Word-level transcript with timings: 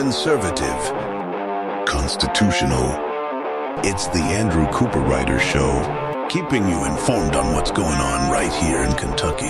conservative, 0.00 0.94
constitutional. 1.84 2.88
It's 3.84 4.06
the 4.06 4.22
Andrew 4.22 4.64
Cooperrider 4.68 5.38
Show, 5.38 6.26
keeping 6.30 6.66
you 6.66 6.86
informed 6.86 7.36
on 7.36 7.52
what's 7.54 7.70
going 7.70 7.98
on 8.00 8.32
right 8.32 8.50
here 8.50 8.82
in 8.82 8.94
Kentucky. 8.94 9.44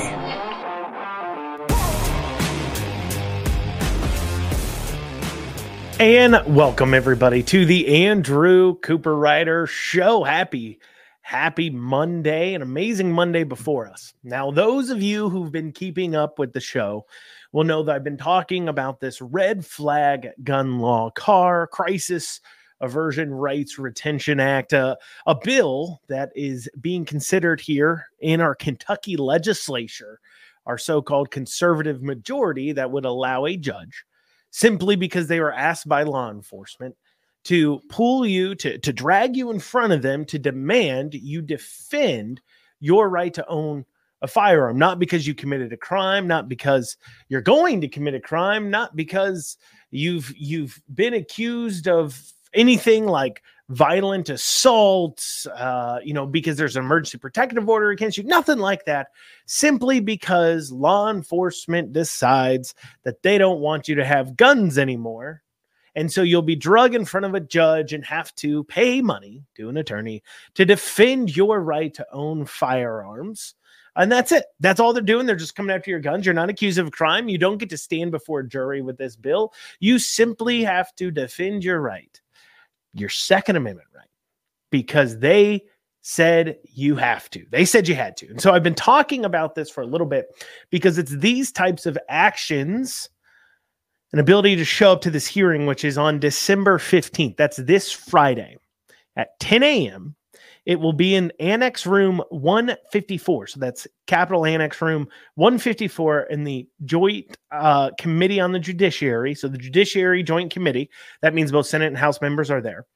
And 6.01 6.43
welcome 6.53 6.95
everybody 6.95 7.45
to 7.45 7.65
the 7.65 8.07
Andrew 8.07 8.77
Cooperrider 8.81 9.69
Show. 9.69 10.25
Happy, 10.25 10.81
happy 11.21 11.71
Monday, 11.71 12.55
an 12.55 12.63
amazing 12.63 13.13
Monday 13.13 13.45
before 13.45 13.87
us. 13.87 14.15
Now, 14.25 14.51
those 14.51 14.91
of 14.91 15.01
you 15.01 15.29
who've 15.29 15.53
been 15.53 15.71
keeping 15.71 16.17
up 16.17 16.41
with 16.41 16.55
the 16.55 16.61
show 16.61 17.07
will 17.53 17.65
know 17.65 17.83
that 17.83 17.95
I've 17.95 18.05
been 18.05 18.17
talking 18.17 18.69
about 18.69 19.01
this 19.01 19.21
red 19.21 19.65
flag 19.65 20.29
gun 20.45 20.79
law, 20.79 21.11
car 21.11 21.67
crisis 21.67 22.41
aversion 22.81 23.33
rights 23.33 23.79
retention 23.79 24.41
act, 24.41 24.73
uh, 24.73 24.97
a 25.27 25.35
bill 25.35 26.01
that 26.09 26.31
is 26.35 26.69
being 26.81 27.05
considered 27.05 27.61
here 27.61 28.07
in 28.21 28.41
our 28.41 28.55
Kentucky 28.55 29.17
legislature, 29.17 30.19
our 30.67 30.79
so-called 30.79 31.31
conservative 31.31 32.03
majority 32.03 32.73
that 32.73 32.91
would 32.91 33.05
allow 33.05 33.45
a 33.45 33.57
judge 33.57 34.05
simply 34.51 34.97
because 34.97 35.29
they 35.29 35.41
were 35.41 35.53
asked 35.53 35.89
by 35.89 36.03
law 36.03 36.31
enforcement 36.31 36.97
to 37.45 37.81
pull 37.89 38.27
you 38.27 38.55
to 38.55 38.79
to 38.79 38.93
drag 38.93 39.37
you 39.37 39.51
in 39.51 39.59
front 39.59 39.93
of 39.93 40.03
them 40.03 40.25
to 40.25 40.39
demand 40.39 41.15
you 41.15 41.41
defend 41.41 42.41
your 42.81 43.09
right 43.09 43.33
to 43.33 43.47
own 43.47 43.85
a 44.23 44.29
firearm 44.29 44.79
not 44.79 44.99
because 44.99 45.27
you 45.27 45.35
committed 45.35 45.73
a 45.73 45.77
crime 45.77 46.27
not 46.27 46.49
because 46.49 46.97
you're 47.29 47.41
going 47.41 47.81
to 47.81 47.89
commit 47.89 48.15
a 48.15 48.21
crime 48.21 48.71
not 48.71 48.95
because 48.95 49.57
you've 49.91 50.33
you've 50.37 50.81
been 50.95 51.15
accused 51.15 51.89
of 51.89 52.21
anything 52.53 53.07
like 53.07 53.43
violent 53.69 54.29
assault 54.29 55.25
uh, 55.55 55.99
you 56.05 56.13
know 56.13 56.27
because 56.27 56.57
there's 56.57 56.77
an 56.77 56.85
emergency 56.85 57.19
protective 57.19 57.69
order 57.69 57.91
against 57.91 58.19
you 58.19 58.25
nothing 58.25 58.59
like 58.59 58.85
that 58.85 59.09
simply 59.51 59.99
because 59.99 60.71
law 60.71 61.11
enforcement 61.11 61.93
decides 61.93 62.73
that 63.05 63.23
they 63.23 63.37
don't 63.37 63.59
want 63.59 63.89
you 63.89 63.97
to 63.97 64.05
have 64.05 64.37
guns 64.37 64.79
anymore. 64.79 65.43
And 65.97 66.13
so 66.13 66.23
you'll 66.23 66.43
be 66.43 66.55
drug 66.55 66.95
in 66.95 67.05
front 67.05 67.27
of 67.27 67.35
a 67.35 67.41
judge 67.41 67.93
and 67.93 68.05
have 68.05 68.33
to 68.37 68.63
pay 68.65 69.03
money 69.03 69.43
to 69.57 69.69
an 69.69 69.77
attorney 69.77 70.23
to 70.55 70.65
defend 70.65 71.37
your 71.37 71.61
right 71.61 71.93
to 71.95 72.07
own 72.13 72.47
firearms 72.47 73.55
and 73.97 74.11
that's 74.11 74.33
it. 74.33 74.45
That's 74.61 74.81
all 74.81 74.93
they're 74.93 75.03
doing. 75.03 75.27
They're 75.27 75.37
just 75.37 75.55
coming 75.55 75.75
after 75.75 75.91
your 75.91 76.01
guns. 76.01 76.25
You're 76.25 76.35
not 76.35 76.51
accused 76.51 76.79
of 76.79 76.91
crime. 76.93 77.29
You 77.29 77.39
don't 77.39 77.59
get 77.59 77.71
to 77.71 77.79
stand 77.79 78.11
before 78.11 78.41
a 78.41 78.49
jury 78.49 78.83
with 78.83 78.99
this 78.99 79.17
bill. 79.17 79.53
You 79.81 79.99
simply 79.99 80.63
have 80.65 80.95
to 80.97 81.11
defend 81.11 81.65
your 81.65 81.81
right, 81.81 82.21
your 82.95 83.09
Second 83.09 83.57
Amendment 83.57 83.89
right, 83.95 84.09
because 84.71 85.19
they 85.19 85.65
said 86.03 86.57
you 86.65 86.97
have 86.97 87.29
to. 87.31 87.45
They 87.51 87.65
said 87.65 87.87
you 87.87 87.95
had 87.95 88.17
to. 88.19 88.29
And 88.29 88.41
so 88.41 88.53
I've 88.53 88.63
been 88.63 88.75
talking 88.75 89.25
about 89.25 89.55
this 89.55 89.71
for 89.71 89.83
a 89.83 89.87
little 89.87 90.07
bit 90.07 90.27
because 90.71 90.97
it's 90.97 91.15
these 91.17 91.53
types 91.53 91.85
of 91.87 91.99
actions 92.09 93.09
an 94.13 94.19
ability 94.19 94.57
to 94.57 94.65
show 94.65 94.93
up 94.93 95.03
to 95.03 95.11
this 95.11 95.27
hearing, 95.27 95.67
which 95.67 95.85
is 95.85 95.97
on 95.97 96.19
December 96.19 96.79
15th. 96.79 97.37
That's 97.37 97.59
this 97.59 97.93
Friday 97.93 98.57
at 99.17 99.39
10 99.39 99.63
a.m. 99.63 100.17
It 100.71 100.79
will 100.79 100.93
be 100.93 101.17
in 101.17 101.33
Annex 101.41 101.85
Room 101.85 102.23
154. 102.29 103.49
So 103.49 103.59
that's 103.59 103.89
Capitol 104.07 104.47
Annex 104.47 104.81
Room 104.81 105.09
154 105.35 106.21
in 106.31 106.45
the 106.45 106.69
Joint 106.85 107.37
uh, 107.51 107.91
Committee 107.99 108.39
on 108.39 108.53
the 108.53 108.61
Judiciary. 108.61 109.35
So 109.35 109.49
the 109.49 109.59
Judiciary 109.59 110.23
Joint 110.23 110.53
Committee, 110.53 110.89
that 111.23 111.35
means 111.35 111.51
both 111.51 111.67
Senate 111.67 111.89
and 111.89 111.99
House 111.99 112.21
members 112.21 112.53
are 112.53 112.61
there. 112.61 112.87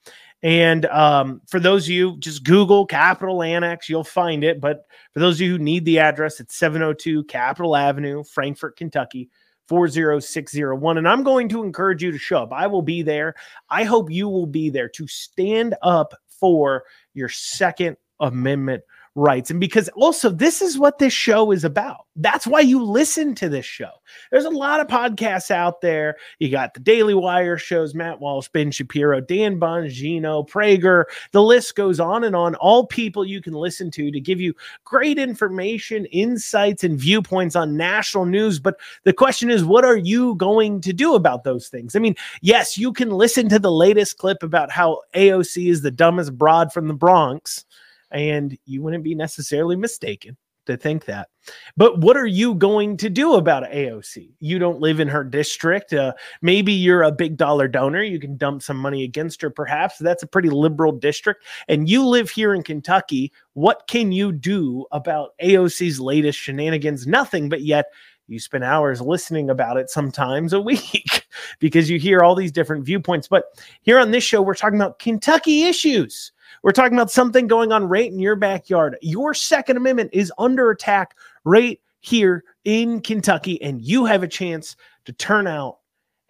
And 0.40 0.86
um, 0.86 1.40
for 1.48 1.58
those 1.58 1.86
of 1.86 1.88
you, 1.88 2.16
just 2.18 2.44
Google 2.44 2.86
Capitol 2.86 3.42
Annex, 3.42 3.88
you'll 3.88 4.04
find 4.04 4.44
it. 4.44 4.60
But 4.60 4.86
for 5.12 5.18
those 5.18 5.38
of 5.38 5.40
you 5.40 5.54
who 5.54 5.58
need 5.58 5.84
the 5.84 5.98
address, 5.98 6.38
it's 6.38 6.54
702 6.54 7.24
Capitol 7.24 7.74
Avenue, 7.74 8.22
Frankfort, 8.22 8.76
Kentucky. 8.76 9.30
40601. 9.66 10.98
And 10.98 11.08
I'm 11.08 11.22
going 11.22 11.48
to 11.48 11.62
encourage 11.64 12.02
you 12.02 12.12
to 12.12 12.18
show 12.18 12.42
up. 12.42 12.52
I 12.52 12.66
will 12.66 12.82
be 12.82 13.00
there. 13.00 13.34
I 13.70 13.84
hope 13.84 14.10
you 14.10 14.28
will 14.28 14.44
be 14.44 14.68
there 14.68 14.90
to 14.90 15.06
stand 15.08 15.74
up 15.80 16.12
for 16.38 16.84
your 17.14 17.28
Second 17.28 17.96
Amendment 18.20 18.82
rights. 19.14 19.50
And 19.50 19.60
because 19.60 19.88
also, 19.90 20.28
this 20.28 20.60
is 20.60 20.78
what 20.78 20.98
this 20.98 21.12
show 21.12 21.52
is 21.52 21.64
about. 21.64 22.06
That's 22.16 22.46
why 22.46 22.60
you 22.60 22.82
listen 22.82 23.34
to 23.36 23.48
this 23.48 23.64
show. 23.64 23.90
There's 24.30 24.44
a 24.44 24.50
lot 24.50 24.80
of 24.80 24.86
podcasts 24.86 25.50
out 25.50 25.80
there. 25.80 26.16
You 26.38 26.50
got 26.50 26.74
the 26.74 26.80
Daily 26.80 27.14
Wire 27.14 27.56
shows, 27.56 27.94
Matt 27.94 28.20
Walsh, 28.20 28.48
Ben 28.48 28.70
Shapiro, 28.70 29.20
Dan 29.20 29.58
Bongino, 29.58 30.48
Prager. 30.48 31.04
The 31.32 31.42
list 31.42 31.76
goes 31.76 32.00
on 32.00 32.24
and 32.24 32.34
on. 32.34 32.54
All 32.56 32.86
people 32.86 33.24
you 33.24 33.40
can 33.40 33.52
listen 33.52 33.90
to 33.92 34.10
to 34.10 34.20
give 34.20 34.40
you 34.40 34.54
great 34.84 35.18
information, 35.18 36.06
insights, 36.06 36.82
and 36.82 36.98
viewpoints 36.98 37.56
on 37.56 37.76
national 37.76 38.26
news. 38.26 38.58
But 38.58 38.78
the 39.04 39.12
question 39.12 39.50
is, 39.50 39.64
what 39.64 39.84
are 39.84 39.96
you 39.96 40.34
going 40.36 40.80
to 40.82 40.92
do 40.92 41.14
about 41.14 41.44
those 41.44 41.68
things? 41.68 41.94
I 41.94 42.00
mean, 42.00 42.16
yes, 42.42 42.76
you 42.76 42.92
can 42.92 43.10
listen 43.10 43.48
to 43.48 43.58
the 43.58 43.72
latest 43.72 44.18
clip 44.18 44.42
about 44.42 44.70
how 44.70 45.02
AOC 45.14 45.68
is 45.68 45.82
the 45.82 45.90
dumbest 45.90 46.36
broad 46.36 46.72
from 46.72 46.88
the 46.88 46.94
Bronx 46.94 47.64
and 48.10 48.56
you 48.64 48.82
wouldn't 48.82 49.04
be 49.04 49.14
necessarily 49.14 49.76
mistaken 49.76 50.36
to 50.66 50.76
think 50.76 51.04
that. 51.04 51.28
But 51.76 51.98
what 52.00 52.16
are 52.16 52.26
you 52.26 52.54
going 52.54 52.96
to 52.98 53.10
do 53.10 53.34
about 53.34 53.70
AOC? 53.70 54.32
You 54.40 54.58
don't 54.58 54.80
live 54.80 55.00
in 55.00 55.08
her 55.08 55.24
district. 55.24 55.92
Uh, 55.92 56.14
maybe 56.40 56.72
you're 56.72 57.02
a 57.02 57.12
big 57.12 57.36
dollar 57.36 57.68
donor. 57.68 58.02
You 58.02 58.18
can 58.18 58.36
dump 58.36 58.62
some 58.62 58.76
money 58.76 59.04
against 59.04 59.42
her, 59.42 59.50
perhaps. 59.50 59.98
That's 59.98 60.22
a 60.22 60.26
pretty 60.28 60.50
liberal 60.50 60.92
district. 60.92 61.44
And 61.68 61.88
you 61.88 62.06
live 62.06 62.30
here 62.30 62.54
in 62.54 62.62
Kentucky. 62.62 63.32
What 63.52 63.86
can 63.88 64.12
you 64.12 64.32
do 64.32 64.86
about 64.90 65.30
AOC's 65.42 66.00
latest 66.00 66.38
shenanigans? 66.38 67.06
Nothing, 67.06 67.48
but 67.48 67.62
yet 67.62 67.86
you 68.26 68.40
spend 68.40 68.64
hours 68.64 69.02
listening 69.02 69.50
about 69.50 69.76
it 69.76 69.90
sometimes 69.90 70.52
a 70.52 70.60
week 70.62 71.26
because 71.58 71.90
you 71.90 71.98
hear 71.98 72.20
all 72.20 72.34
these 72.34 72.52
different 72.52 72.84
viewpoints. 72.84 73.28
But 73.28 73.44
here 73.82 73.98
on 73.98 74.10
this 74.10 74.24
show, 74.24 74.40
we're 74.40 74.54
talking 74.54 74.80
about 74.80 74.98
Kentucky 74.98 75.64
issues. 75.64 76.32
We're 76.64 76.72
talking 76.72 76.96
about 76.96 77.10
something 77.10 77.46
going 77.46 77.72
on 77.72 77.90
right 77.90 78.10
in 78.10 78.18
your 78.18 78.36
backyard. 78.36 78.96
Your 79.02 79.34
Second 79.34 79.76
Amendment 79.76 80.08
is 80.14 80.32
under 80.38 80.70
attack 80.70 81.14
right 81.44 81.78
here 82.00 82.42
in 82.64 83.02
Kentucky, 83.02 83.60
and 83.60 83.82
you 83.82 84.06
have 84.06 84.22
a 84.22 84.28
chance 84.28 84.74
to 85.04 85.12
turn 85.12 85.46
out 85.46 85.80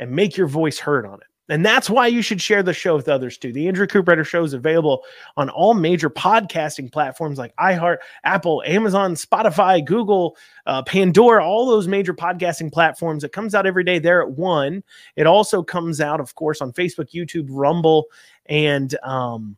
and 0.01 0.11
make 0.11 0.37
your 0.37 0.49
voice 0.49 0.81
heard 0.81 1.07
on 1.07 1.21
it. 1.21 1.29
And 1.51 1.65
that's 1.65 1.89
why 1.89 2.09
you 2.09 2.21
should 2.21 2.43
share 2.43 2.65
the 2.65 2.73
show 2.73 2.97
with 2.97 3.09
others 3.09 3.39
too. 3.39 3.53
The 3.53 3.69
Andrew 3.69 3.87
Cooperrider 3.87 4.27
Show 4.27 4.43
is 4.43 4.55
available 4.55 5.05
on 5.37 5.51
all 5.51 5.73
major 5.73 6.11
podcasting 6.11 6.91
platforms 6.91 7.39
like 7.39 7.55
iHeart, 7.57 7.99
Apple, 8.25 8.61
Amazon, 8.67 9.15
Spotify, 9.15 9.85
Google, 9.85 10.37
uh, 10.67 10.83
Pandora, 10.83 11.47
all 11.47 11.67
those 11.67 11.87
major 11.87 12.15
podcasting 12.15 12.73
platforms. 12.73 13.23
It 13.23 13.31
comes 13.31 13.55
out 13.55 13.67
every 13.67 13.85
day 13.85 14.01
there 14.01 14.21
at 14.21 14.33
one. 14.33 14.83
It 15.15 15.29
also 15.29 15.63
comes 15.63 16.01
out, 16.01 16.19
of 16.19 16.35
course, 16.35 16.61
on 16.61 16.73
Facebook, 16.73 17.13
YouTube, 17.13 17.47
Rumble, 17.51 18.07
and 18.47 18.97
um, 19.05 19.57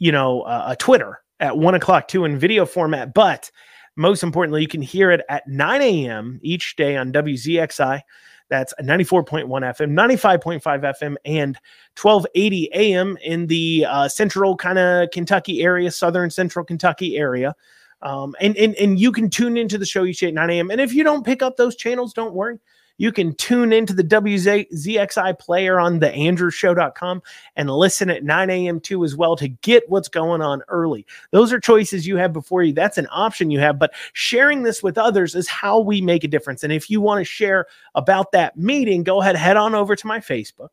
you 0.00 0.10
know, 0.10 0.42
uh, 0.42 0.64
a 0.68 0.76
Twitter 0.76 1.22
at 1.38 1.56
one 1.56 1.76
o'clock 1.76 2.08
too 2.08 2.24
in 2.24 2.36
video 2.36 2.66
format. 2.66 3.14
But 3.14 3.50
most 3.96 4.24
importantly, 4.24 4.62
you 4.62 4.68
can 4.68 4.82
hear 4.82 5.12
it 5.12 5.20
at 5.28 5.46
9 5.46 5.80
a.m. 5.80 6.40
each 6.42 6.74
day 6.74 6.96
on 6.96 7.12
WZXI. 7.12 8.00
That's 8.48 8.74
94.1 8.82 9.46
FM, 9.46 9.92
95.5 9.92 10.60
FM, 10.62 11.14
and 11.24 11.56
1280 12.00 12.70
AM 12.74 13.16
in 13.22 13.46
the 13.46 13.86
uh, 13.88 14.08
central 14.08 14.56
kind 14.56 14.78
of 14.78 15.10
Kentucky 15.12 15.62
area, 15.62 15.88
southern 15.90 16.30
central 16.30 16.64
Kentucky 16.64 17.16
area. 17.16 17.54
Um, 18.02 18.34
and, 18.40 18.56
and, 18.56 18.74
and 18.76 18.98
you 18.98 19.12
can 19.12 19.30
tune 19.30 19.56
into 19.56 19.78
the 19.78 19.86
show 19.86 20.04
each 20.04 20.18
day 20.18 20.28
at 20.28 20.34
9 20.34 20.50
a.m. 20.50 20.70
And 20.70 20.80
if 20.80 20.92
you 20.92 21.04
don't 21.04 21.24
pick 21.24 21.42
up 21.42 21.56
those 21.56 21.76
channels, 21.76 22.12
don't 22.12 22.34
worry. 22.34 22.58
You 23.00 23.12
can 23.12 23.34
tune 23.36 23.72
into 23.72 23.94
the 23.94 24.04
WZXI 24.04 25.38
player 25.38 25.80
on 25.80 26.00
the 26.00 26.10
andrewshow.com 26.10 27.22
and 27.56 27.70
listen 27.70 28.10
at 28.10 28.24
9 28.24 28.50
a.m. 28.50 28.78
too 28.78 29.04
as 29.04 29.16
well 29.16 29.36
to 29.36 29.48
get 29.48 29.88
what's 29.88 30.08
going 30.08 30.42
on 30.42 30.60
early. 30.68 31.06
Those 31.30 31.50
are 31.50 31.58
choices 31.58 32.06
you 32.06 32.18
have 32.18 32.34
before 32.34 32.62
you. 32.62 32.74
That's 32.74 32.98
an 32.98 33.08
option 33.10 33.50
you 33.50 33.58
have, 33.58 33.78
but 33.78 33.94
sharing 34.12 34.64
this 34.64 34.82
with 34.82 34.98
others 34.98 35.34
is 35.34 35.48
how 35.48 35.80
we 35.80 36.02
make 36.02 36.24
a 36.24 36.28
difference. 36.28 36.62
And 36.62 36.74
if 36.74 36.90
you 36.90 37.00
want 37.00 37.20
to 37.20 37.24
share 37.24 37.64
about 37.94 38.32
that 38.32 38.58
meeting, 38.58 39.02
go 39.02 39.22
ahead, 39.22 39.34
head 39.34 39.56
on 39.56 39.74
over 39.74 39.96
to 39.96 40.06
my 40.06 40.18
Facebook. 40.18 40.68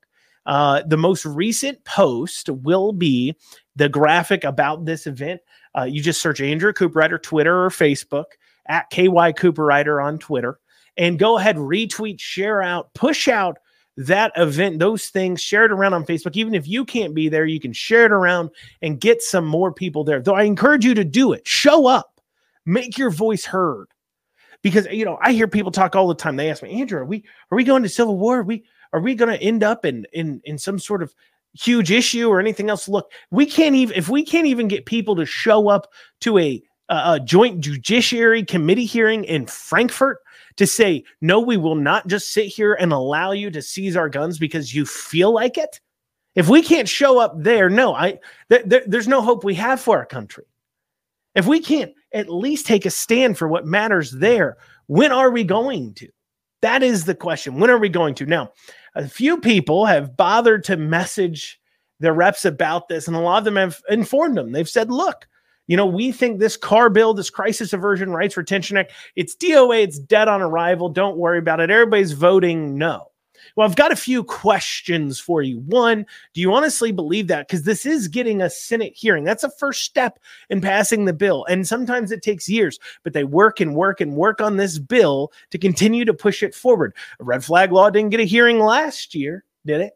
Uh, 0.45 0.83
the 0.85 0.97
most 0.97 1.25
recent 1.25 1.81
post 1.85 2.49
will 2.49 2.91
be 2.91 3.37
the 3.77 3.87
graphic 3.87 4.43
about 4.43 4.83
this 4.83 5.07
event. 5.07 5.39
Uh, 5.77 5.83
you 5.83 6.01
just 6.01 6.21
search 6.21 6.41
Andrew 6.41 6.73
Cooperrider, 6.73 7.23
Twitter 7.23 7.63
or 7.63 7.69
Facebook 7.69 8.25
at 8.67 8.89
KY 8.89 9.31
Cooperrider 9.31 10.03
on 10.03 10.19
Twitter 10.19 10.59
and 10.97 11.19
go 11.19 11.37
ahead, 11.37 11.57
retweet, 11.57 12.19
share 12.19 12.61
out, 12.61 12.93
push 12.93 13.27
out 13.27 13.57
that 13.97 14.31
event, 14.35 14.79
those 14.79 15.07
things, 15.07 15.41
share 15.41 15.65
it 15.65 15.71
around 15.71 15.93
on 15.93 16.05
Facebook. 16.05 16.35
Even 16.35 16.53
if 16.53 16.67
you 16.67 16.85
can't 16.85 17.15
be 17.15 17.29
there, 17.29 17.45
you 17.45 17.59
can 17.59 17.73
share 17.73 18.05
it 18.05 18.11
around 18.11 18.51
and 18.81 18.99
get 18.99 19.21
some 19.21 19.45
more 19.45 19.73
people 19.73 20.03
there. 20.03 20.21
Though 20.21 20.35
I 20.35 20.43
encourage 20.43 20.85
you 20.85 20.93
to 20.93 21.03
do 21.03 21.33
it. 21.33 21.47
Show 21.47 21.87
up, 21.87 22.21
make 22.65 22.97
your 22.97 23.09
voice 23.09 23.43
heard. 23.43 23.87
Because 24.61 24.87
you 24.87 25.05
know, 25.05 25.17
I 25.21 25.33
hear 25.33 25.47
people 25.47 25.71
talk 25.71 25.95
all 25.95 26.07
the 26.07 26.15
time. 26.15 26.35
They 26.35 26.49
ask 26.49 26.61
me, 26.61 26.79
Andrew, 26.79 26.99
are 26.99 27.05
we 27.05 27.23
are 27.51 27.55
we 27.55 27.63
going 27.63 27.83
to 27.83 27.89
Civil 27.89 28.17
War? 28.17 28.39
Are 28.39 28.43
we 28.43 28.65
are 28.93 28.99
we 28.99 29.15
going 29.15 29.35
to 29.35 29.43
end 29.43 29.63
up 29.63 29.85
in 29.85 30.05
in 30.13 30.41
in 30.45 30.57
some 30.57 30.79
sort 30.79 31.03
of 31.03 31.13
huge 31.53 31.91
issue 31.91 32.27
or 32.27 32.39
anything 32.39 32.69
else? 32.69 32.87
Look, 32.87 33.11
we 33.31 33.45
can't 33.45 33.75
even 33.75 33.95
if 33.95 34.09
we 34.09 34.23
can't 34.23 34.47
even 34.47 34.67
get 34.67 34.85
people 34.85 35.15
to 35.15 35.25
show 35.25 35.69
up 35.69 35.91
to 36.21 36.37
a 36.37 36.61
a 36.89 37.19
joint 37.19 37.59
judiciary 37.61 38.43
committee 38.43 38.85
hearing 38.85 39.23
in 39.25 39.45
Frankfort 39.45 40.19
to 40.57 40.67
say, 40.67 41.03
no, 41.21 41.39
we 41.39 41.57
will 41.57 41.75
not 41.75 42.07
just 42.07 42.33
sit 42.33 42.47
here 42.47 42.73
and 42.73 42.91
allow 42.91 43.31
you 43.31 43.49
to 43.51 43.61
seize 43.61 43.95
our 43.95 44.09
guns 44.09 44.37
because 44.37 44.75
you 44.75 44.85
feel 44.85 45.31
like 45.31 45.57
it. 45.57 45.79
If 46.35 46.49
we 46.49 46.61
can't 46.61 46.89
show 46.89 47.19
up 47.19 47.33
there, 47.35 47.69
no, 47.69 47.95
I 47.95 48.19
th- 48.49 48.69
th- 48.69 48.83
there's 48.85 49.07
no 49.07 49.21
hope 49.21 49.43
we 49.43 49.55
have 49.55 49.79
for 49.79 49.97
our 49.97 50.05
country. 50.05 50.45
If 51.33 51.47
we 51.47 51.59
can't 51.59 51.93
at 52.13 52.29
least 52.29 52.65
take 52.65 52.85
a 52.85 52.91
stand 52.91 53.37
for 53.37 53.47
what 53.47 53.65
matters 53.65 54.11
there, 54.11 54.57
when 54.87 55.11
are 55.11 55.31
we 55.31 55.43
going 55.43 55.93
to? 55.95 56.09
That 56.61 56.83
is 56.83 57.05
the 57.05 57.15
question. 57.15 57.59
When 57.59 57.69
are 57.69 57.77
we 57.77 57.89
going 57.89 58.15
to? 58.15 58.25
Now, 58.25 58.51
a 58.95 59.07
few 59.07 59.39
people 59.39 59.85
have 59.85 60.17
bothered 60.17 60.63
to 60.65 60.77
message 60.77 61.59
their 61.99 62.13
reps 62.13 62.45
about 62.45 62.87
this, 62.87 63.07
and 63.07 63.15
a 63.15 63.19
lot 63.19 63.39
of 63.39 63.43
them 63.43 63.55
have 63.55 63.81
informed 63.89 64.37
them. 64.37 64.51
They've 64.51 64.69
said, 64.69 64.91
look, 64.91 65.27
you 65.67 65.75
know, 65.77 65.85
we 65.85 66.11
think 66.11 66.39
this 66.39 66.57
car 66.57 66.89
bill, 66.89 67.13
this 67.13 67.29
Crisis 67.29 67.73
Aversion 67.73 68.11
Rights 68.11 68.37
Retention 68.37 68.77
Act, 68.77 68.93
it's 69.15 69.35
DOA, 69.35 69.83
it's 69.83 69.99
dead 69.99 70.27
on 70.27 70.41
arrival. 70.41 70.89
Don't 70.89 71.17
worry 71.17 71.39
about 71.39 71.59
it. 71.59 71.69
Everybody's 71.69 72.13
voting 72.13 72.77
no. 72.77 73.11
Well, 73.55 73.67
I've 73.67 73.75
got 73.75 73.91
a 73.91 73.97
few 73.97 74.23
questions 74.23 75.19
for 75.19 75.41
you. 75.41 75.59
One, 75.59 76.05
do 76.33 76.41
you 76.41 76.53
honestly 76.53 76.91
believe 76.91 77.27
that? 77.27 77.47
Because 77.47 77.63
this 77.63 77.85
is 77.85 78.07
getting 78.07 78.41
a 78.41 78.49
Senate 78.49 78.93
hearing. 78.95 79.23
That's 79.23 79.43
a 79.43 79.49
first 79.49 79.83
step 79.83 80.19
in 80.49 80.61
passing 80.61 81.05
the 81.05 81.13
bill. 81.13 81.45
And 81.45 81.67
sometimes 81.67 82.11
it 82.11 82.21
takes 82.21 82.49
years, 82.49 82.79
but 83.03 83.13
they 83.13 83.23
work 83.23 83.59
and 83.59 83.75
work 83.75 84.01
and 84.01 84.15
work 84.15 84.41
on 84.41 84.57
this 84.57 84.79
bill 84.79 85.31
to 85.51 85.57
continue 85.57 86.05
to 86.05 86.13
push 86.13 86.43
it 86.43 86.55
forward. 86.55 86.93
A 87.19 87.23
red 87.23 87.43
flag 87.43 87.71
law 87.71 87.89
didn't 87.89 88.11
get 88.11 88.19
a 88.19 88.25
hearing 88.25 88.59
last 88.59 89.15
year, 89.15 89.43
did 89.65 89.81
it? 89.81 89.93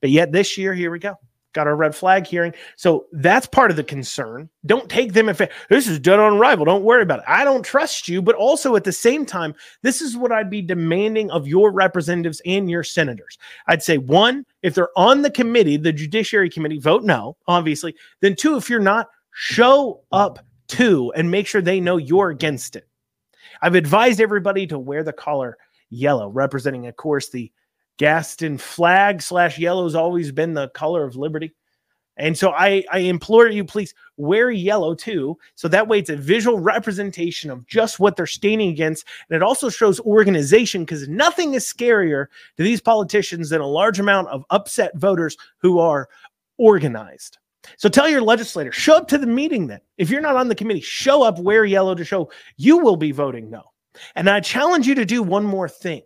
But 0.00 0.10
yet 0.10 0.32
this 0.32 0.56
year, 0.56 0.74
here 0.74 0.90
we 0.90 0.98
go 0.98 1.18
got 1.52 1.66
our 1.66 1.76
red 1.76 1.94
flag 1.94 2.26
hearing. 2.26 2.52
So 2.76 3.06
that's 3.12 3.46
part 3.46 3.70
of 3.70 3.76
the 3.76 3.84
concern. 3.84 4.48
Don't 4.66 4.88
take 4.88 5.12
them 5.12 5.28
if 5.28 5.40
this 5.68 5.88
is 5.88 5.98
done 5.98 6.20
on 6.20 6.34
arrival. 6.34 6.64
Don't 6.64 6.84
worry 6.84 7.02
about 7.02 7.20
it. 7.20 7.24
I 7.26 7.44
don't 7.44 7.64
trust 7.64 8.08
you, 8.08 8.22
but 8.22 8.34
also 8.34 8.76
at 8.76 8.84
the 8.84 8.92
same 8.92 9.26
time, 9.26 9.54
this 9.82 10.00
is 10.00 10.16
what 10.16 10.32
I'd 10.32 10.50
be 10.50 10.62
demanding 10.62 11.30
of 11.30 11.48
your 11.48 11.72
representatives 11.72 12.40
and 12.46 12.70
your 12.70 12.84
senators. 12.84 13.38
I'd 13.66 13.82
say 13.82 13.98
one, 13.98 14.46
if 14.62 14.74
they're 14.74 14.96
on 14.96 15.22
the 15.22 15.30
committee, 15.30 15.76
the 15.76 15.92
Judiciary 15.92 16.50
Committee, 16.50 16.78
vote 16.78 17.02
no, 17.02 17.36
obviously. 17.46 17.94
Then 18.20 18.36
two, 18.36 18.56
if 18.56 18.70
you're 18.70 18.80
not, 18.80 19.08
show 19.32 20.02
up 20.12 20.38
too 20.68 21.12
and 21.16 21.30
make 21.30 21.46
sure 21.46 21.60
they 21.60 21.80
know 21.80 21.96
you're 21.96 22.30
against 22.30 22.76
it. 22.76 22.86
I've 23.62 23.74
advised 23.74 24.20
everybody 24.20 24.66
to 24.68 24.78
wear 24.78 25.02
the 25.02 25.12
collar 25.12 25.58
yellow, 25.90 26.28
representing, 26.28 26.86
of 26.86 26.96
course, 26.96 27.28
the 27.28 27.50
Gadsden 28.00 28.56
flag 28.56 29.20
slash 29.20 29.58
yellow 29.58 29.84
has 29.84 29.94
always 29.94 30.32
been 30.32 30.54
the 30.54 30.70
color 30.70 31.04
of 31.04 31.16
liberty. 31.16 31.52
And 32.16 32.36
so 32.36 32.50
I, 32.52 32.82
I 32.90 33.00
implore 33.00 33.48
you, 33.48 33.62
please 33.62 33.92
wear 34.16 34.50
yellow 34.50 34.94
too. 34.94 35.36
So 35.54 35.68
that 35.68 35.86
way 35.86 35.98
it's 35.98 36.08
a 36.08 36.16
visual 36.16 36.58
representation 36.58 37.50
of 37.50 37.66
just 37.66 38.00
what 38.00 38.16
they're 38.16 38.26
standing 38.26 38.70
against. 38.70 39.06
And 39.28 39.36
it 39.36 39.42
also 39.42 39.68
shows 39.68 40.00
organization 40.00 40.86
because 40.86 41.08
nothing 41.08 41.52
is 41.52 41.70
scarier 41.70 42.28
to 42.56 42.62
these 42.62 42.80
politicians 42.80 43.50
than 43.50 43.60
a 43.60 43.66
large 43.66 44.00
amount 44.00 44.28
of 44.28 44.46
upset 44.48 44.96
voters 44.96 45.36
who 45.58 45.78
are 45.78 46.08
organized. 46.56 47.36
So 47.76 47.90
tell 47.90 48.08
your 48.08 48.22
legislator, 48.22 48.72
show 48.72 48.96
up 48.96 49.08
to 49.08 49.18
the 49.18 49.26
meeting 49.26 49.66
then. 49.66 49.80
If 49.98 50.08
you're 50.08 50.22
not 50.22 50.36
on 50.36 50.48
the 50.48 50.54
committee, 50.54 50.80
show 50.80 51.22
up, 51.22 51.38
wear 51.38 51.66
yellow 51.66 51.94
to 51.94 52.04
show 52.06 52.30
you 52.56 52.78
will 52.78 52.96
be 52.96 53.12
voting 53.12 53.50
no. 53.50 53.62
And 54.14 54.30
I 54.30 54.40
challenge 54.40 54.86
you 54.86 54.94
to 54.94 55.04
do 55.04 55.22
one 55.22 55.44
more 55.44 55.68
thing. 55.68 56.00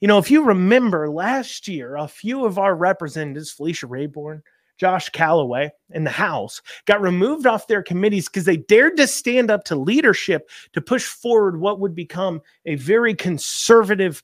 You 0.00 0.08
know, 0.08 0.18
if 0.18 0.30
you 0.30 0.44
remember 0.44 1.10
last 1.10 1.68
year, 1.68 1.96
a 1.96 2.08
few 2.08 2.44
of 2.44 2.58
our 2.58 2.74
representatives, 2.74 3.50
Felicia 3.50 3.86
Rabourn, 3.86 4.42
Josh 4.78 5.08
Calloway 5.08 5.70
in 5.90 6.04
the 6.04 6.10
House 6.10 6.62
got 6.86 7.00
removed 7.00 7.46
off 7.46 7.66
their 7.66 7.82
committees 7.82 8.28
because 8.28 8.44
they 8.44 8.58
dared 8.58 8.96
to 8.96 9.06
stand 9.06 9.50
up 9.50 9.64
to 9.64 9.76
leadership 9.76 10.48
to 10.72 10.80
push 10.80 11.04
forward 11.04 11.60
what 11.60 11.80
would 11.80 11.94
become 11.94 12.40
a 12.64 12.76
very 12.76 13.14
conservative 13.14 14.22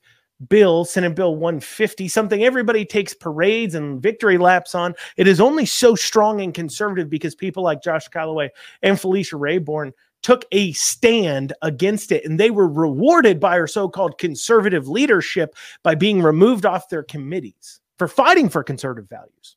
bill, 0.49 0.85
Senate 0.85 1.15
Bill 1.15 1.35
150, 1.35 2.07
something 2.07 2.43
everybody 2.43 2.85
takes 2.85 3.13
parades 3.13 3.75
and 3.75 4.01
victory 4.01 4.37
laps 4.37 4.75
on. 4.75 4.93
It 5.17 5.27
is 5.27 5.39
only 5.39 5.65
so 5.65 5.95
strong 5.95 6.41
and 6.41 6.53
conservative 6.53 7.09
because 7.09 7.35
people 7.35 7.63
like 7.63 7.81
Josh 7.81 8.07
Calloway 8.07 8.49
and 8.81 8.99
Felicia 8.99 9.35
Rabourn 9.37 9.93
took 10.25 10.43
a 10.51 10.71
stand 10.71 11.53
against 11.61 12.11
it 12.11 12.25
and 12.25 12.39
they 12.39 12.49
were 12.49 12.67
rewarded 12.67 13.39
by 13.39 13.59
our 13.59 13.67
so-called 13.67 14.17
conservative 14.17 14.87
leadership 14.87 15.55
by 15.83 15.93
being 15.93 16.19
removed 16.19 16.65
off 16.65 16.89
their 16.89 17.03
committees 17.03 17.79
for 17.99 18.07
fighting 18.07 18.49
for 18.49 18.63
conservative 18.63 19.07
values. 19.07 19.55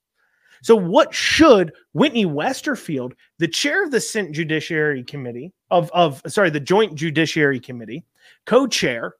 So 0.60 0.76
what 0.76 1.14
should 1.14 1.72
Whitney 1.94 2.26
Westerfield, 2.26 3.12
the 3.38 3.48
chair 3.48 3.82
of 3.82 3.92
the 3.92 3.98
Senate 3.98 4.32
Judiciary 4.32 5.04
Committee 5.04 5.54
of 5.70 5.90
of 5.92 6.20
sorry, 6.26 6.50
the 6.50 6.60
Joint 6.60 6.94
Judiciary 6.96 7.60
Committee, 7.60 8.04
co-chair 8.44 9.14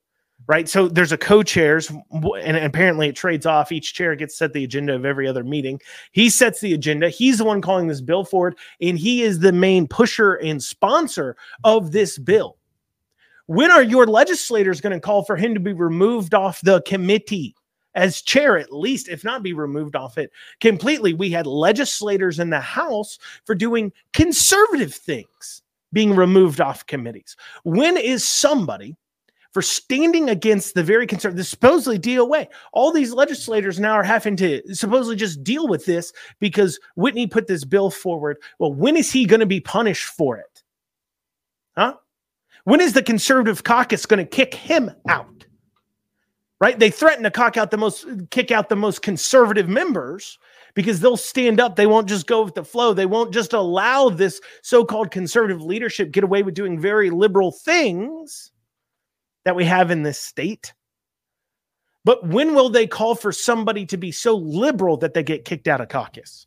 right? 0.46 0.68
So 0.68 0.88
there's 0.88 1.12
a 1.12 1.18
co-chairs, 1.18 1.90
and 2.10 2.56
apparently 2.56 3.08
it 3.08 3.16
trades 3.16 3.46
off. 3.46 3.72
Each 3.72 3.92
chair 3.92 4.14
gets 4.14 4.36
set 4.36 4.52
the 4.52 4.64
agenda 4.64 4.94
of 4.94 5.04
every 5.04 5.28
other 5.28 5.44
meeting. 5.44 5.80
He 6.12 6.30
sets 6.30 6.60
the 6.60 6.74
agenda. 6.74 7.10
He's 7.10 7.38
the 7.38 7.44
one 7.44 7.60
calling 7.60 7.86
this 7.86 8.00
bill 8.00 8.24
forward, 8.24 8.56
and 8.80 8.98
he 8.98 9.22
is 9.22 9.40
the 9.40 9.52
main 9.52 9.86
pusher 9.86 10.34
and 10.34 10.62
sponsor 10.62 11.36
of 11.64 11.92
this 11.92 12.18
bill. 12.18 12.56
When 13.46 13.70
are 13.70 13.82
your 13.82 14.06
legislators 14.06 14.80
going 14.80 14.92
to 14.92 15.00
call 15.00 15.24
for 15.24 15.36
him 15.36 15.54
to 15.54 15.60
be 15.60 15.72
removed 15.72 16.34
off 16.34 16.60
the 16.62 16.82
committee? 16.82 17.54
As 17.94 18.22
chair, 18.22 18.56
at 18.56 18.72
least, 18.72 19.08
if 19.08 19.24
not 19.24 19.42
be 19.42 19.54
removed 19.54 19.96
off 19.96 20.18
it 20.18 20.30
completely. 20.60 21.14
We 21.14 21.30
had 21.30 21.46
legislators 21.48 22.38
in 22.38 22.50
the 22.50 22.60
House 22.60 23.18
for 23.44 23.56
doing 23.56 23.92
conservative 24.12 24.94
things 24.94 25.62
being 25.92 26.14
removed 26.14 26.60
off 26.60 26.86
committees. 26.86 27.34
When 27.64 27.96
is 27.96 28.28
somebody 28.28 28.94
for 29.52 29.62
standing 29.62 30.28
against 30.28 30.74
the 30.74 30.82
very 30.82 31.06
conservative, 31.06 31.46
supposedly 31.46 31.98
DOA. 31.98 32.46
All 32.72 32.92
these 32.92 33.12
legislators 33.12 33.80
now 33.80 33.92
are 33.92 34.04
having 34.04 34.36
to 34.36 34.62
supposedly 34.74 35.16
just 35.16 35.42
deal 35.42 35.68
with 35.68 35.86
this 35.86 36.12
because 36.38 36.78
Whitney 36.96 37.26
put 37.26 37.46
this 37.46 37.64
bill 37.64 37.90
forward. 37.90 38.38
Well, 38.58 38.74
when 38.74 38.96
is 38.96 39.10
he 39.10 39.24
going 39.24 39.40
to 39.40 39.46
be 39.46 39.60
punished 39.60 40.04
for 40.04 40.36
it? 40.36 40.62
Huh? 41.76 41.94
When 42.64 42.80
is 42.80 42.92
the 42.92 43.02
conservative 43.02 43.64
caucus 43.64 44.04
going 44.04 44.18
to 44.18 44.28
kick 44.28 44.52
him 44.52 44.90
out? 45.08 45.46
Right? 46.60 46.78
They 46.78 46.90
threaten 46.90 47.22
to 47.22 47.30
kick 47.30 47.56
out 47.56 47.70
the 47.70 47.76
most 47.76 48.04
kick 48.30 48.50
out 48.50 48.68
the 48.68 48.76
most 48.76 49.00
conservative 49.00 49.68
members 49.68 50.38
because 50.74 51.00
they'll 51.00 51.16
stand 51.16 51.60
up. 51.60 51.76
They 51.76 51.86
won't 51.86 52.08
just 52.08 52.26
go 52.26 52.42
with 52.42 52.54
the 52.54 52.64
flow. 52.64 52.92
They 52.92 53.06
won't 53.06 53.32
just 53.32 53.52
allow 53.52 54.08
this 54.08 54.40
so-called 54.62 55.12
conservative 55.12 55.62
leadership 55.62 56.10
get 56.10 56.24
away 56.24 56.42
with 56.42 56.54
doing 56.54 56.78
very 56.78 57.10
liberal 57.10 57.52
things 57.52 58.50
that 59.48 59.56
we 59.56 59.64
have 59.64 59.90
in 59.90 60.02
this 60.02 60.20
state. 60.20 60.74
But 62.04 62.22
when 62.22 62.54
will 62.54 62.68
they 62.68 62.86
call 62.86 63.14
for 63.14 63.32
somebody 63.32 63.86
to 63.86 63.96
be 63.96 64.12
so 64.12 64.36
liberal 64.36 64.98
that 64.98 65.14
they 65.14 65.22
get 65.22 65.46
kicked 65.46 65.66
out 65.66 65.80
of 65.80 65.88
caucus? 65.88 66.46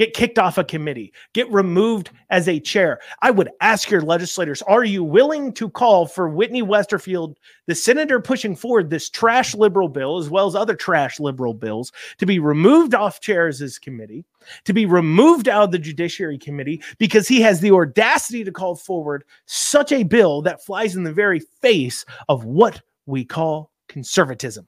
Get 0.00 0.14
kicked 0.14 0.38
off 0.38 0.56
a 0.56 0.64
committee, 0.64 1.12
get 1.34 1.52
removed 1.52 2.08
as 2.30 2.48
a 2.48 2.58
chair. 2.58 3.00
I 3.20 3.30
would 3.30 3.50
ask 3.60 3.90
your 3.90 4.00
legislators 4.00 4.62
are 4.62 4.82
you 4.82 5.04
willing 5.04 5.52
to 5.52 5.68
call 5.68 6.06
for 6.06 6.26
Whitney 6.26 6.62
Westerfield, 6.62 7.34
the 7.66 7.74
senator 7.74 8.18
pushing 8.18 8.56
forward 8.56 8.88
this 8.88 9.10
trash 9.10 9.54
liberal 9.54 9.90
bill, 9.90 10.16
as 10.16 10.30
well 10.30 10.46
as 10.46 10.54
other 10.54 10.74
trash 10.74 11.20
liberal 11.20 11.52
bills, 11.52 11.92
to 12.16 12.24
be 12.24 12.38
removed 12.38 12.94
off 12.94 13.20
chairs 13.20 13.60
as 13.60 13.78
committee, 13.78 14.24
to 14.64 14.72
be 14.72 14.86
removed 14.86 15.50
out 15.50 15.64
of 15.64 15.70
the 15.70 15.78
Judiciary 15.78 16.38
Committee 16.38 16.82
because 16.96 17.28
he 17.28 17.42
has 17.42 17.60
the 17.60 17.70
audacity 17.70 18.42
to 18.42 18.50
call 18.50 18.76
forward 18.76 19.22
such 19.44 19.92
a 19.92 20.02
bill 20.02 20.40
that 20.40 20.64
flies 20.64 20.96
in 20.96 21.04
the 21.04 21.12
very 21.12 21.40
face 21.60 22.06
of 22.30 22.46
what 22.46 22.80
we 23.04 23.22
call 23.22 23.70
conservatism? 23.86 24.66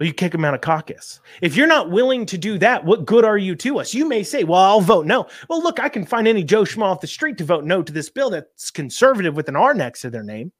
You 0.00 0.12
kick 0.12 0.34
him 0.34 0.44
out 0.44 0.54
of 0.54 0.60
caucus. 0.60 1.20
If 1.40 1.56
you're 1.56 1.68
not 1.68 1.90
willing 1.90 2.26
to 2.26 2.36
do 2.36 2.58
that, 2.58 2.84
what 2.84 3.06
good 3.06 3.24
are 3.24 3.38
you 3.38 3.54
to 3.56 3.78
us? 3.78 3.94
You 3.94 4.08
may 4.08 4.24
say, 4.24 4.42
well, 4.42 4.60
I'll 4.60 4.80
vote 4.80 5.06
no. 5.06 5.26
Well, 5.48 5.62
look, 5.62 5.78
I 5.78 5.88
can 5.88 6.04
find 6.04 6.26
any 6.26 6.42
Joe 6.42 6.62
Schmo 6.62 6.82
off 6.82 7.00
the 7.00 7.06
street 7.06 7.38
to 7.38 7.44
vote 7.44 7.64
no 7.64 7.82
to 7.82 7.92
this 7.92 8.10
bill 8.10 8.30
that's 8.30 8.70
conservative 8.70 9.36
with 9.36 9.48
an 9.48 9.56
R 9.56 9.72
next 9.72 10.00
to 10.00 10.10
their 10.10 10.24
name. 10.24 10.52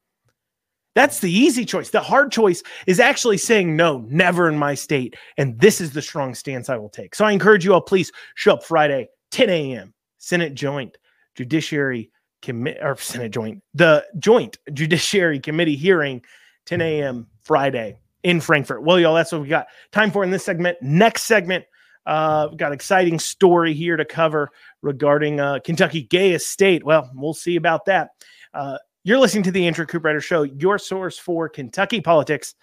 That's 0.94 1.18
the 1.18 1.32
easy 1.32 1.64
choice. 1.64 1.90
The 1.90 2.00
hard 2.00 2.30
choice 2.30 2.62
is 2.86 3.00
actually 3.00 3.38
saying 3.38 3.74
no, 3.74 4.06
never 4.08 4.48
in 4.48 4.56
my 4.56 4.74
state. 4.74 5.16
And 5.36 5.58
this 5.58 5.80
is 5.80 5.92
the 5.92 6.02
strong 6.02 6.34
stance 6.36 6.68
I 6.68 6.76
will 6.76 6.88
take. 6.88 7.16
So 7.16 7.24
I 7.24 7.32
encourage 7.32 7.64
you 7.64 7.74
all, 7.74 7.80
please 7.80 8.12
show 8.36 8.54
up 8.54 8.62
Friday, 8.62 9.08
10 9.32 9.50
a.m., 9.50 9.92
Senate 10.18 10.54
Joint 10.54 10.96
Judiciary 11.34 12.12
Committee, 12.42 12.78
or 12.80 12.96
Senate 12.96 13.32
Joint, 13.32 13.60
the 13.74 14.06
Joint 14.20 14.58
Judiciary 14.72 15.40
Committee 15.40 15.74
hearing, 15.74 16.22
10 16.66 16.80
a.m. 16.80 17.26
Friday 17.42 17.98
in 18.24 18.40
Frankfort. 18.40 18.82
Well, 18.82 18.98
y'all, 18.98 19.14
that's 19.14 19.30
what 19.30 19.42
we 19.42 19.48
got 19.48 19.66
time 19.92 20.10
for 20.10 20.24
in 20.24 20.30
this 20.30 20.44
segment. 20.44 20.78
Next 20.82 21.24
segment, 21.24 21.64
uh, 22.06 22.48
got 22.48 22.68
an 22.68 22.72
exciting 22.72 23.18
story 23.18 23.74
here 23.74 23.96
to 23.96 24.04
cover 24.04 24.50
regarding 24.82 25.38
uh, 25.38 25.60
Kentucky 25.62 26.02
Gay 26.02 26.32
Estate. 26.32 26.84
Well, 26.84 27.10
we'll 27.14 27.34
see 27.34 27.56
about 27.56 27.84
that. 27.84 28.10
Uh, 28.52 28.78
you're 29.04 29.18
listening 29.18 29.44
to 29.44 29.50
the 29.52 29.66
Andrew 29.66 29.86
Cooperrider 29.86 30.22
Show, 30.22 30.42
your 30.42 30.78
source 30.78 31.18
for 31.18 31.48
Kentucky 31.48 32.00
politics. 32.00 32.54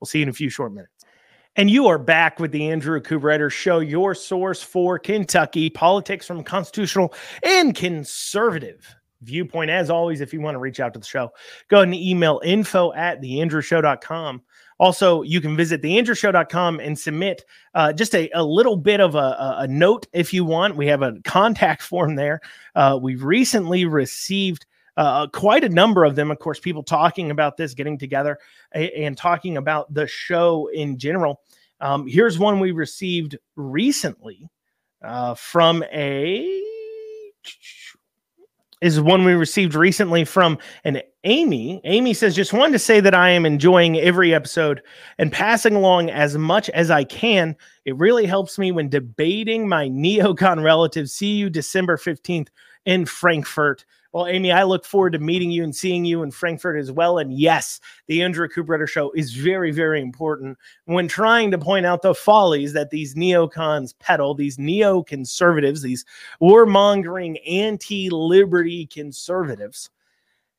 We'll 0.00 0.06
see 0.06 0.20
you 0.20 0.22
in 0.22 0.28
a 0.28 0.32
few 0.32 0.48
short 0.48 0.72
minutes. 0.72 0.92
And 1.56 1.68
you 1.68 1.88
are 1.88 1.98
back 1.98 2.38
with 2.38 2.52
the 2.52 2.70
Andrew 2.70 3.00
Cooper 3.00 3.50
Show, 3.50 3.80
your 3.80 4.14
source 4.14 4.62
for 4.62 4.96
Kentucky 4.96 5.68
politics 5.68 6.24
from 6.24 6.44
constitutional 6.44 7.12
and 7.42 7.74
conservative 7.74 8.94
viewpoint. 9.22 9.68
As 9.68 9.90
always, 9.90 10.20
if 10.20 10.32
you 10.32 10.40
want 10.40 10.54
to 10.54 10.60
reach 10.60 10.78
out 10.78 10.94
to 10.94 11.00
the 11.00 11.06
show, 11.06 11.30
go 11.66 11.78
ahead 11.78 11.88
and 11.88 11.96
email 11.96 12.40
info 12.44 12.92
at 12.92 13.20
theandrewshow.com. 13.20 14.42
Also, 14.78 15.22
you 15.22 15.40
can 15.40 15.56
visit 15.56 15.82
theandrewshow.com 15.82 16.80
and 16.80 16.98
submit 16.98 17.44
uh, 17.74 17.92
just 17.92 18.14
a, 18.14 18.30
a 18.34 18.42
little 18.42 18.76
bit 18.76 19.00
of 19.00 19.14
a, 19.14 19.56
a, 19.58 19.66
note 19.66 20.06
if 20.12 20.32
you 20.32 20.44
want. 20.44 20.76
We 20.76 20.86
have 20.86 21.02
a 21.02 21.14
contact 21.24 21.82
form 21.90 22.14
there. 22.14 22.40
Uh, 22.74 22.98
we've 23.00 23.24
recently 23.24 23.84
received 23.84 24.66
uh, 24.96 25.26
quite 25.28 25.64
a 25.64 25.68
number 25.68 26.04
of 26.04 26.16
them. 26.16 26.30
Of 26.30 26.38
course, 26.38 26.60
people 26.60 26.82
talking 26.82 27.30
about 27.30 27.56
this, 27.56 27.74
getting 27.74 27.98
together, 27.98 28.38
and, 28.72 28.90
and 28.90 29.16
talking 29.16 29.56
about 29.56 29.92
the 29.92 30.06
show 30.06 30.68
in 30.68 30.98
general. 30.98 31.40
Um, 31.80 32.06
here's 32.06 32.38
one 32.38 32.60
we 32.60 32.72
received 32.72 33.36
recently 33.56 34.48
uh, 35.02 35.34
from 35.34 35.84
a 35.92 36.62
is 38.80 39.00
one 39.00 39.24
we 39.24 39.32
received 39.32 39.74
recently 39.74 40.24
from 40.24 40.58
an 40.84 41.02
Amy. 41.24 41.80
Amy 41.84 42.14
says, 42.14 42.36
just 42.36 42.52
wanted 42.52 42.72
to 42.72 42.78
say 42.78 43.00
that 43.00 43.14
I 43.14 43.30
am 43.30 43.44
enjoying 43.44 43.98
every 43.98 44.32
episode 44.32 44.82
and 45.18 45.32
passing 45.32 45.74
along 45.74 46.10
as 46.10 46.38
much 46.38 46.70
as 46.70 46.90
I 46.90 47.04
can. 47.04 47.56
It 47.84 47.96
really 47.96 48.26
helps 48.26 48.58
me 48.58 48.72
when 48.72 48.88
debating 48.88 49.68
my 49.68 49.88
neocon 49.88 50.62
relatives. 50.62 51.12
See 51.12 51.34
you 51.34 51.50
December 51.50 51.96
15th 51.96 52.48
in 52.86 53.04
Frankfort. 53.04 53.84
Well, 54.12 54.26
Amy, 54.26 54.50
I 54.52 54.62
look 54.62 54.86
forward 54.86 55.12
to 55.12 55.18
meeting 55.18 55.50
you 55.50 55.62
and 55.64 55.76
seeing 55.76 56.04
you 56.04 56.22
in 56.22 56.30
Frankfort 56.30 56.78
as 56.78 56.90
well. 56.90 57.18
And 57.18 57.32
yes, 57.32 57.78
the 58.06 58.22
Andrew 58.22 58.48
Cooper 58.48 58.86
show 58.86 59.10
is 59.12 59.34
very, 59.34 59.70
very 59.70 60.00
important 60.00 60.56
when 60.86 61.08
trying 61.08 61.50
to 61.50 61.58
point 61.58 61.84
out 61.84 62.00
the 62.00 62.14
follies 62.14 62.72
that 62.72 62.88
these 62.88 63.14
neocons 63.14 63.92
peddle, 63.98 64.34
these 64.34 64.56
neoconservatives, 64.56 65.82
these 65.82 66.06
warmongering 66.40 67.36
anti-liberty 67.46 68.86
conservatives, 68.86 69.90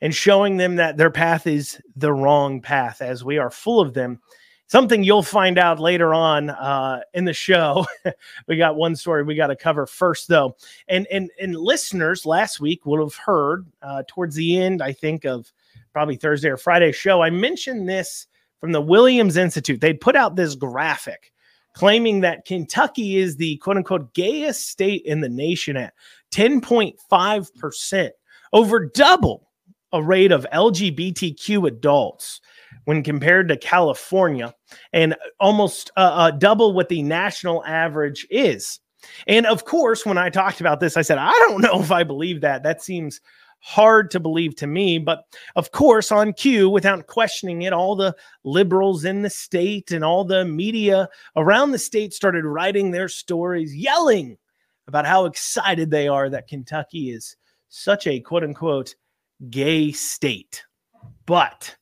and 0.01 0.13
showing 0.13 0.57
them 0.57 0.75
that 0.75 0.97
their 0.97 1.11
path 1.11 1.47
is 1.47 1.81
the 1.95 2.13
wrong 2.13 2.61
path, 2.61 3.01
as 3.01 3.23
we 3.25 3.39
are 3.39 3.49
full 3.49 3.79
of 3.79 3.95
them 3.95 4.21
something 4.69 5.03
you'll 5.03 5.23
find 5.23 5.57
out 5.57 5.79
later 5.79 6.13
on 6.13 6.51
uh, 6.51 7.01
in 7.13 7.25
the 7.25 7.33
show. 7.33 7.85
we 8.47 8.55
got 8.55 8.75
one 8.75 8.95
story 8.95 9.23
we 9.23 9.35
got 9.35 9.47
to 9.47 9.55
cover 9.55 9.85
first, 9.85 10.27
though, 10.27 10.55
and 10.87 11.05
and 11.07 11.29
and 11.39 11.55
listeners 11.55 12.25
last 12.25 12.59
week 12.59 12.85
will 12.85 13.03
have 13.03 13.15
heard 13.15 13.67
uh, 13.81 14.03
towards 14.07 14.35
the 14.35 14.57
end, 14.57 14.81
I 14.81 14.93
think 14.93 15.25
of 15.25 15.51
probably 15.91 16.15
Thursday 16.15 16.49
or 16.49 16.57
Friday 16.57 16.91
show. 16.91 17.21
I 17.21 17.29
mentioned 17.29 17.89
this 17.89 18.27
from 18.61 18.71
the 18.71 18.81
Williams 18.81 19.37
Institute. 19.37 19.81
They 19.81 19.93
put 19.93 20.15
out 20.15 20.35
this 20.35 20.55
graphic 20.55 21.33
claiming 21.73 22.21
that 22.21 22.45
Kentucky 22.45 23.17
is 23.17 23.35
the 23.35 23.57
quote 23.57 23.77
unquote 23.77 24.13
gayest 24.13 24.67
state 24.67 25.03
in 25.05 25.21
the 25.21 25.29
nation 25.29 25.77
at 25.77 25.93
10.5 26.31 27.55
percent, 27.55 28.13
over 28.53 28.85
double 28.85 29.49
a 29.91 30.03
rate 30.03 30.31
of 30.31 30.45
LGBTQ 30.53 31.67
adults 31.67 32.41
when 32.89 33.03
compared 33.03 33.47
to 33.47 33.55
California 33.55 34.51
and 34.93 35.15
almost 35.39 35.91
uh, 35.95 35.99
uh, 35.99 36.31
double 36.31 36.73
what 36.73 36.89
the 36.89 37.03
national 37.03 37.63
average 37.65 38.25
is. 38.31 38.79
And 39.27 39.45
of 39.45 39.63
course, 39.63 40.07
when 40.07 40.17
I 40.17 40.31
talked 40.31 40.59
about 40.59 40.79
this, 40.79 40.97
I 40.97 41.03
said, 41.03 41.19
I 41.19 41.31
don't 41.33 41.61
know 41.61 41.79
if 41.79 41.91
I 41.91 42.03
believe 42.03 42.41
that. 42.41 42.63
That 42.63 42.81
seems 42.81 43.21
hard 43.59 44.09
to 44.09 44.19
believe 44.19 44.55
to 44.55 44.65
me. 44.65 44.97
But 44.97 45.25
of 45.55 45.71
course, 45.71 46.11
on 46.11 46.33
cue, 46.33 46.67
without 46.67 47.05
questioning 47.05 47.61
it, 47.61 47.73
all 47.73 47.95
the 47.95 48.15
liberals 48.43 49.05
in 49.05 49.21
the 49.21 49.29
state 49.29 49.91
and 49.91 50.03
all 50.03 50.25
the 50.25 50.43
media 50.43 51.09
around 51.35 51.69
the 51.69 51.77
state 51.77 52.11
started 52.11 52.43
writing 52.43 52.89
their 52.89 53.07
stories, 53.07 53.75
yelling 53.75 54.35
about 54.87 55.05
how 55.05 55.25
excited 55.25 55.91
they 55.91 56.07
are 56.07 56.27
that 56.27 56.47
Kentucky 56.47 57.11
is 57.11 57.37
such 57.67 58.07
a 58.07 58.19
quote 58.19 58.43
unquote 58.43 58.95
gay 59.51 59.91
state. 59.91 60.63
But 61.27 61.75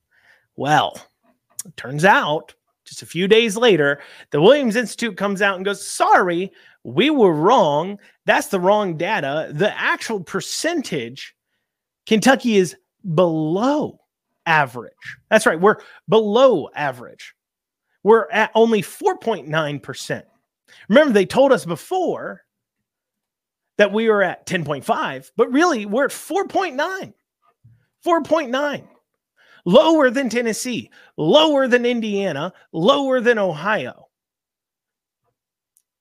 well, 0.57 0.99
turns 1.77 2.03
out 2.03 2.53
just 2.87 3.01
a 3.01 3.05
few 3.05 3.27
days 3.27 3.57
later, 3.57 3.99
the 4.31 4.41
Williams 4.41 4.75
Institute 4.75 5.17
comes 5.17 5.41
out 5.41 5.55
and 5.57 5.65
goes, 5.65 5.85
Sorry, 5.85 6.51
we 6.83 7.09
were 7.09 7.33
wrong. 7.33 7.99
That's 8.25 8.47
the 8.47 8.59
wrong 8.59 8.97
data. 8.97 9.49
The 9.51 9.77
actual 9.77 10.21
percentage, 10.21 11.35
Kentucky 12.05 12.57
is 12.57 12.75
below 13.13 13.99
average. 14.45 14.93
That's 15.29 15.45
right. 15.45 15.59
We're 15.59 15.77
below 16.07 16.69
average. 16.73 17.35
We're 18.03 18.29
at 18.31 18.51
only 18.55 18.81
4.9%. 18.81 20.23
Remember, 20.87 21.13
they 21.13 21.25
told 21.25 21.51
us 21.51 21.65
before 21.65 22.43
that 23.77 23.91
we 23.91 24.09
were 24.09 24.23
at 24.23 24.45
10.5, 24.45 25.31
but 25.35 25.51
really 25.51 25.85
we're 25.85 26.05
at 26.05 26.11
4.9. 26.11 27.13
4.9 28.05 28.87
lower 29.67 30.09
than 30.09 30.29
Tennessee, 30.29 30.89
lower 31.17 31.67
than 31.67 31.85
Indiana, 31.85 32.53
lower 32.71 33.19
than 33.19 33.37
Ohio, 33.37 34.07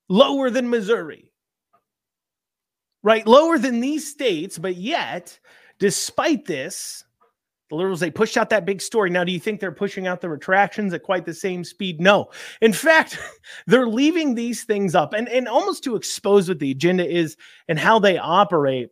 lower 0.09 0.51
than 0.51 0.71
Missouri, 0.71 1.33
right? 3.03 3.27
Lower 3.27 3.59
than 3.59 3.81
these 3.81 4.09
states, 4.09 4.57
but 4.57 4.77
yet, 4.77 5.39
despite 5.81 6.47
this, 6.47 7.05
the 7.69 7.75
liberals 7.75 7.99
they 7.99 8.13
pushed 8.13 8.37
out 8.37 8.51
that 8.51 8.65
big 8.65 8.81
story. 8.81 9.11
Now, 9.11 9.25
do 9.25 9.33
you 9.33 9.41
think 9.41 9.59
they're 9.59 9.73
pushing 9.73 10.07
out 10.07 10.21
the 10.21 10.29
retractions 10.29 10.95
at 10.95 11.03
quite 11.03 11.27
the 11.27 11.35
same 11.35 11.65
speed? 11.65 12.01
No. 12.01 12.31
In 12.61 12.73
fact, 12.73 13.19
they're 13.67 13.89
leaving 13.89 14.37
these 14.37 14.63
things 14.63 14.95
up 14.95 15.13
and, 15.13 15.29
and 15.29 15.49
almost 15.49 15.83
to 15.83 15.97
expose 15.97 16.49
what 16.49 16.61
the 16.61 16.71
agenda 16.71 17.05
is 17.05 17.37
and 17.67 17.81
how 17.81 17.99
they 17.99 18.17
operate. 18.17 18.91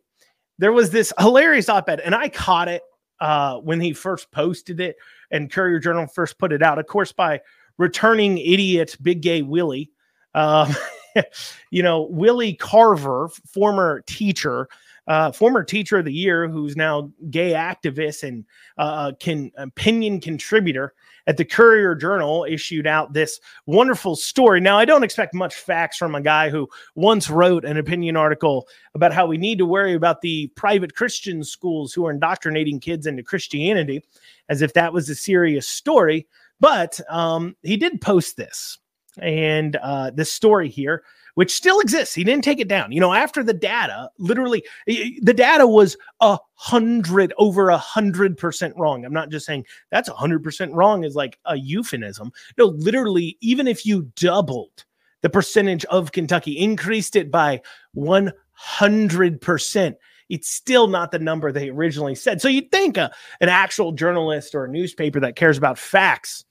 There 0.57 0.73
was 0.73 0.89
this 0.89 1.13
hilarious 1.17 1.69
op-ed, 1.69 2.01
and 2.01 2.13
I 2.13 2.27
caught 2.27 2.67
it 2.67 2.81
uh, 3.19 3.57
when 3.57 3.79
he 3.79 3.93
first 3.93 4.31
posted 4.31 4.79
it 4.79 4.97
and 5.31 5.51
Courier 5.51 5.79
Journal 5.79 6.07
first 6.07 6.37
put 6.37 6.51
it 6.51 6.61
out, 6.61 6.79
of 6.79 6.87
course, 6.87 7.11
by 7.11 7.41
returning 7.77 8.37
idiot 8.37 8.95
Big 9.01 9.21
Gay 9.21 9.41
Willie. 9.41 9.91
Um, 10.33 10.73
you 11.71 11.83
know, 11.83 12.03
Willie 12.03 12.53
Carver, 12.53 13.29
former 13.45 14.03
teacher, 14.05 14.67
uh, 15.07 15.31
former 15.31 15.63
teacher 15.63 15.97
of 15.99 16.05
the 16.05 16.13
year, 16.13 16.47
who's 16.47 16.75
now 16.75 17.11
gay 17.29 17.51
activist 17.51 18.23
and 18.23 18.45
uh, 18.77 19.11
can 19.19 19.51
opinion 19.57 20.19
contributor 20.19 20.93
at 21.27 21.37
the 21.37 21.45
Courier 21.45 21.95
Journal, 21.95 22.45
issued 22.47 22.85
out 22.85 23.13
this 23.13 23.39
wonderful 23.65 24.15
story. 24.15 24.61
Now, 24.61 24.77
I 24.77 24.85
don't 24.85 25.03
expect 25.03 25.33
much 25.33 25.55
facts 25.55 25.97
from 25.97 26.13
a 26.13 26.21
guy 26.21 26.49
who 26.49 26.67
once 26.93 27.29
wrote 27.29 27.65
an 27.65 27.77
opinion 27.77 28.15
article 28.15 28.67
about 28.93 29.13
how 29.13 29.25
we 29.25 29.37
need 29.37 29.57
to 29.57 29.65
worry 29.65 29.93
about 29.93 30.21
the 30.21 30.47
private 30.55 30.95
Christian 30.95 31.43
schools 31.43 31.93
who 31.93 32.05
are 32.05 32.11
indoctrinating 32.11 32.79
kids 32.79 33.07
into 33.07 33.23
Christianity, 33.23 34.03
as 34.49 34.61
if 34.61 34.73
that 34.73 34.93
was 34.93 35.09
a 35.09 35.15
serious 35.15 35.67
story. 35.67 36.27
But 36.59 36.99
um, 37.09 37.55
he 37.63 37.75
did 37.75 38.01
post 38.01 38.37
this 38.37 38.77
and 39.21 39.75
uh, 39.77 40.11
this 40.11 40.31
story 40.31 40.69
here 40.69 41.03
which 41.35 41.53
still 41.53 41.79
exists. 41.79 42.15
He 42.15 42.23
didn't 42.23 42.43
take 42.43 42.59
it 42.59 42.67
down. 42.67 42.91
You 42.91 42.99
know, 42.99 43.13
after 43.13 43.43
the 43.43 43.53
data, 43.53 44.09
literally, 44.17 44.63
the 44.87 45.33
data 45.33 45.67
was 45.67 45.95
a 46.19 46.37
hundred 46.55 47.33
over 47.37 47.69
a 47.69 47.77
hundred 47.77 48.37
percent 48.37 48.73
wrong. 48.77 49.05
I'm 49.05 49.13
not 49.13 49.29
just 49.29 49.45
saying 49.45 49.65
that's 49.91 50.09
a 50.09 50.13
hundred 50.13 50.43
percent 50.43 50.73
wrong 50.73 51.03
is 51.03 51.15
like 51.15 51.37
a 51.45 51.57
euphemism. 51.57 52.31
No, 52.57 52.65
literally, 52.65 53.37
even 53.41 53.67
if 53.67 53.85
you 53.85 54.11
doubled 54.15 54.85
the 55.21 55.29
percentage 55.29 55.85
of 55.85 56.11
Kentucky, 56.11 56.57
increased 56.57 57.15
it 57.15 57.31
by 57.31 57.61
100 57.93 59.41
percent 59.41 59.97
it's 60.27 60.49
still 60.49 60.87
not 60.87 61.11
the 61.11 61.19
number 61.19 61.51
they 61.51 61.69
originally 61.69 62.15
said. 62.15 62.41
So 62.41 62.47
you'd 62.47 62.71
think 62.71 62.97
a, 62.97 63.11
an 63.41 63.49
actual 63.49 63.91
journalist 63.91 64.55
or 64.55 64.65
a 64.65 64.71
newspaper 64.71 65.19
that 65.19 65.35
cares 65.35 65.55
about 65.55 65.77
facts 65.77 66.43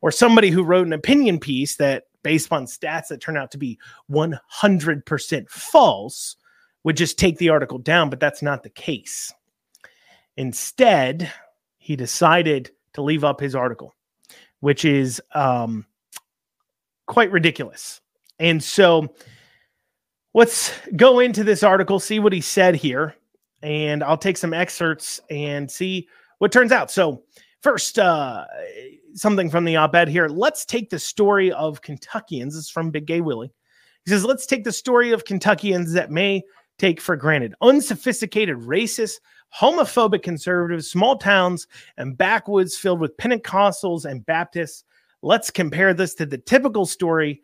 or 0.00 0.10
somebody 0.10 0.50
who 0.50 0.64
wrote 0.64 0.86
an 0.86 0.92
opinion 0.92 1.38
piece 1.38 1.76
that 1.76 2.04
based 2.22 2.52
on 2.52 2.66
stats 2.66 3.08
that 3.08 3.20
turn 3.20 3.36
out 3.36 3.50
to 3.52 3.58
be 3.58 3.78
100% 4.10 5.48
false 5.48 6.36
would 6.84 6.96
just 6.96 7.18
take 7.18 7.38
the 7.38 7.48
article 7.48 7.78
down, 7.78 8.10
but 8.10 8.20
that's 8.20 8.42
not 8.42 8.62
the 8.62 8.70
case. 8.70 9.32
Instead, 10.36 11.30
he 11.78 11.96
decided 11.96 12.70
to 12.94 13.02
leave 13.02 13.24
up 13.24 13.40
his 13.40 13.54
article, 13.54 13.94
which 14.60 14.84
is 14.84 15.20
um, 15.34 15.84
quite 17.06 17.30
ridiculous. 17.30 18.00
And 18.38 18.62
so 18.62 19.14
let's 20.32 20.72
go 20.96 21.20
into 21.20 21.44
this 21.44 21.62
article, 21.62 22.00
see 22.00 22.18
what 22.18 22.32
he 22.32 22.40
said 22.40 22.74
here, 22.74 23.14
and 23.62 24.02
I'll 24.02 24.16
take 24.16 24.36
some 24.36 24.54
excerpts 24.54 25.20
and 25.28 25.70
see 25.70 26.08
what 26.38 26.52
turns 26.52 26.72
out. 26.72 26.90
So, 26.90 27.22
first, 27.60 27.98
uh, 27.98 28.44
something 29.14 29.50
from 29.50 29.64
the 29.64 29.76
op 29.76 29.94
ed 29.94 30.08
here. 30.08 30.28
Let's 30.28 30.64
take 30.64 30.90
the 30.90 30.98
story 30.98 31.52
of 31.52 31.82
Kentuckians. 31.82 32.54
This 32.54 32.64
is 32.64 32.70
from 32.70 32.90
Big 32.90 33.06
Gay 33.06 33.20
Willie. 33.20 33.52
He 34.04 34.10
says, 34.10 34.24
Let's 34.24 34.46
take 34.46 34.64
the 34.64 34.72
story 34.72 35.12
of 35.12 35.24
Kentuckians 35.24 35.92
that 35.92 36.10
may 36.10 36.42
take 36.78 37.00
for 37.00 37.16
granted 37.16 37.54
unsophisticated, 37.60 38.56
racist, 38.56 39.20
homophobic 39.54 40.22
conservatives, 40.22 40.90
small 40.90 41.16
towns, 41.16 41.66
and 41.96 42.16
backwoods 42.16 42.76
filled 42.76 43.00
with 43.00 43.16
Pentecostals 43.16 44.04
and 44.04 44.24
Baptists 44.24 44.84
let's 45.22 45.50
compare 45.50 45.94
this 45.94 46.14
to 46.14 46.26
the 46.26 46.38
typical 46.38 46.86
story 46.86 47.40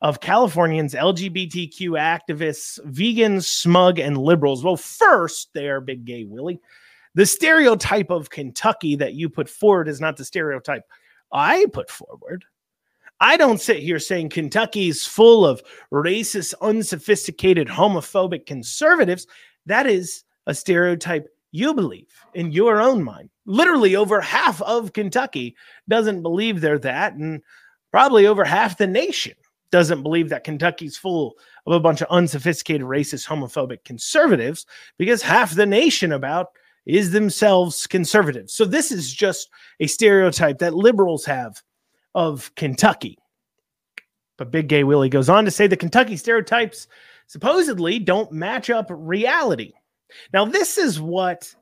of 0.00 0.20
Californians, 0.20 0.94
LGBTQ 0.94 1.90
activists, 1.90 2.80
vegans, 2.86 3.44
smug, 3.44 3.98
and 3.98 4.16
liberals. 4.16 4.64
Well, 4.64 4.76
first, 4.76 5.50
they 5.52 5.68
are 5.68 5.80
big 5.80 6.04
gay 6.04 6.24
Willie. 6.24 6.60
The 7.14 7.26
stereotype 7.26 8.10
of 8.10 8.30
Kentucky 8.30 8.96
that 8.96 9.14
you 9.14 9.28
put 9.28 9.48
forward 9.48 9.88
is 9.88 10.00
not 10.00 10.16
the 10.16 10.24
stereotype 10.24 10.84
I 11.32 11.66
put 11.72 11.90
forward. 11.90 12.44
I 13.20 13.36
don't 13.36 13.60
sit 13.60 13.78
here 13.78 13.98
saying 13.98 14.30
Kentucky's 14.30 15.06
full 15.06 15.44
of 15.44 15.62
racist, 15.92 16.54
unsophisticated, 16.62 17.68
homophobic 17.68 18.46
conservatives. 18.46 19.26
That 19.66 19.86
is 19.86 20.24
a 20.46 20.54
stereotype 20.54 21.28
you 21.52 21.74
believe 21.74 22.08
in 22.34 22.52
your 22.52 22.80
own 22.80 23.02
mind. 23.02 23.28
Literally, 23.44 23.96
over 23.96 24.20
half 24.20 24.62
of 24.62 24.92
Kentucky 24.92 25.56
doesn't 25.88 26.22
believe 26.22 26.60
they're 26.60 26.78
that, 26.78 27.14
and 27.14 27.42
probably 27.90 28.26
over 28.26 28.44
half 28.44 28.78
the 28.78 28.86
nation 28.86 29.34
doesn't 29.70 30.02
believe 30.02 30.28
that 30.30 30.44
Kentucky's 30.44 30.96
full 30.96 31.36
of 31.66 31.74
a 31.74 31.80
bunch 31.80 32.00
of 32.00 32.08
unsophisticated, 32.10 32.86
racist, 32.86 33.26
homophobic 33.26 33.84
conservatives 33.84 34.66
because 34.98 35.22
half 35.22 35.54
the 35.54 35.66
nation 35.66 36.12
about 36.12 36.48
is 36.90 37.10
themselves 37.10 37.86
conservative. 37.86 38.50
So 38.50 38.64
this 38.64 38.92
is 38.92 39.12
just 39.12 39.50
a 39.80 39.86
stereotype 39.86 40.58
that 40.58 40.74
liberals 40.74 41.24
have 41.24 41.62
of 42.14 42.54
Kentucky. 42.54 43.18
But 44.36 44.50
Big 44.50 44.68
Gay 44.68 44.84
Willie 44.84 45.08
goes 45.08 45.28
on 45.28 45.44
to 45.44 45.50
say 45.50 45.66
the 45.66 45.76
Kentucky 45.76 46.16
stereotypes 46.16 46.88
supposedly 47.26 47.98
don't 47.98 48.32
match 48.32 48.70
up 48.70 48.86
reality. 48.90 49.72
Now, 50.32 50.44
this 50.44 50.78
is 50.78 51.00
what 51.00 51.54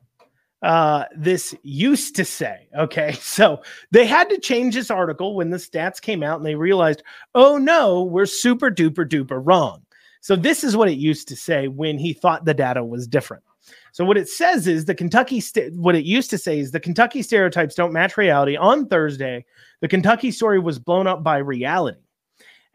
uh, 0.61 1.05
this 1.15 1.55
used 1.63 2.15
to 2.15 2.25
say. 2.25 2.67
Okay. 2.77 3.17
So 3.21 3.61
they 3.91 4.05
had 4.05 4.29
to 4.29 4.39
change 4.39 4.75
this 4.75 4.91
article 4.91 5.35
when 5.35 5.49
the 5.49 5.57
stats 5.57 6.01
came 6.01 6.23
out 6.23 6.37
and 6.37 6.45
they 6.45 6.55
realized, 6.55 7.03
oh 7.35 7.57
no, 7.57 8.03
we're 8.03 8.25
super 8.25 8.69
duper 8.69 9.07
duper 9.07 9.41
wrong. 9.43 9.83
So 10.21 10.35
this 10.35 10.63
is 10.63 10.75
what 10.75 10.89
it 10.89 10.97
used 10.97 11.27
to 11.29 11.35
say 11.35 11.67
when 11.67 11.97
he 11.97 12.11
thought 12.11 12.43
the 12.43 12.53
data 12.53 12.83
was 12.83 13.07
different. 13.07 13.43
So 13.91 14.05
what 14.05 14.17
it 14.17 14.29
says 14.29 14.67
is 14.67 14.85
the 14.85 14.95
Kentucky 14.95 15.39
st- 15.39 15.75
what 15.75 15.95
it 15.95 16.05
used 16.05 16.29
to 16.31 16.37
say 16.37 16.59
is 16.59 16.71
the 16.71 16.79
Kentucky 16.79 17.21
stereotypes 17.21 17.75
don't 17.75 17.93
match 17.93 18.17
reality. 18.17 18.55
On 18.55 18.87
Thursday, 18.87 19.45
the 19.81 19.87
Kentucky 19.87 20.31
story 20.31 20.59
was 20.59 20.79
blown 20.79 21.07
up 21.07 21.23
by 21.23 21.37
reality. 21.37 21.99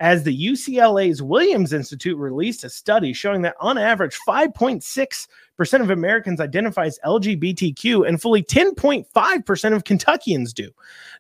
As 0.01 0.25
the 0.25 0.47
UCLA's 0.47 1.23
Williams 1.23 1.73
Institute 1.73 2.19
released 2.19 2.65
a 2.65 2.71
study 2.71 3.13
showing 3.13 3.43
that 3.43 3.55
on 3.61 3.79
average 3.79 4.19
5.6 4.27 5.29
percent 5.57 5.83
of 5.83 5.91
Americans 5.91 6.41
identify 6.41 6.87
as 6.87 6.99
LGBTQ, 7.05 8.07
and 8.07 8.21
fully 8.21 8.43
10.5% 8.43 9.73
of 9.75 9.85
Kentuckians 9.85 10.53
do. 10.53 10.71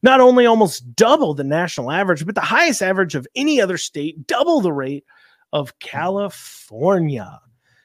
Not 0.03 0.21
only 0.21 0.47
almost 0.47 0.95
double 0.97 1.35
the 1.35 1.45
national 1.45 1.91
average, 1.91 2.27
but 2.27 2.35
the 2.35 2.41
highest 2.41 2.83
average 2.83 3.15
of 3.15 3.27
any 3.35 3.61
other 3.61 3.79
state, 3.79 4.27
double 4.27 4.61
the 4.61 4.73
rate 4.73 5.05
of 5.53 5.79
California. 5.79 7.41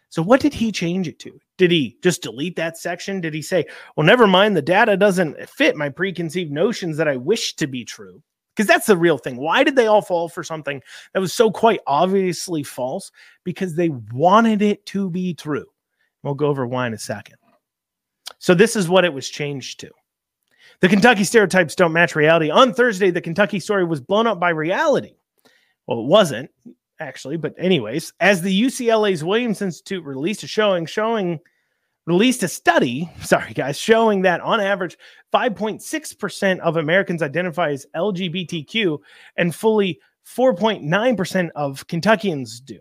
So, 0.09 0.23
what 0.23 0.41
did 0.41 0.53
he 0.53 0.71
change 0.71 1.07
it 1.07 1.19
to? 1.19 1.39
Did 1.57 1.69
he 1.69 1.97
just 2.01 2.23
delete 2.23 2.55
that 2.55 2.77
section? 2.77 3.21
Did 3.21 3.33
he 3.33 3.43
say, 3.43 3.65
well, 3.95 4.05
never 4.05 4.25
mind, 4.25 4.57
the 4.57 4.61
data 4.61 4.97
doesn't 4.97 5.47
fit 5.47 5.75
my 5.75 5.89
preconceived 5.89 6.51
notions 6.51 6.97
that 6.97 7.07
I 7.07 7.15
wish 7.15 7.55
to 7.57 7.67
be 7.67 7.85
true? 7.85 8.21
Because 8.55 8.67
that's 8.67 8.87
the 8.87 8.97
real 8.97 9.19
thing. 9.19 9.37
Why 9.37 9.63
did 9.63 9.75
they 9.75 9.85
all 9.85 10.01
fall 10.01 10.27
for 10.27 10.43
something 10.43 10.81
that 11.13 11.19
was 11.19 11.31
so 11.31 11.51
quite 11.51 11.79
obviously 11.85 12.63
false? 12.63 13.11
Because 13.43 13.75
they 13.75 13.89
wanted 14.11 14.63
it 14.63 14.85
to 14.87 15.09
be 15.11 15.35
true. 15.35 15.67
We'll 16.23 16.33
go 16.33 16.47
over 16.47 16.65
why 16.65 16.87
in 16.87 16.93
a 16.93 16.97
second. 16.97 17.35
So, 18.39 18.55
this 18.55 18.75
is 18.75 18.89
what 18.89 19.05
it 19.05 19.13
was 19.13 19.29
changed 19.29 19.79
to. 19.81 19.91
The 20.81 20.89
Kentucky 20.89 21.23
stereotypes 21.23 21.75
don't 21.75 21.93
match 21.93 22.15
reality. 22.15 22.49
On 22.49 22.73
Thursday, 22.73 23.11
the 23.11 23.21
Kentucky 23.21 23.59
story 23.59 23.85
was 23.85 24.01
blown 24.01 24.25
up 24.25 24.39
by 24.39 24.49
reality. 24.49 25.13
Well, 25.85 25.99
it 25.99 26.05
wasn't 26.07 26.49
actually, 26.99 27.37
but 27.37 27.53
anyways, 27.57 28.13
as 28.19 28.41
the 28.41 28.61
UCLA's 28.61 29.23
Williams 29.23 29.61
Institute 29.61 30.03
released 30.03 30.43
a 30.43 30.47
showing 30.47 30.85
showing 30.85 31.39
released 32.05 32.43
a 32.43 32.47
study, 32.47 33.09
sorry 33.21 33.53
guys, 33.53 33.77
showing 33.77 34.23
that 34.23 34.41
on 34.41 34.59
average 34.59 34.97
5.6% 35.33 36.59
of 36.59 36.77
Americans 36.77 37.21
identify 37.21 37.71
as 37.71 37.85
LGBTQ 37.95 38.97
and 39.37 39.53
fully 39.53 39.99
4.9% 40.25 41.49
of 41.55 41.87
Kentuckians 41.87 42.59
do. 42.59 42.79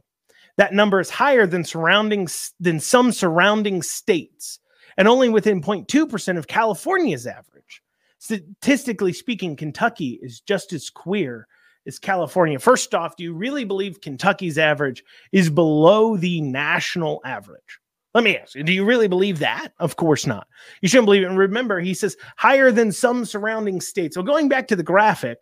That 0.56 0.74
number 0.74 0.98
is 0.98 1.10
higher 1.10 1.46
than 1.46 1.64
surrounding 1.64 2.26
than 2.58 2.80
some 2.80 3.12
surrounding 3.12 3.82
states 3.82 4.58
and 4.96 5.06
only 5.06 5.28
within 5.28 5.62
0.2% 5.62 6.36
of 6.36 6.48
California's 6.48 7.26
average. 7.26 7.82
Statistically 8.18 9.12
speaking, 9.12 9.54
Kentucky 9.54 10.18
is 10.20 10.40
just 10.40 10.72
as 10.72 10.90
queer 10.90 11.46
as 11.88 11.98
California. 11.98 12.58
First 12.58 12.94
off, 12.94 13.16
do 13.16 13.24
you 13.24 13.34
really 13.34 13.64
believe 13.64 14.00
Kentucky's 14.00 14.58
average 14.58 15.02
is 15.32 15.50
below 15.50 16.16
the 16.16 16.40
national 16.42 17.20
average? 17.24 17.80
Let 18.14 18.24
me 18.24 18.36
ask 18.36 18.54
you, 18.54 18.62
do 18.62 18.72
you 18.72 18.84
really 18.84 19.08
believe 19.08 19.38
that? 19.40 19.72
Of 19.78 19.96
course 19.96 20.26
not. 20.26 20.46
You 20.82 20.88
shouldn't 20.88 21.06
believe 21.06 21.22
it. 21.22 21.26
And 21.28 21.38
remember, 21.38 21.80
he 21.80 21.94
says 21.94 22.16
higher 22.36 22.70
than 22.70 22.92
some 22.92 23.24
surrounding 23.24 23.80
states. 23.80 24.14
So 24.14 24.22
going 24.22 24.48
back 24.48 24.68
to 24.68 24.76
the 24.76 24.82
graphic, 24.82 25.38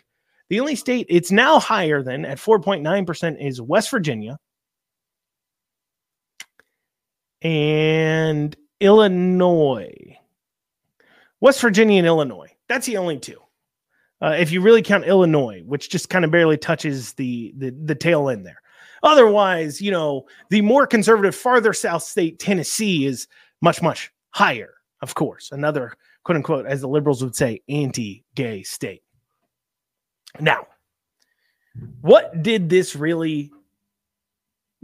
the 0.49 0.61
only 0.61 0.77
state 0.77 1.07
it's 1.09 1.31
now 1.31 1.59
higher 1.59 2.03
than 2.03 2.25
at 2.25 2.39
4.9% 2.39 3.45
is 3.45 3.61
West 3.61 3.91
Virginia, 3.91 4.39
and 7.43 8.57
Illinois. 8.81 10.19
West 11.41 11.61
Virginia 11.61 11.99
and 11.99 12.07
Illinois. 12.07 12.53
That's 12.69 12.87
the 12.87 12.97
only 12.97 13.19
two. 13.19 13.41
Uh, 14.23 14.35
if 14.39 14.51
you 14.51 14.61
really 14.61 14.83
count 14.83 15.05
Illinois, 15.05 15.63
which 15.67 15.91
just 15.91 16.09
kind 16.09 16.25
of 16.25 16.31
barely 16.31 16.57
touches 16.57 17.13
the, 17.15 17.53
the 17.59 17.71
the 17.85 17.95
tail 17.95 18.29
end 18.29 18.47
there. 18.47 18.63
Otherwise, 19.03 19.81
you 19.81 19.91
know, 19.91 20.27
the 20.49 20.63
more 20.63 20.87
conservative, 20.87 21.35
farther 21.35 21.73
south 21.73 22.03
state, 22.03 22.39
Tennessee, 22.39 23.05
is 23.05 23.29
much, 23.61 23.83
much 23.83 24.11
higher, 24.31 24.75
of 25.03 25.15
course. 25.15 25.53
Another 25.53 25.93
quote 26.25 26.37
unquote, 26.37 26.67
as 26.67 26.81
the 26.81 26.89
liberals 26.89 27.23
would 27.23 27.37
say, 27.37 27.63
anti-gay 27.69 28.63
state. 28.65 29.03
Now, 30.41 30.67
what 32.01 32.43
did 32.43 32.69
this 32.69 32.97
really 32.97 33.53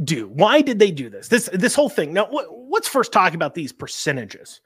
do? 0.04 0.28
Why 0.28 0.60
did 0.60 0.78
they 0.78 0.90
do 0.90 1.10
this? 1.10 1.28
This 1.28 1.48
this 1.52 1.74
whole 1.74 1.88
thing. 1.88 2.12
Now, 2.12 2.26
what, 2.26 2.46
let's 2.70 2.86
first 2.86 3.12
talk 3.12 3.34
about 3.34 3.54
these 3.54 3.72
percentages 3.72 4.60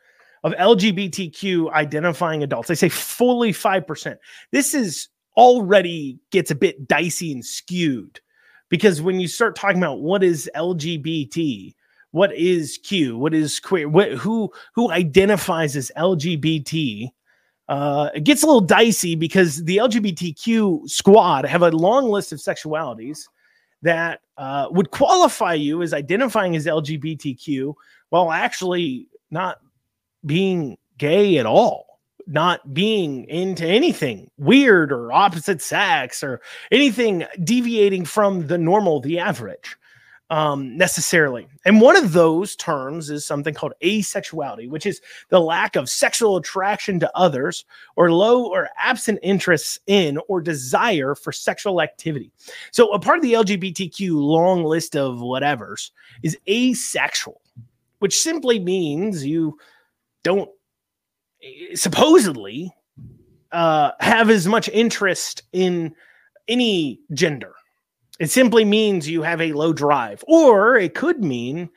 of 0.47 0.53
LGBTQ 0.53 1.73
identifying 1.73 2.45
adults. 2.45 2.69
They 2.69 2.77
say 2.77 2.89
fully 2.89 3.53
5%. 3.53 4.17
This 4.53 4.75
is 4.75 5.09
already 5.37 6.21
gets 6.31 6.53
a 6.53 6.55
bit 6.55 6.87
dicey 6.87 7.33
and 7.33 7.45
skewed 7.45 8.21
because 8.69 9.03
when 9.03 9.19
you 9.19 9.27
start 9.27 9.57
talking 9.57 9.79
about 9.79 10.01
what 10.01 10.23
is 10.23 10.49
LGBT, 10.55 11.75
what 12.13 12.33
is 12.33 12.79
Q, 12.79 13.19
what 13.19 13.35
is 13.35 13.59
queer, 13.59 13.89
what 13.89 14.13
who 14.13 14.53
who 14.77 14.93
identifies 14.93 15.75
as 15.75 15.91
LGBT, 15.97 17.09
uh, 17.69 18.11
it 18.15 18.23
gets 18.23 18.45
a 18.45 18.47
little 18.47 18.61
dicey 18.61 19.17
because 19.17 19.65
the 19.65 19.79
LGBTQ 19.79 20.89
squad 20.89 21.45
have 21.45 21.63
a 21.63 21.73
long 21.73 22.09
list 22.09 22.31
of 22.31 22.39
sexualities 22.39 23.25
that 23.83 24.21
uh, 24.39 24.69
would 24.71 24.93
qualify 24.93 25.55
you 25.55 25.83
as 25.83 25.93
identifying 25.93 26.55
as 26.55 26.67
LGBTQ 26.67 27.75
while 28.11 28.31
actually 28.31 29.09
not 29.33 29.59
being 30.27 30.77
gay 30.99 31.39
at 31.39 31.47
all, 31.47 32.01
not 32.27 32.75
being 32.75 33.25
into 33.29 33.67
anything 33.67 34.31
weird 34.39 34.93
or 34.93 35.13
opposite 35.13 35.63
sex 35.63 36.23
or 36.23 36.41
anything 36.71 37.25
deviating 37.45 38.05
from 38.05 38.47
the 38.49 38.59
normal, 38.59 39.01
the 39.01 39.19
average 39.19 39.77
um, 40.31 40.77
necessarily. 40.77 41.47
And 41.65 41.81
one 41.81 41.97
of 41.97 42.13
those 42.13 42.57
terms 42.57 43.11
is 43.11 43.25
something 43.25 43.55
called 43.55 43.75
asexuality, 43.83 44.69
which 44.69 44.87
is 44.87 45.01
the 45.29 45.41
lack 45.41 45.77
of 45.77 45.89
sexual 45.89 46.37
attraction 46.37 46.99
to 47.01 47.17
others 47.17 47.65
or 47.95 48.11
low 48.11 48.47
or 48.47 48.69
absent 48.79 49.21
interests 49.23 49.79
in 49.87 50.19
or 50.29 50.41
desire 50.41 51.15
for 51.15 51.33
sexual 51.33 51.81
activity. 51.81 52.33
So, 52.73 52.93
a 52.93 52.99
part 52.99 53.19
of 53.19 53.23
the 53.23 53.35
LGBTQ 53.35 54.15
long 54.15 54.65
list 54.65 54.97
of 54.97 55.19
whatevers 55.19 55.91
is 56.23 56.37
asexual, 56.49 57.41
which 58.01 58.19
simply 58.19 58.59
means 58.59 59.25
you 59.25 59.59
don't 60.27 60.51
supposedly 61.75 62.75
uh, 63.53 63.93
have 64.01 64.29
as 64.29 64.47
much 64.47 64.69
interest 64.69 65.43
in 65.53 65.95
any 66.49 67.01
gender 67.13 67.55
it 68.19 68.31
simply 68.31 68.65
means 68.65 69.09
you 69.09 69.23
have 69.23 69.41
a 69.41 69.53
low 69.53 69.73
drive, 69.73 70.25
or 70.27 70.77
it 70.77 70.95
could 70.95 71.23
mean 71.23 71.69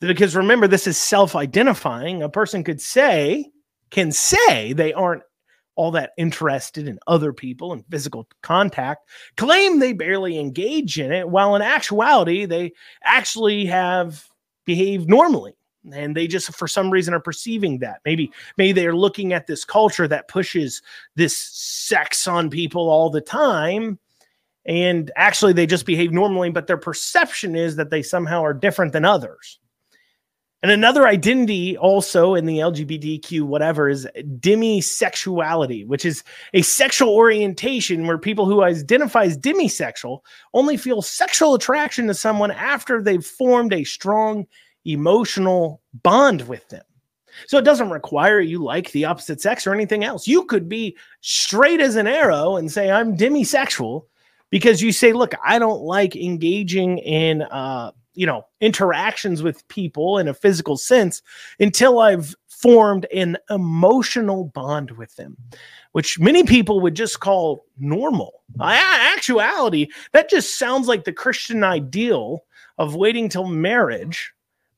that 0.00 0.06
because 0.06 0.34
remember, 0.34 0.66
this 0.66 0.86
is 0.86 0.96
self 0.96 1.36
identifying. 1.36 2.22
A 2.22 2.28
person 2.28 2.64
could 2.64 2.80
say, 2.80 3.50
can 3.90 4.10
say 4.10 4.72
they 4.72 4.92
aren't 4.92 5.22
all 5.74 5.90
that 5.90 6.12
interested 6.18 6.86
in 6.86 6.98
other 7.06 7.32
people 7.32 7.72
and 7.72 7.84
physical 7.90 8.28
contact, 8.42 9.08
claim 9.36 9.78
they 9.78 9.92
barely 9.92 10.38
engage 10.38 10.98
in 10.98 11.12
it, 11.12 11.28
while 11.28 11.56
in 11.56 11.62
actuality, 11.62 12.44
they 12.44 12.72
actually 13.04 13.64
have 13.66 14.26
behaved 14.64 15.08
normally 15.08 15.54
and 15.90 16.16
they 16.16 16.26
just 16.26 16.54
for 16.54 16.68
some 16.68 16.90
reason 16.90 17.14
are 17.14 17.20
perceiving 17.20 17.78
that. 17.78 18.00
Maybe 18.04 18.30
maybe 18.56 18.72
they're 18.72 18.96
looking 18.96 19.32
at 19.32 19.46
this 19.46 19.64
culture 19.64 20.06
that 20.08 20.28
pushes 20.28 20.82
this 21.16 21.36
sex 21.36 22.26
on 22.26 22.50
people 22.50 22.88
all 22.88 23.10
the 23.10 23.20
time. 23.20 23.98
And 24.64 25.10
actually 25.16 25.52
they 25.54 25.66
just 25.66 25.86
behave 25.86 26.12
normally 26.12 26.50
but 26.50 26.66
their 26.66 26.76
perception 26.76 27.56
is 27.56 27.76
that 27.76 27.90
they 27.90 28.02
somehow 28.02 28.44
are 28.44 28.54
different 28.54 28.92
than 28.92 29.04
others. 29.04 29.58
And 30.62 30.70
another 30.70 31.08
identity 31.08 31.76
also 31.76 32.36
in 32.36 32.46
the 32.46 32.58
lgbtq 32.58 33.42
whatever 33.42 33.88
is 33.88 34.06
demisexuality 34.16 35.84
which 35.88 36.04
is 36.04 36.22
a 36.54 36.62
sexual 36.62 37.08
orientation 37.08 38.06
where 38.06 38.18
people 38.18 38.46
who 38.46 38.62
identify 38.62 39.24
as 39.24 39.36
demisexual 39.36 40.20
only 40.54 40.76
feel 40.76 41.02
sexual 41.02 41.54
attraction 41.54 42.06
to 42.06 42.14
someone 42.14 42.52
after 42.52 43.02
they've 43.02 43.26
formed 43.26 43.72
a 43.72 43.82
strong 43.82 44.46
emotional 44.84 45.80
bond 46.02 46.48
with 46.48 46.68
them. 46.68 46.84
So 47.46 47.58
it 47.58 47.64
doesn't 47.64 47.90
require 47.90 48.40
you 48.40 48.62
like 48.62 48.92
the 48.92 49.06
opposite 49.06 49.40
sex 49.40 49.66
or 49.66 49.74
anything 49.74 50.04
else. 50.04 50.28
You 50.28 50.44
could 50.44 50.68
be 50.68 50.96
straight 51.20 51.80
as 51.80 51.96
an 51.96 52.06
arrow 52.06 52.56
and 52.56 52.70
say, 52.70 52.90
I'm 52.90 53.16
demisexual 53.16 54.04
because 54.50 54.82
you 54.82 54.92
say, 54.92 55.12
look, 55.12 55.32
I 55.44 55.58
don't 55.58 55.82
like 55.82 56.14
engaging 56.14 56.98
in, 56.98 57.42
uh, 57.42 57.92
you 58.14 58.26
know, 58.26 58.44
interactions 58.60 59.42
with 59.42 59.66
people 59.68 60.18
in 60.18 60.28
a 60.28 60.34
physical 60.34 60.76
sense 60.76 61.22
until 61.58 62.00
I've 62.00 62.34
formed 62.48 63.06
an 63.14 63.38
emotional 63.48 64.44
bond 64.44 64.92
with 64.92 65.16
them, 65.16 65.36
which 65.92 66.20
many 66.20 66.44
people 66.44 66.80
would 66.80 66.94
just 66.94 67.20
call 67.20 67.64
normal. 67.78 68.42
Actuality, 68.60 69.88
that 70.12 70.28
just 70.28 70.58
sounds 70.58 70.86
like 70.86 71.04
the 71.04 71.12
Christian 71.12 71.64
ideal 71.64 72.44
of 72.76 72.94
waiting 72.94 73.28
till 73.30 73.46
marriage 73.46 74.32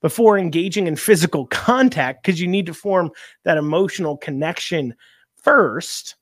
before 0.05 0.37
engaging 0.37 0.87
in 0.87 0.97
physical 0.97 1.47
contact 1.47 2.23
because 2.23 2.38
you 2.38 2.47
need 2.47 2.67
to 2.67 2.75
form 2.75 3.11
that 3.45 3.57
emotional 3.57 4.19
connection 4.19 4.95
first. 5.35 6.17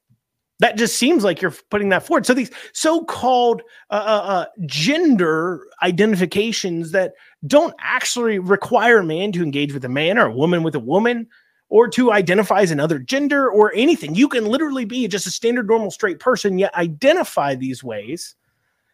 That 0.60 0.76
just 0.76 0.96
seems 0.96 1.24
like 1.24 1.42
you're 1.42 1.56
putting 1.68 1.88
that 1.88 2.06
forward. 2.06 2.24
So 2.24 2.32
these 2.32 2.52
so-called 2.72 3.60
uh, 3.90 3.94
uh, 3.94 4.22
uh, 4.24 4.46
gender 4.66 5.66
identifications 5.82 6.92
that 6.92 7.14
don't 7.48 7.74
actually 7.80 8.38
require 8.38 8.98
a 8.98 9.04
man 9.04 9.32
to 9.32 9.42
engage 9.42 9.74
with 9.74 9.84
a 9.84 9.88
man 9.88 10.16
or 10.16 10.26
a 10.26 10.32
woman 10.32 10.62
with 10.62 10.76
a 10.76 10.78
woman 10.78 11.26
or 11.68 11.88
to 11.88 12.12
identify 12.12 12.60
as 12.60 12.70
another 12.70 13.00
gender 13.00 13.50
or 13.50 13.72
anything. 13.74 14.14
You 14.14 14.28
can 14.28 14.46
literally 14.46 14.84
be 14.84 15.08
just 15.08 15.26
a 15.26 15.30
standard, 15.32 15.66
normal, 15.66 15.90
straight 15.90 16.20
person, 16.20 16.56
yet 16.56 16.72
identify 16.76 17.56
these 17.56 17.82
ways 17.82 18.36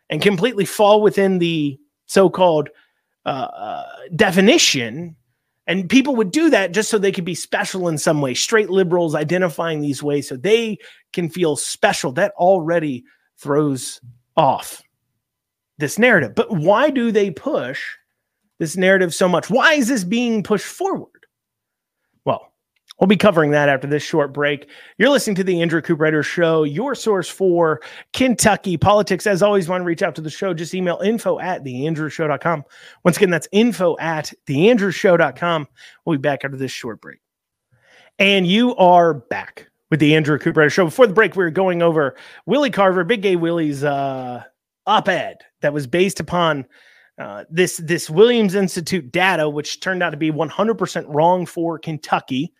and 0.08 0.22
completely 0.22 0.64
fall 0.64 1.02
within 1.02 1.40
the 1.40 1.78
so-called 2.06 2.70
uh, 3.28 3.84
definition. 4.16 5.16
And 5.66 5.88
people 5.88 6.16
would 6.16 6.30
do 6.30 6.48
that 6.50 6.72
just 6.72 6.88
so 6.88 6.96
they 6.96 7.12
could 7.12 7.26
be 7.26 7.34
special 7.34 7.88
in 7.88 7.98
some 7.98 8.22
way. 8.22 8.32
Straight 8.32 8.70
liberals 8.70 9.14
identifying 9.14 9.80
these 9.80 10.02
ways 10.02 10.28
so 10.28 10.36
they 10.36 10.78
can 11.12 11.28
feel 11.28 11.56
special. 11.56 12.10
That 12.12 12.32
already 12.36 13.04
throws 13.36 14.00
off 14.36 14.82
this 15.76 15.98
narrative. 15.98 16.34
But 16.34 16.50
why 16.50 16.90
do 16.90 17.12
they 17.12 17.30
push 17.30 17.82
this 18.58 18.76
narrative 18.76 19.14
so 19.14 19.28
much? 19.28 19.50
Why 19.50 19.74
is 19.74 19.88
this 19.88 20.04
being 20.04 20.42
pushed 20.42 20.66
forward? 20.66 21.17
We'll 22.98 23.06
be 23.06 23.16
covering 23.16 23.52
that 23.52 23.68
after 23.68 23.86
this 23.86 24.02
short 24.02 24.32
break. 24.32 24.68
You're 24.98 25.10
listening 25.10 25.36
to 25.36 25.44
the 25.44 25.62
Andrew 25.62 25.80
Cooperrider 25.80 26.24
Show, 26.24 26.64
your 26.64 26.94
source 26.94 27.28
for 27.28 27.80
Kentucky 28.12 28.76
politics. 28.76 29.26
As 29.26 29.40
always, 29.40 29.68
want 29.68 29.82
to 29.82 29.86
reach 29.86 30.02
out 30.02 30.16
to 30.16 30.20
the 30.20 30.30
show, 30.30 30.52
just 30.52 30.74
email 30.74 30.98
info 31.04 31.38
at 31.38 31.64
theandrewshow.com. 31.64 32.64
Once 33.04 33.16
again, 33.16 33.30
that's 33.30 33.48
info 33.52 33.96
at 33.98 34.32
theandrewshow.com. 34.46 35.68
We'll 36.04 36.16
be 36.16 36.20
back 36.20 36.44
after 36.44 36.56
this 36.56 36.72
short 36.72 37.00
break. 37.00 37.20
And 38.18 38.48
you 38.48 38.74
are 38.76 39.14
back 39.14 39.68
with 39.90 40.00
the 40.00 40.16
Andrew 40.16 40.38
Cooperrider 40.38 40.72
Show. 40.72 40.86
Before 40.86 41.06
the 41.06 41.14
break, 41.14 41.36
we 41.36 41.44
were 41.44 41.50
going 41.50 41.82
over 41.82 42.16
Willie 42.46 42.70
Carver, 42.70 43.04
Big 43.04 43.22
Gay 43.22 43.36
Willie's 43.36 43.84
uh, 43.84 44.42
op-ed 44.86 45.38
that 45.60 45.72
was 45.72 45.86
based 45.86 46.18
upon 46.18 46.66
uh, 47.18 47.44
this 47.50 47.78
this 47.78 48.10
Williams 48.10 48.54
Institute 48.54 49.10
data, 49.12 49.48
which 49.48 49.80
turned 49.80 50.02
out 50.02 50.10
to 50.10 50.16
be 50.16 50.30
100% 50.30 51.04
wrong 51.08 51.46
for 51.46 51.78
Kentucky. 51.78 52.52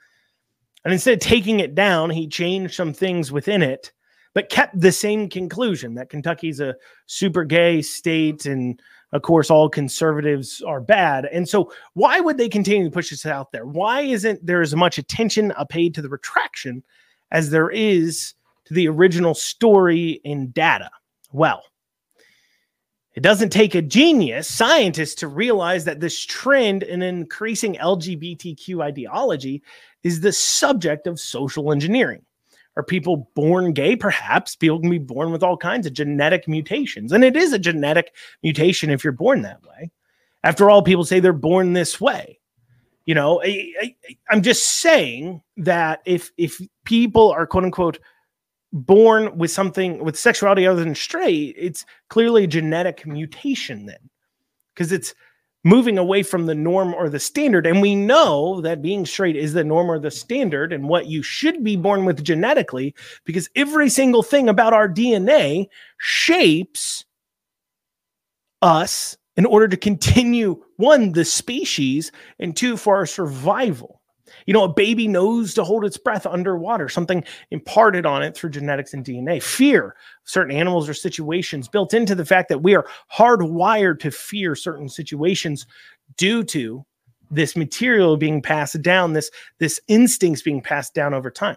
And 0.84 0.92
instead 0.92 1.14
of 1.14 1.20
taking 1.20 1.60
it 1.60 1.74
down, 1.74 2.10
he 2.10 2.26
changed 2.26 2.74
some 2.74 2.92
things 2.92 3.32
within 3.32 3.62
it, 3.62 3.92
but 4.34 4.48
kept 4.48 4.78
the 4.80 4.92
same 4.92 5.28
conclusion 5.28 5.94
that 5.94 6.10
Kentucky's 6.10 6.60
a 6.60 6.76
super 7.06 7.44
gay 7.44 7.82
state. 7.82 8.46
And 8.46 8.80
of 9.12 9.22
course, 9.22 9.50
all 9.50 9.68
conservatives 9.68 10.62
are 10.62 10.80
bad. 10.80 11.26
And 11.26 11.48
so, 11.48 11.72
why 11.94 12.20
would 12.20 12.38
they 12.38 12.48
continue 12.48 12.84
to 12.84 12.90
push 12.90 13.10
this 13.10 13.26
out 13.26 13.52
there? 13.52 13.66
Why 13.66 14.02
isn't 14.02 14.44
there 14.44 14.62
as 14.62 14.76
much 14.76 14.98
attention 14.98 15.52
paid 15.68 15.94
to 15.94 16.02
the 16.02 16.08
retraction 16.08 16.84
as 17.30 17.50
there 17.50 17.70
is 17.70 18.34
to 18.66 18.74
the 18.74 18.88
original 18.88 19.34
story 19.34 20.20
and 20.24 20.52
data? 20.52 20.90
Well, 21.32 21.62
it 23.18 23.22
doesn't 23.22 23.50
take 23.50 23.74
a 23.74 23.82
genius 23.82 24.46
scientist 24.46 25.18
to 25.18 25.26
realize 25.26 25.84
that 25.86 25.98
this 25.98 26.24
trend 26.24 26.84
in 26.84 27.02
increasing 27.02 27.74
LGBTQ 27.74 28.80
ideology 28.80 29.60
is 30.04 30.20
the 30.20 30.30
subject 30.30 31.08
of 31.08 31.18
social 31.18 31.72
engineering. 31.72 32.22
Are 32.76 32.84
people 32.84 33.28
born 33.34 33.72
gay? 33.72 33.96
Perhaps 33.96 34.54
people 34.54 34.78
can 34.78 34.88
be 34.88 34.98
born 34.98 35.32
with 35.32 35.42
all 35.42 35.56
kinds 35.56 35.84
of 35.84 35.94
genetic 35.94 36.46
mutations. 36.46 37.10
And 37.10 37.24
it 37.24 37.36
is 37.36 37.52
a 37.52 37.58
genetic 37.58 38.14
mutation 38.44 38.88
if 38.88 39.02
you're 39.02 39.12
born 39.12 39.42
that 39.42 39.64
way. 39.64 39.90
After 40.44 40.70
all, 40.70 40.80
people 40.84 41.04
say 41.04 41.18
they're 41.18 41.32
born 41.32 41.72
this 41.72 42.00
way. 42.00 42.38
You 43.04 43.16
know, 43.16 43.42
I, 43.42 43.96
am 44.30 44.42
just 44.42 44.78
saying 44.80 45.42
that 45.56 46.02
if 46.04 46.30
if 46.36 46.60
people 46.84 47.32
are 47.32 47.48
quote 47.48 47.64
unquote 47.64 47.98
born 48.72 49.36
with 49.38 49.50
something 49.50 50.04
with 50.04 50.18
sexuality 50.18 50.66
other 50.66 50.84
than 50.84 50.94
straight, 50.94 51.54
it's 51.58 51.86
clearly 52.08 52.44
a 52.44 52.48
genetic 52.48 53.06
mutation 53.06 53.86
then, 53.86 54.10
because 54.74 54.92
it's 54.92 55.14
moving 55.64 55.98
away 55.98 56.22
from 56.22 56.46
the 56.46 56.54
norm 56.54 56.94
or 56.94 57.08
the 57.08 57.18
standard. 57.18 57.66
And 57.66 57.82
we 57.82 57.94
know 57.94 58.60
that 58.60 58.80
being 58.80 59.04
straight 59.04 59.36
is 59.36 59.52
the 59.52 59.64
norm 59.64 59.90
or 59.90 59.98
the 59.98 60.10
standard 60.10 60.72
and 60.72 60.88
what 60.88 61.06
you 61.06 61.22
should 61.22 61.64
be 61.64 61.76
born 61.76 62.04
with 62.04 62.22
genetically, 62.22 62.94
because 63.24 63.50
every 63.56 63.88
single 63.88 64.22
thing 64.22 64.48
about 64.48 64.72
our 64.72 64.88
DNA 64.88 65.66
shapes 65.98 67.04
us 68.62 69.16
in 69.36 69.46
order 69.46 69.68
to 69.68 69.76
continue 69.76 70.62
one, 70.76 71.12
the 71.12 71.24
species, 71.24 72.12
and 72.38 72.56
two, 72.56 72.76
for 72.76 72.96
our 72.96 73.06
survival. 73.06 73.97
You 74.46 74.54
know, 74.54 74.64
a 74.64 74.72
baby 74.72 75.08
knows 75.08 75.54
to 75.54 75.64
hold 75.64 75.84
its 75.84 75.96
breath 75.96 76.26
underwater, 76.26 76.88
something 76.88 77.24
imparted 77.50 78.06
on 78.06 78.22
it 78.22 78.36
through 78.36 78.50
genetics 78.50 78.94
and 78.94 79.04
DNA. 79.04 79.42
Fear 79.42 79.96
certain 80.24 80.54
animals 80.54 80.88
or 80.88 80.94
situations 80.94 81.68
built 81.68 81.94
into 81.94 82.14
the 82.14 82.24
fact 82.24 82.48
that 82.48 82.62
we 82.62 82.74
are 82.74 82.86
hardwired 83.12 84.00
to 84.00 84.10
fear 84.10 84.54
certain 84.54 84.88
situations 84.88 85.66
due 86.16 86.42
to 86.44 86.84
this 87.30 87.56
material 87.56 88.16
being 88.16 88.40
passed 88.40 88.80
down, 88.82 89.12
this, 89.12 89.30
this 89.58 89.80
instincts 89.88 90.42
being 90.42 90.60
passed 90.60 90.94
down 90.94 91.14
over 91.14 91.30
time. 91.30 91.56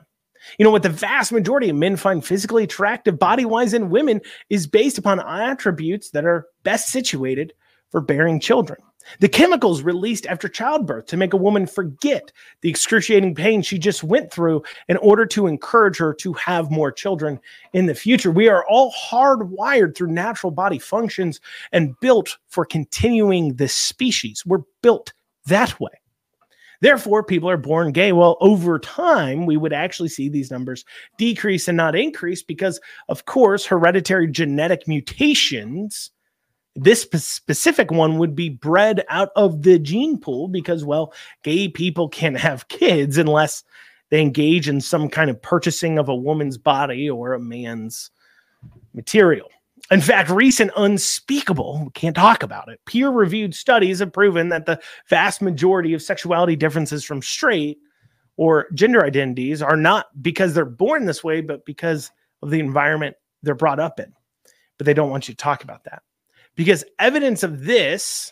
You 0.58 0.66
know 0.66 0.72
what 0.72 0.84
the 0.84 0.90
vast 0.90 1.32
majority 1.32 1.70
of 1.70 1.76
men 1.76 1.96
find 1.96 2.26
physically 2.26 2.64
attractive 2.64 3.20
body 3.20 3.46
wise 3.46 3.74
in 3.74 3.90
women 3.90 4.22
is 4.50 4.68
based 4.68 4.98
upon 4.98 5.20
attributes 5.20 6.10
that 6.12 6.26
are 6.26 6.48
best 6.64 6.90
situated 6.90 7.54
for 7.90 8.02
bearing 8.02 8.40
children. 8.40 8.80
The 9.20 9.30
chemicals 9.30 9.82
released 9.82 10.26
after 10.28 10.48
childbirth 10.48 11.06
to 11.08 11.18
make 11.18 11.34
a 11.34 11.38
woman 11.38 11.68
forget 11.68 12.32
the 12.62 12.70
excruciating 12.70 13.36
pain 13.36 13.62
she 13.62 13.78
just 13.78 14.04
went 14.04 14.32
through 14.32 14.64
in 14.88 14.98
order 14.98 15.26
to 15.28 15.48
encourage 15.48 15.98
her 15.98 16.14
to 16.16 16.34
have 16.34 16.72
more 16.72 16.92
children 16.92 17.40
in 17.74 17.86
the 17.86 17.96
future. 17.96 18.32
We 18.32 18.50
are 18.50 18.66
all 18.68 18.94
hardwired 18.94 19.96
through 19.96 20.12
natural 20.12 20.52
body 20.52 20.80
functions 20.80 21.40
and 21.72 22.00
built 22.00 22.38
for 22.48 22.66
continuing 22.66 23.56
this 23.56 23.76
species. 23.76 24.44
We're 24.46 24.64
built 24.82 25.14
that 25.46 25.80
way. 25.80 25.92
Therefore, 26.82 27.24
people 27.24 27.50
are 27.50 27.58
born 27.58 27.92
gay. 27.92 28.12
Well, 28.12 28.38
over 28.42 28.80
time, 28.80 29.46
we 29.46 29.56
would 29.56 29.72
actually 29.72 30.10
see 30.10 30.30
these 30.30 30.50
numbers 30.50 30.84
decrease 31.18 31.68
and 31.68 31.78
not 31.78 31.96
increase 31.96 32.42
because, 32.42 32.82
of 33.08 33.26
course, 33.26 33.66
hereditary 33.66 34.28
genetic 34.28 34.88
mutations 34.88 36.10
this 36.76 37.02
specific 37.02 37.92
one 37.92 38.18
would 38.18 38.36
be 38.36 38.50
bred 38.50 39.04
out 39.10 39.30
of 39.36 39.64
the 39.64 39.78
gene 39.78 40.18
pool 40.18 40.48
because, 40.48 40.86
well, 40.86 41.14
gay 41.44 41.68
people 41.68 42.08
can't 42.08 42.40
have 42.40 42.68
kids 42.70 43.18
unless 43.18 43.64
they 44.10 44.22
engage 44.22 44.70
in 44.70 44.80
some 44.80 45.10
kind 45.10 45.30
of 45.30 45.42
purchasing 45.42 45.98
of 45.98 46.10
a 46.10 46.16
woman's 46.16 46.58
body 46.58 47.10
or 47.10 47.34
a 47.34 47.40
man's 47.40 48.12
material. 48.94 49.50
In 49.90 50.00
fact, 50.00 50.30
recent 50.30 50.72
unspeakable, 50.78 51.92
can't 51.94 52.16
talk 52.16 52.44
about 52.44 52.70
it, 52.70 52.80
peer 52.86 53.10
reviewed 53.10 53.54
studies 53.54 54.00
have 54.00 54.14
proven 54.14 54.50
that 54.50 54.66
the 54.66 54.80
vast 55.08 55.42
majority 55.42 55.94
of 55.94 56.02
sexuality 56.02 56.56
differences 56.56 57.04
from 57.04 57.22
straight 57.22 57.80
or 58.38 58.68
gender 58.74 59.06
identities 59.06 59.62
are 59.62 59.76
not 59.76 60.06
because 60.22 60.54
they're 60.54 60.66
born 60.66 61.06
this 61.06 61.24
way, 61.24 61.42
but 61.42 61.66
because 61.66 62.12
of 62.42 62.50
the 62.50 62.60
environment 62.60 63.16
they're 63.44 63.56
brought 63.56 63.80
up 63.80 64.00
in. 64.00 64.14
But 64.78 64.86
they 64.86 64.94
don't 64.94 65.10
want 65.10 65.28
you 65.28 65.34
to 65.34 65.38
talk 65.38 65.64
about 65.64 65.84
that 65.86 66.04
because 66.62 66.84
evidence 67.00 67.42
of 67.42 67.64
this 67.64 68.32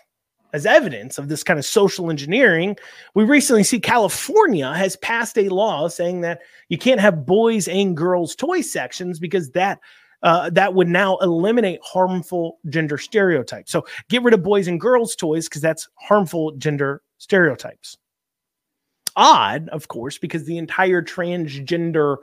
as 0.53 0.67
evidence 0.67 1.17
of 1.17 1.29
this 1.29 1.43
kind 1.43 1.57
of 1.57 1.65
social 1.65 2.11
engineering, 2.11 2.77
we 3.15 3.23
recently 3.23 3.63
see 3.63 3.79
California 3.79 4.71
has 4.71 4.95
passed 4.97 5.35
a 5.39 5.49
law 5.49 5.87
saying 5.87 6.21
that 6.21 6.41
you 6.69 6.77
can't 6.77 7.01
have 7.01 7.25
boys 7.25 7.67
and 7.67 7.97
girls 7.97 8.35
toy 8.35 8.61
sections 8.61 9.19
because 9.19 9.49
that 9.51 9.79
uh, 10.21 10.47
that 10.51 10.75
would 10.75 10.87
now 10.87 11.17
eliminate 11.17 11.79
harmful 11.83 12.59
gender 12.69 12.99
stereotypes. 12.99 13.71
So 13.71 13.87
get 14.09 14.21
rid 14.21 14.35
of 14.35 14.43
boys 14.43 14.67
and 14.67 14.79
girls 14.79 15.15
toys 15.15 15.49
because 15.49 15.63
that's 15.63 15.87
harmful 15.95 16.51
gender 16.51 17.01
stereotypes. 17.17 17.97
Odd, 19.15 19.69
of 19.69 19.87
course, 19.87 20.19
because 20.19 20.45
the 20.45 20.59
entire 20.59 21.01
transgender 21.01 22.17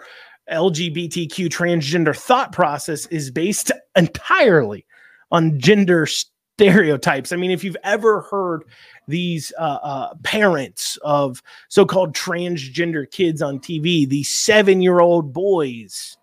LGBTQ 0.52 1.48
transgender 1.48 2.16
thought 2.16 2.52
process 2.52 3.06
is 3.06 3.32
based 3.32 3.72
entirely 3.96 4.85
on 5.30 5.58
gender 5.58 6.06
stereotypes. 6.06 7.32
I 7.32 7.36
mean, 7.36 7.50
if 7.50 7.62
you've 7.62 7.76
ever 7.84 8.22
heard 8.22 8.64
these 9.08 9.52
uh, 9.58 9.78
uh, 9.82 10.14
parents 10.22 10.98
of 11.02 11.42
so 11.68 11.84
called 11.84 12.14
transgender 12.14 13.10
kids 13.10 13.42
on 13.42 13.58
TV, 13.58 14.08
these 14.08 14.32
seven 14.32 14.80
year 14.80 15.00
old 15.00 15.32
boys 15.32 16.16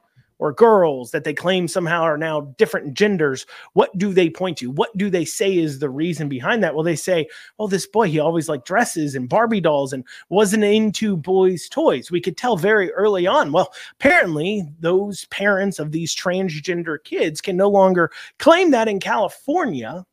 or 0.43 0.51
girls 0.51 1.11
that 1.11 1.23
they 1.23 1.33
claim 1.33 1.69
somehow 1.69 2.01
are 2.01 2.17
now 2.17 2.41
different 2.57 2.93
genders, 2.93 3.45
what 3.71 3.97
do 3.97 4.11
they 4.11 4.29
point 4.29 4.57
to? 4.57 4.69
What 4.69 4.95
do 4.97 5.09
they 5.09 5.23
say 5.23 5.57
is 5.57 5.79
the 5.79 5.89
reason 5.89 6.27
behind 6.27 6.61
that? 6.61 6.75
Well, 6.75 6.83
they 6.83 6.97
say, 6.97 7.29
well, 7.57 7.69
this 7.69 7.87
boy, 7.87 8.09
he 8.09 8.19
always 8.19 8.49
liked 8.49 8.67
dresses 8.67 9.15
and 9.15 9.29
Barbie 9.29 9.61
dolls 9.61 9.93
and 9.93 10.03
wasn't 10.27 10.65
into 10.65 11.15
boys' 11.15 11.69
toys. 11.69 12.11
We 12.11 12.19
could 12.19 12.35
tell 12.35 12.57
very 12.57 12.91
early 12.91 13.25
on. 13.25 13.53
Well, 13.53 13.73
apparently, 13.93 14.67
those 14.81 15.23
parents 15.27 15.79
of 15.79 15.93
these 15.93 16.13
transgender 16.13 17.01
kids 17.01 17.39
can 17.39 17.55
no 17.55 17.69
longer 17.69 18.11
claim 18.37 18.71
that 18.71 18.89
in 18.89 18.99
California 18.99 20.05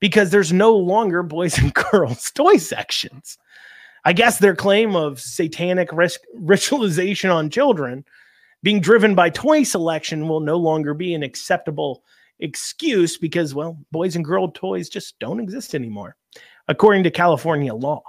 because 0.00 0.30
there's 0.30 0.52
no 0.52 0.74
longer 0.74 1.22
boys 1.22 1.56
and 1.56 1.72
girls 1.92 2.32
toy 2.32 2.56
sections. 2.56 3.38
I 4.04 4.12
guess 4.12 4.38
their 4.40 4.56
claim 4.56 4.96
of 4.96 5.20
satanic 5.20 5.90
ritualization 5.90 7.32
on 7.32 7.48
children 7.48 8.04
being 8.62 8.80
driven 8.80 9.14
by 9.14 9.30
toy 9.30 9.62
selection 9.62 10.28
will 10.28 10.40
no 10.40 10.56
longer 10.56 10.94
be 10.94 11.14
an 11.14 11.22
acceptable 11.22 12.02
excuse 12.38 13.18
because, 13.18 13.54
well, 13.54 13.78
boys 13.90 14.16
and 14.16 14.24
girl 14.24 14.50
toys 14.50 14.88
just 14.88 15.18
don't 15.18 15.40
exist 15.40 15.74
anymore, 15.74 16.16
according 16.68 17.04
to 17.04 17.10
California 17.10 17.74
law. 17.74 18.02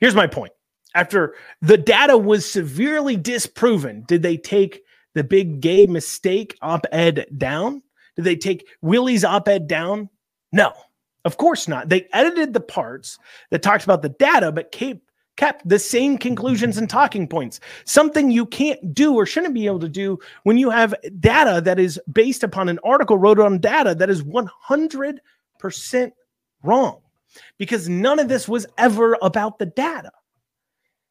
Here's 0.00 0.14
my 0.14 0.26
point. 0.26 0.52
After 0.94 1.34
the 1.60 1.76
data 1.76 2.16
was 2.16 2.50
severely 2.50 3.16
disproven, 3.16 4.04
did 4.06 4.22
they 4.22 4.36
take 4.36 4.82
the 5.14 5.24
big 5.24 5.60
gay 5.60 5.86
mistake 5.86 6.56
op 6.62 6.86
ed 6.92 7.26
down? 7.36 7.82
Did 8.16 8.24
they 8.24 8.36
take 8.36 8.66
Willie's 8.80 9.24
op 9.24 9.48
ed 9.48 9.66
down? 9.66 10.08
No. 10.52 10.72
Of 11.24 11.38
course 11.38 11.66
not. 11.66 11.88
They 11.88 12.06
edited 12.12 12.52
the 12.52 12.60
parts 12.60 13.18
that 13.50 13.62
talked 13.62 13.84
about 13.84 14.02
the 14.02 14.10
data, 14.10 14.52
but 14.52 14.72
kept 14.72 15.00
kept 15.36 15.68
the 15.68 15.78
same 15.78 16.18
conclusions 16.18 16.78
and 16.78 16.88
talking 16.88 17.26
points. 17.26 17.60
Something 17.84 18.30
you 18.30 18.46
can't 18.46 18.94
do 18.94 19.14
or 19.14 19.26
shouldn't 19.26 19.54
be 19.54 19.66
able 19.66 19.80
to 19.80 19.88
do 19.88 20.18
when 20.44 20.58
you 20.58 20.70
have 20.70 20.94
data 21.20 21.60
that 21.64 21.78
is 21.78 22.00
based 22.12 22.42
upon 22.42 22.68
an 22.68 22.78
article 22.84 23.18
wrote 23.18 23.40
on 23.40 23.58
data 23.58 23.94
that 23.94 24.10
is 24.10 24.22
100% 24.22 25.20
wrong. 26.62 27.00
Because 27.58 27.88
none 27.88 28.20
of 28.20 28.28
this 28.28 28.48
was 28.48 28.64
ever 28.78 29.18
about 29.20 29.58
the 29.58 29.66
data. 29.66 30.12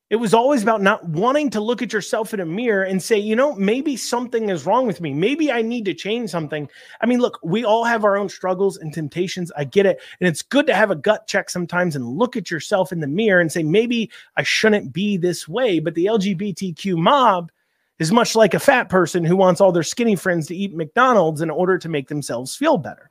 It 0.10 0.18
was 0.18 0.34
always 0.34 0.62
about 0.62 0.82
not 0.82 1.08
wanting 1.08 1.50
to 1.52 1.62
look 1.62 1.82
at 1.82 1.94
yourself 1.94 2.34
in 2.34 2.40
a 2.40 2.46
mirror 2.46 2.84
and 2.84 3.02
say, 3.02 3.18
you 3.18 3.36
know, 3.36 3.56
maybe 3.56 3.96
something 3.96 4.50
is 4.50 4.66
wrong 4.66 4.86
with 4.86 5.02
me. 5.02 5.14
Maybe 5.14 5.52
I 5.52 5.62
need 5.62 5.86
to 5.86 5.94
change 5.94 6.30
something. 6.30 6.70
I 7.02 7.06
mean, 7.06 7.20
look, 7.20 7.40
we 7.42 7.64
all 7.64 7.84
have 7.84 8.04
our 8.04 8.16
own 8.16 8.30
struggles 8.30 8.78
and 8.78 8.94
temptations. 8.94 9.52
I 9.58 9.64
get 9.64 9.86
it. 9.86 10.02
And 10.20 10.28
it's 10.28 10.42
good 10.42 10.68
to 10.68 10.76
have 10.76 10.92
a 10.92 10.96
gut 10.96 11.26
check 11.28 11.50
sometimes 11.50 11.96
and 11.96 12.06
look 12.06 12.38
at 12.38 12.52
yourself 12.52 12.92
in 12.92 13.00
the 13.00 13.08
mirror 13.08 13.42
and 13.42 13.52
say, 13.52 13.64
maybe 13.64 14.12
I 14.38 14.44
shouldn't 14.44 14.94
be 14.94 15.18
this 15.18 15.48
way. 15.48 15.80
But 15.80 15.96
the 15.96 16.06
LGBTQ 16.06 16.96
mob 16.98 17.52
is 17.98 18.12
much 18.12 18.36
like 18.36 18.54
a 18.54 18.60
fat 18.60 18.90
person 18.90 19.24
who 19.24 19.36
wants 19.36 19.62
all 19.62 19.72
their 19.72 19.84
skinny 19.84 20.16
friends 20.16 20.48
to 20.48 20.56
eat 20.56 20.76
McDonald's 20.76 21.42
in 21.42 21.50
order 21.50 21.78
to 21.78 21.90
make 21.90 22.10
themselves 22.10 22.56
feel 22.56 22.78
better. 22.78 23.10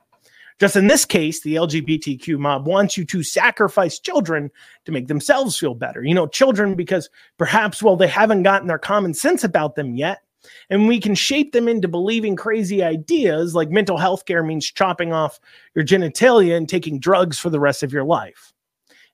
Just 0.59 0.75
in 0.75 0.87
this 0.87 1.05
case, 1.05 1.41
the 1.41 1.55
LGBTQ 1.55 2.37
mob 2.37 2.67
wants 2.67 2.97
you 2.97 3.05
to 3.05 3.23
sacrifice 3.23 3.99
children 3.99 4.51
to 4.85 4.91
make 4.91 5.07
themselves 5.07 5.57
feel 5.57 5.73
better. 5.73 6.03
You 6.03 6.13
know, 6.13 6.27
children, 6.27 6.75
because 6.75 7.09
perhaps, 7.37 7.81
well, 7.81 7.95
they 7.95 8.07
haven't 8.07 8.43
gotten 8.43 8.67
their 8.67 8.77
common 8.77 9.13
sense 9.13 9.43
about 9.43 9.75
them 9.75 9.95
yet. 9.95 10.21
And 10.69 10.87
we 10.87 10.99
can 10.99 11.15
shape 11.15 11.53
them 11.53 11.67
into 11.67 11.87
believing 11.87 12.35
crazy 12.35 12.83
ideas 12.83 13.55
like 13.55 13.69
mental 13.69 13.97
health 13.97 14.25
care 14.25 14.43
means 14.43 14.69
chopping 14.69 15.13
off 15.13 15.39
your 15.73 15.85
genitalia 15.85 16.57
and 16.57 16.67
taking 16.67 16.99
drugs 16.99 17.39
for 17.39 17.49
the 17.49 17.59
rest 17.59 17.81
of 17.81 17.93
your 17.93 18.03
life. 18.03 18.53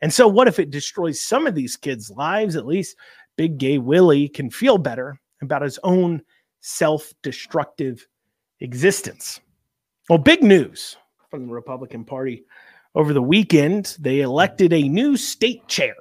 And 0.02 0.13
so, 0.13 0.28
what 0.28 0.47
if 0.47 0.60
it 0.60 0.71
destroys 0.71 1.21
some 1.21 1.45
of 1.45 1.56
these 1.56 1.75
kids' 1.75 2.10
lives? 2.10 2.56
At 2.56 2.65
least 2.65 2.95
Big 3.36 3.58
Gay 3.58 3.78
Willie 3.78 4.28
can 4.28 4.49
feel 4.49 4.78
better 4.78 5.19
about 5.41 5.62
his 5.62 5.80
own 5.84 6.21
self 6.62 7.13
destructive 7.21 8.08
existence. 8.60 9.39
Well, 10.10 10.19
big 10.19 10.41
news 10.41 10.97
from 11.30 11.48
the 11.48 11.54
Republican 11.54 12.04
Party 12.06 12.46
over 12.96 13.13
the 13.13 13.22
weekend. 13.22 13.96
They 14.00 14.22
elected 14.22 14.74
a 14.74 14.88
new 14.88 15.18
state 15.18 15.68
chair 15.68 15.96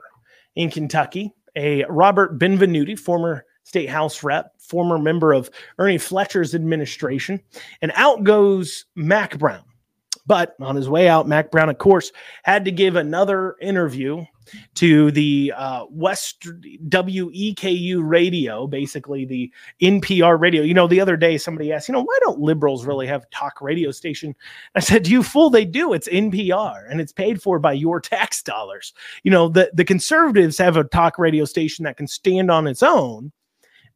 in 0.56 0.70
Kentucky, 0.70 1.32
a 1.56 1.84
Robert 1.84 2.38
Benvenuti, 2.38 2.98
former 2.98 3.44
state 3.64 3.88
house 3.88 4.22
rep, 4.22 4.52
former 4.58 4.98
member 4.98 5.32
of 5.32 5.50
Ernie 5.78 5.98
Fletcher's 5.98 6.54
administration, 6.54 7.40
and 7.82 7.92
out 7.94 8.24
goes 8.24 8.86
Mac 8.94 9.38
Brown. 9.38 9.62
But 10.28 10.54
on 10.60 10.76
his 10.76 10.90
way 10.90 11.08
out, 11.08 11.26
Mac 11.26 11.50
Brown, 11.50 11.70
of 11.70 11.78
course, 11.78 12.12
had 12.44 12.66
to 12.66 12.70
give 12.70 12.96
another 12.96 13.56
interview 13.62 14.26
to 14.74 15.10
the 15.10 15.52
uh, 15.56 15.86
West 15.90 16.42
WEKU 16.42 18.00
radio, 18.06 18.66
basically 18.66 19.24
the 19.24 19.50
NPR 19.80 20.38
radio. 20.38 20.62
You 20.62 20.74
know, 20.74 20.86
the 20.86 21.00
other 21.00 21.16
day 21.16 21.38
somebody 21.38 21.72
asked, 21.72 21.88
you 21.88 21.94
know, 21.94 22.02
why 22.02 22.18
don't 22.20 22.40
liberals 22.40 22.84
really 22.84 23.06
have 23.06 23.28
talk 23.30 23.62
radio 23.62 23.90
station? 23.90 24.34
I 24.74 24.80
said, 24.80 25.08
you 25.08 25.22
fool, 25.22 25.48
they 25.48 25.64
do. 25.64 25.94
It's 25.94 26.08
NPR 26.08 26.90
and 26.90 27.00
it's 27.00 27.12
paid 27.12 27.42
for 27.42 27.58
by 27.58 27.72
your 27.72 27.98
tax 27.98 28.42
dollars. 28.42 28.92
You 29.22 29.30
know, 29.30 29.48
the, 29.48 29.70
the 29.72 29.84
conservatives 29.84 30.58
have 30.58 30.76
a 30.76 30.84
talk 30.84 31.18
radio 31.18 31.46
station 31.46 31.84
that 31.84 31.96
can 31.96 32.06
stand 32.06 32.50
on 32.50 32.66
its 32.66 32.82
own. 32.82 33.32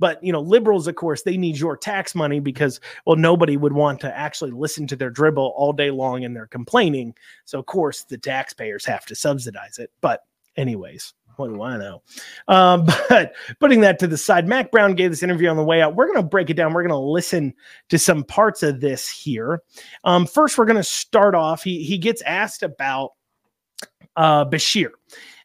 But 0.03 0.21
you 0.21 0.33
know, 0.33 0.41
liberals, 0.41 0.89
of 0.89 0.97
course, 0.97 1.23
they 1.23 1.37
need 1.37 1.57
your 1.57 1.77
tax 1.77 2.13
money 2.17 2.41
because 2.41 2.81
well, 3.07 3.15
nobody 3.15 3.57
would 3.57 3.73
want 3.73 4.01
to 4.01 4.19
actually 4.19 4.51
listen 4.51 4.89
to 4.89 4.97
their 4.97 5.11
dribble 5.11 5.55
all 5.55 5.73
day 5.73 5.93
long 5.93 6.25
and 6.25 6.35
they're 6.35 6.49
complaining. 6.49 7.15
So 7.45 7.61
of 7.61 7.67
course, 7.67 8.03
the 8.03 8.19
taxpayers 8.19 8.85
have 8.85 9.07
to 9.07 9.15
subsidize 9.15 9.79
it. 9.79 9.93
But 10.01 10.25
anyways. 10.57 11.15
What 11.37 11.49
do 11.49 11.63
I 11.63 11.79
know? 11.79 12.03
Um, 12.49 12.85
but 13.09 13.33
putting 13.61 13.81
that 13.83 14.01
to 14.01 14.09
the 14.09 14.19
side, 14.19 14.49
Mac 14.49 14.73
Brown 14.73 14.95
gave 14.95 15.11
this 15.11 15.23
interview 15.23 15.49
on 15.49 15.57
the 15.57 15.65
way 15.65 15.81
out. 15.81 15.95
We're 15.95 16.07
going 16.07 16.19
to 16.19 16.23
break 16.23 16.51
it 16.51 16.55
down. 16.55 16.75
We're 16.75 16.83
going 16.83 16.91
to 16.91 16.99
listen 16.99 17.55
to 17.89 17.99
some 17.99 18.25
parts 18.25 18.63
of 18.63 18.81
this 18.81 19.09
here. 19.09 19.63
Um, 20.05 20.27
first, 20.27 20.59
we're 20.59 20.67
going 20.67 20.77
to 20.77 20.83
start 20.83 21.35
off. 21.35 21.63
He 21.63 21.85
he 21.85 21.97
gets 21.97 22.21
asked 22.23 22.63
about 22.63 23.13
uh, 24.17 24.45
Beshear, 24.45 24.91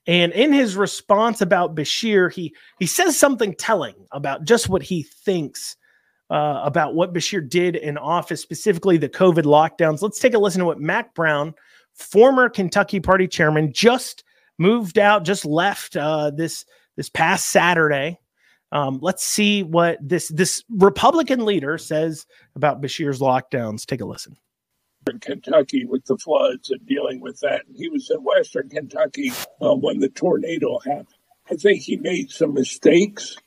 and 0.08 0.32
in 0.32 0.54
his 0.54 0.76
response 0.76 1.41
about 1.41 1.76
Beshear, 1.76 2.32
he 2.32 2.56
he 2.80 2.88
says 2.88 3.20
something 3.20 3.54
telling 3.54 3.96
about 4.12 4.46
just 4.46 4.70
what 4.70 4.82
he 4.82 5.04
thinks 5.04 5.76
uh, 6.30 6.62
about 6.63 6.96
what 6.96 7.13
Beshear 7.13 7.48
did 7.48 7.76
in 7.76 7.98
office, 7.98 8.41
specifically 8.41 8.98
the 8.98 9.10
COVID 9.10 9.43
lockdowns. 9.43 10.02
Let's 10.02 10.20
take 10.20 10.34
a 10.34 10.39
listen 10.39 10.60
to 10.60 10.65
what 10.65 10.80
Mac 10.80 11.13
Brown, 11.13 11.54
former 11.93 12.50
Kentucky 12.50 13.00
Party 13.00 13.28
chairman, 13.28 13.74
just 13.74 14.24
moved 14.58 14.98
out, 14.98 15.26
just 15.26 15.46
left 15.46 15.98
uh, 15.98 16.32
this 16.32 16.65
this 16.96 17.10
past 17.10 17.50
Saturday. 17.50 18.20
Um, 18.72 19.00
let's 19.02 19.24
see 19.24 19.63
what 19.63 19.98
this 20.02 20.30
this 20.30 20.63
Republican 20.70 21.46
leader 21.46 21.78
says 21.78 22.26
about 22.56 22.82
Beshear's 22.82 23.20
lockdowns. 23.20 23.86
Take 23.86 24.02
a 24.02 24.06
listen. 24.06 24.38
Kentucky 25.20 25.86
with 25.86 26.06
the 26.06 26.17
floods 26.17 26.70
and 26.70 26.86
dealing 26.86 27.20
with 27.20 27.39
that, 27.41 27.63
he 27.76 27.89
was 27.89 28.10
in 28.10 28.24
Western 28.24 28.70
Kentucky 28.70 29.32
uh, 29.62 29.76
when 29.76 30.00
the 30.00 30.10
tornado 30.10 30.80
happened. 30.80 31.08
I 31.50 31.56
think 31.56 31.82
he 31.82 31.98
made 31.98 32.32
some 32.32 32.54
mistakes 32.54 33.38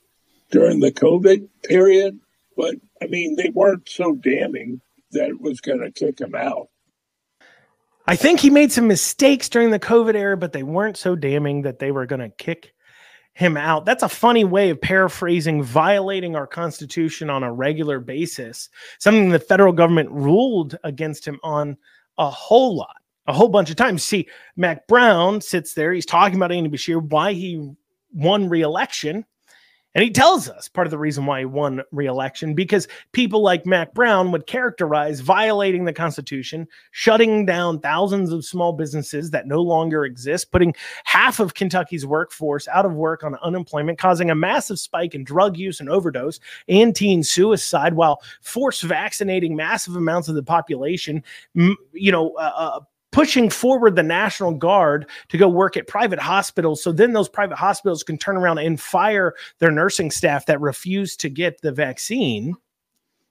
during 0.51 0.81
the 0.81 0.93
COVID 0.93 1.49
period, 1.65 2.19
but 2.57 2.77
I 3.03 3.07
mean 3.07 3.37
they 3.37 3.51
weren't 3.51 3.89
so 3.89 4.15
damning 4.15 4.81
that 5.13 5.29
it 5.29 5.41
was 5.41 5.61
going 5.61 5.81
to 5.81 5.91
kick 5.91 6.21
him 6.21 6.35
out. 6.35 6.69
I 8.07 8.17
think 8.17 8.41
he 8.41 8.51
made 8.51 8.73
some 8.73 8.89
mistakes 8.89 9.49
during 9.49 9.71
the 9.71 9.79
COVID 9.79 10.15
era, 10.15 10.37
but 10.37 10.53
they 10.53 10.63
weren't 10.63 10.97
so 10.97 11.15
damning 11.15 11.63
that 11.63 11.79
they 11.79 11.93
were 11.93 12.07
going 12.07 12.21
to 12.21 12.31
kick 12.31 12.75
him 13.41 13.57
out. 13.57 13.87
That's 13.87 14.03
a 14.03 14.09
funny 14.09 14.45
way 14.45 14.69
of 14.69 14.81
paraphrasing 14.81 15.63
violating 15.63 16.37
our 16.37 16.47
Constitution 16.47 17.31
on 17.31 17.43
a 17.43 17.51
regular 17.51 17.99
basis, 17.99 18.69
something 18.99 19.31
the 19.31 19.39
federal 19.39 19.73
government 19.73 20.11
ruled 20.11 20.77
against 20.85 21.27
him 21.27 21.41
on 21.43 21.79
a 22.19 22.29
whole 22.29 22.77
lot, 22.77 22.97
a 23.27 23.33
whole 23.33 23.49
bunch 23.49 23.71
of 23.71 23.77
times. 23.77 24.05
See, 24.05 24.29
Mac 24.57 24.87
Brown 24.87 25.41
sits 25.41 25.73
there, 25.73 25.95
he's 25.95 26.05
talking 26.05 26.37
about 26.37 26.53
Andy 26.53 26.69
Beshear, 26.69 27.03
why 27.03 27.33
he 27.33 27.73
won 28.13 28.49
re 28.51 28.61
election. 28.61 29.25
And 29.95 30.05
he 30.05 30.11
tells 30.11 30.49
us 30.49 30.69
part 30.69 30.87
of 30.87 30.93
the 30.93 30.99
reason 30.99 31.27
why 31.27 31.41
he 31.41 31.45
won 31.45 31.83
re-election 31.91 32.55
because 32.55 32.87
people 33.11 33.43
like 33.43 33.67
Mac 33.67 33.93
Brown 33.93 34.31
would 34.31 34.47
characterize 34.47 35.19
violating 35.19 35.85
the 35.85 35.93
Constitution, 35.93 36.69
shutting 36.93 37.45
down 37.45 37.81
thousands 37.81 38.33
of 38.33 38.45
small 38.45 38.73
businesses 38.73 39.33
that 39.33 39.49
no 39.49 39.61
longer 39.61 40.05
exist, 40.05 40.53
putting 40.53 40.75
half 41.05 41.41
of 41.41 41.55
Kentucky's 41.55 42.07
workforce 42.07 42.69
out 42.69 42.87
of 42.87 42.93
work 42.95 43.25
on 43.25 43.35
unemployment, 43.43 43.99
causing 43.99 44.31
a 44.31 44.35
massive 44.35 44.79
spike 44.79 45.17
in 45.17 45.25
drug 45.25 45.57
use 45.57 45.81
and 45.81 45.91
overdose 45.91 46.39
and 46.69 46.95
teen 46.95 47.25
suicide, 47.25 47.95
while 47.95 48.23
force 48.43 48.83
vaccinating 48.83 49.57
massive 49.57 49.97
amounts 49.97 50.29
of 50.29 50.37
the 50.37 50.43
population. 50.43 51.25
You 51.55 52.13
know, 52.13 52.35
uh, 52.35 52.53
uh 52.57 52.81
pushing 53.13 53.51
forward 53.51 53.97
the 53.97 54.03
National 54.03 54.53
Guard 54.53 55.09
to 55.29 55.39
go 55.39 55.49
work 55.49 55.77
at 55.77 55.87
private 55.87 56.19
hospitals. 56.19 56.83
So 56.83 56.93
then 56.93 57.13
those 57.13 57.29
private 57.29 57.57
hospitals 57.57 58.03
can 58.03 58.19
turn 58.19 58.37
around 58.37 58.59
and 58.59 58.81
fire 58.81 59.35
their 59.59 59.71
nursing 59.71 60.11
staff 60.11 60.47
that 60.47 60.61
refuse 60.61 61.17
to 61.19 61.29
get 61.29 61.61
the 61.61 61.73
vaccine. 61.73 62.55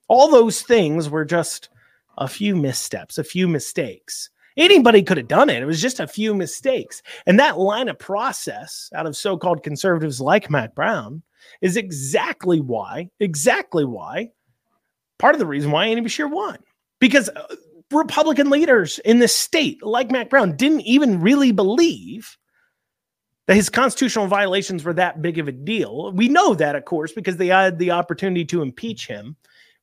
All 0.07 0.29
those 0.29 0.61
things 0.61 1.09
were 1.09 1.25
just 1.25 1.69
a 2.17 2.27
few 2.27 2.55
missteps, 2.55 3.17
a 3.17 3.23
few 3.23 3.47
mistakes. 3.47 4.29
Anybody 4.57 5.03
could 5.03 5.17
have 5.17 5.29
done 5.29 5.49
it. 5.49 5.61
It 5.61 5.65
was 5.65 5.81
just 5.81 6.01
a 6.01 6.07
few 6.07 6.33
mistakes. 6.33 7.01
And 7.25 7.39
that 7.39 7.57
line 7.57 7.87
of 7.87 7.97
process 7.97 8.89
out 8.93 9.05
of 9.05 9.15
so 9.15 9.37
called 9.37 9.63
conservatives 9.63 10.19
like 10.19 10.49
Mac 10.49 10.75
Brown 10.75 11.23
is 11.61 11.77
exactly 11.77 12.59
why, 12.59 13.09
exactly 13.21 13.85
why, 13.85 14.31
part 15.17 15.35
of 15.35 15.39
the 15.39 15.45
reason 15.45 15.71
why 15.71 15.85
Andy 15.85 16.01
Beshear 16.01 16.29
won. 16.29 16.57
Because 16.99 17.29
uh, 17.29 17.55
Republican 17.91 18.49
leaders 18.49 18.99
in 18.99 19.19
the 19.19 19.27
state, 19.27 19.83
like 19.83 20.11
Mac 20.11 20.29
Brown, 20.29 20.55
didn't 20.55 20.81
even 20.81 21.21
really 21.21 21.51
believe 21.51 22.37
that 23.47 23.55
his 23.55 23.69
constitutional 23.69 24.27
violations 24.27 24.83
were 24.83 24.93
that 24.93 25.23
big 25.23 25.39
of 25.39 25.47
a 25.47 25.51
deal. 25.51 26.11
We 26.11 26.29
know 26.29 26.53
that, 26.53 26.75
of 26.75 26.85
course, 26.85 27.11
because 27.11 27.37
they 27.37 27.47
had 27.47 27.79
the 27.79 27.91
opportunity 27.91 28.45
to 28.45 28.61
impeach 28.61 29.07
him 29.07 29.35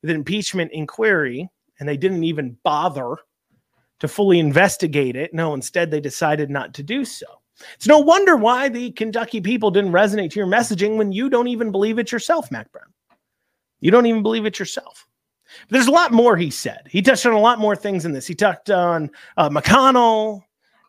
with 0.02 0.10
an 0.10 0.16
impeachment 0.16 0.70
inquiry, 0.72 1.48
and 1.80 1.88
they 1.88 1.96
didn't 1.96 2.22
even 2.22 2.56
bother 2.62 3.16
to 3.98 4.08
fully 4.08 4.38
investigate 4.38 5.16
it. 5.16 5.34
No, 5.34 5.52
instead, 5.52 5.90
they 5.90 6.00
decided 6.00 6.48
not 6.48 6.74
to 6.74 6.82
do 6.84 7.04
so. 7.04 7.26
It's 7.74 7.86
no 7.86 7.98
wonder 7.98 8.36
why 8.36 8.68
the 8.68 8.92
Kentucky 8.92 9.40
people 9.40 9.70
didn't 9.70 9.92
resonate 9.92 10.30
to 10.30 10.38
your 10.38 10.46
messaging 10.46 10.96
when 10.96 11.10
you 11.10 11.30
don't 11.30 11.48
even 11.48 11.72
believe 11.72 11.98
it 11.98 12.12
yourself, 12.12 12.50
Mac 12.52 12.70
Brown. 12.70 12.92
You 13.80 13.90
don't 13.90 14.06
even 14.06 14.22
believe 14.22 14.46
it 14.46 14.58
yourself. 14.58 15.06
But 15.62 15.70
there's 15.70 15.86
a 15.86 15.92
lot 15.92 16.12
more 16.12 16.36
he 16.36 16.50
said. 16.50 16.86
He 16.90 17.02
touched 17.02 17.26
on 17.26 17.32
a 17.32 17.40
lot 17.40 17.58
more 17.58 17.76
things 17.76 18.04
in 18.04 18.12
this. 18.12 18.26
He 18.26 18.34
touched 18.34 18.70
on 18.70 19.10
uh, 19.36 19.48
McConnell, 19.48 20.42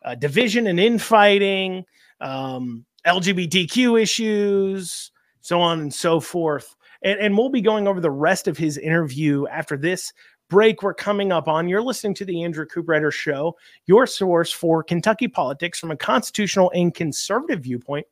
uh, 0.04 0.14
division 0.14 0.66
and 0.66 0.78
infighting, 0.80 1.84
um, 2.20 2.84
LGBTQ 3.06 4.00
issues, 4.00 5.10
so 5.40 5.60
on 5.60 5.80
and 5.80 5.94
so 5.94 6.20
forth. 6.20 6.74
And, 7.02 7.18
and 7.20 7.36
we'll 7.36 7.50
be 7.50 7.60
going 7.60 7.86
over 7.86 8.00
the 8.00 8.10
rest 8.10 8.48
of 8.48 8.56
his 8.56 8.78
interview 8.78 9.46
after 9.48 9.76
this 9.76 10.12
break 10.48 10.82
we're 10.82 10.94
coming 10.94 11.30
up 11.30 11.46
on. 11.46 11.68
You're 11.68 11.82
listening 11.82 12.14
to 12.14 12.24
the 12.24 12.42
Andrew 12.42 12.66
Cooperrider 12.66 13.12
Show, 13.12 13.56
your 13.86 14.06
source 14.06 14.50
for 14.50 14.82
Kentucky 14.82 15.28
politics 15.28 15.78
from 15.78 15.90
a 15.90 15.96
constitutional 15.96 16.70
and 16.74 16.94
conservative 16.94 17.60
viewpoint. 17.60 18.06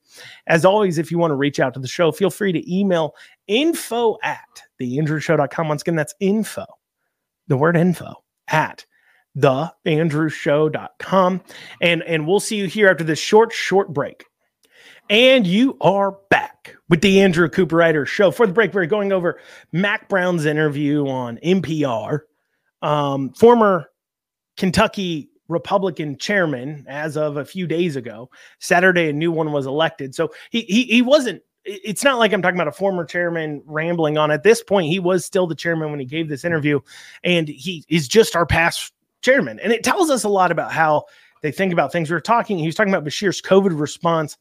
As 0.47 0.65
always, 0.65 0.99
if 0.99 1.11
you 1.11 1.19
want 1.19 1.31
to 1.31 1.37
reach 1.37 1.61
out 1.61 1.75
to 1.75 1.81
the 1.81 1.89
show, 1.89 2.13
feel 2.13 2.31
free 2.31 2.53
to 2.53 2.75
email 2.75 3.15
info 3.47 4.19
at 4.23 4.63
theandrewshow.com. 4.81 5.69
Once 5.69 5.83
again, 5.83 5.97
that's 5.97 6.15
info, 6.21 6.65
the 7.49 7.57
word 7.57 7.77
info 7.77 8.15
at 8.49 8.87
theandrewshow.com. 9.37 11.43
And, 11.81 12.03
and 12.03 12.27
we'll 12.27 12.41
see 12.41 12.57
you 12.57 12.67
here 12.67 12.89
after 12.89 13.05
this 13.05 13.19
short, 13.19 13.53
short 13.53 13.93
break. 13.93 14.25
And 15.09 15.47
you 15.47 15.77
are 15.81 16.19
back 16.31 16.75
with 16.89 17.01
the 17.01 17.21
Andrew 17.21 17.49
Cooperrider 17.49 18.05
Show. 18.07 18.33
For 18.33 18.47
the 18.47 18.53
break, 18.53 18.75
we're 18.75 18.87
going 18.87 19.13
over 19.13 19.41
Mac 19.73 20.09
Brown's 20.09 20.47
interview 20.47 21.07
on 21.07 21.39
NPR. 21.45 22.21
Um, 22.83 23.33
former 23.35 23.89
Kentucky 24.57 25.31
Republican 25.49 26.19
chairman, 26.19 26.85
as 26.89 27.17
of 27.17 27.37
a 27.37 27.45
few 27.45 27.69
days 27.69 27.95
ago, 27.95 28.29
Saturday, 28.59 29.09
a 29.09 29.13
new 29.13 29.31
one 29.31 29.53
was 29.53 29.67
elected. 29.67 30.13
So 30.15 30.31
he 30.51 30.63
he, 30.63 30.85
he 30.85 31.03
wasn't. 31.03 31.43
It's 31.67 32.05
not 32.05 32.19
like 32.19 32.33
I'm 32.33 32.43
talking 32.43 32.57
about 32.57 32.69
a 32.69 32.73
former 32.73 33.05
chairman 33.05 33.63
rambling 33.67 34.17
on. 34.17 34.31
At 34.31 34.45
this 34.45 34.63
point, 34.63 34.87
he 34.87 34.99
was 34.99 35.25
still 35.25 35.47
the 35.47 35.55
chairman 35.55 35.91
when 35.91 36.01
he 36.01 36.07
gave 36.07 36.29
this 36.29 36.45
interview, 36.45 36.81
and 37.25 37.49
he 37.49 37.85
is 37.89 38.07
just 38.07 38.37
our 38.37 38.47
past 38.47 38.93
chairman. 39.23 39.59
And 39.61 39.73
it 39.73 39.83
tells 39.83 40.11
us 40.11 40.25
a 40.25 40.29
lot 40.29 40.53
about 40.53 40.73
how 40.73 41.05
they 41.43 41.51
think 41.51 41.73
about 41.73 41.93
things. 41.93 42.09
We 42.09 42.15
were 42.15 42.21
talking. 42.21 42.59
He 42.59 42.67
was 42.67 42.75
talking 42.75 42.93
about 42.93 43.05
Beshear's 43.05 43.43
COVID 43.43 43.79
response 43.79 44.37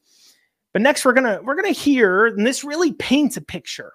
but 0.76 0.82
next 0.82 1.06
we're 1.06 1.14
gonna 1.14 1.40
we're 1.42 1.54
gonna 1.54 1.70
hear, 1.70 2.26
and 2.26 2.46
this 2.46 2.62
really 2.62 2.92
paints 2.92 3.38
a 3.38 3.40
picture 3.40 3.94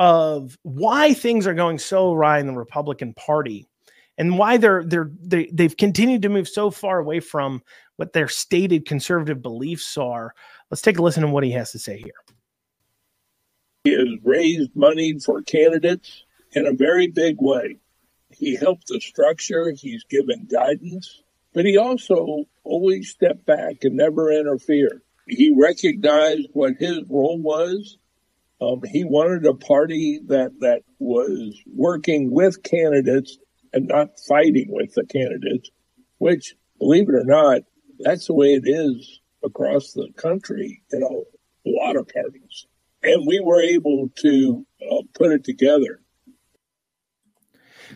of 0.00 0.58
why 0.64 1.14
things 1.14 1.46
are 1.46 1.54
going 1.54 1.78
so 1.78 2.12
awry 2.12 2.40
in 2.40 2.48
the 2.48 2.52
Republican 2.52 3.14
Party 3.14 3.68
and 4.18 4.36
why 4.36 4.56
they're 4.56 4.82
they're 4.82 5.12
they, 5.20 5.48
they've 5.52 5.76
continued 5.76 6.22
to 6.22 6.28
move 6.28 6.48
so 6.48 6.72
far 6.72 6.98
away 6.98 7.20
from 7.20 7.62
what 7.98 8.12
their 8.14 8.26
stated 8.26 8.84
conservative 8.84 9.40
beliefs 9.40 9.96
are. 9.96 10.34
Let's 10.72 10.82
take 10.82 10.98
a 10.98 11.02
listen 11.02 11.22
to 11.22 11.28
what 11.28 11.44
he 11.44 11.52
has 11.52 11.70
to 11.70 11.78
say 11.78 11.98
here. 11.98 12.14
He 13.86 13.92
has 13.92 14.18
raised 14.24 14.74
money 14.74 15.18
for 15.24 15.42
candidates 15.42 16.24
in 16.52 16.66
a 16.66 16.72
very 16.72 17.06
big 17.06 17.36
way. 17.38 17.76
He 18.30 18.56
helped 18.56 18.88
the 18.88 19.00
structure, 19.00 19.72
he's 19.74 20.04
given 20.04 20.48
guidance, 20.50 21.22
but 21.54 21.64
he 21.64 21.76
also 21.76 22.44
always 22.64 23.10
stepped 23.10 23.46
back 23.46 23.76
and 23.82 23.96
never 23.96 24.30
interfered 24.30 25.02
he 25.26 25.52
recognized 25.56 26.48
what 26.52 26.74
his 26.78 27.00
role 27.08 27.40
was. 27.40 27.98
Um, 28.60 28.80
he 28.90 29.04
wanted 29.04 29.44
a 29.44 29.54
party 29.54 30.20
that 30.26 30.60
that 30.60 30.82
was 30.98 31.60
working 31.66 32.30
with 32.30 32.62
candidates 32.62 33.38
and 33.72 33.88
not 33.88 34.18
fighting 34.26 34.68
with 34.68 34.94
the 34.94 35.04
candidates. 35.04 35.70
Which, 36.18 36.54
believe 36.78 37.08
it 37.08 37.14
or 37.14 37.24
not, 37.24 37.62
that's 37.98 38.28
the 38.28 38.34
way 38.34 38.54
it 38.54 38.64
is 38.64 39.20
across 39.44 39.92
the 39.92 40.08
country 40.16 40.82
in 40.90 41.02
a 41.02 41.68
lot 41.68 41.96
of 41.96 42.08
parties. 42.08 42.66
And 43.06 43.26
we 43.26 43.40
were 43.40 43.60
able 43.60 44.10
to 44.18 44.66
uh, 44.90 45.02
put 45.14 45.32
it 45.32 45.44
together. 45.44 46.00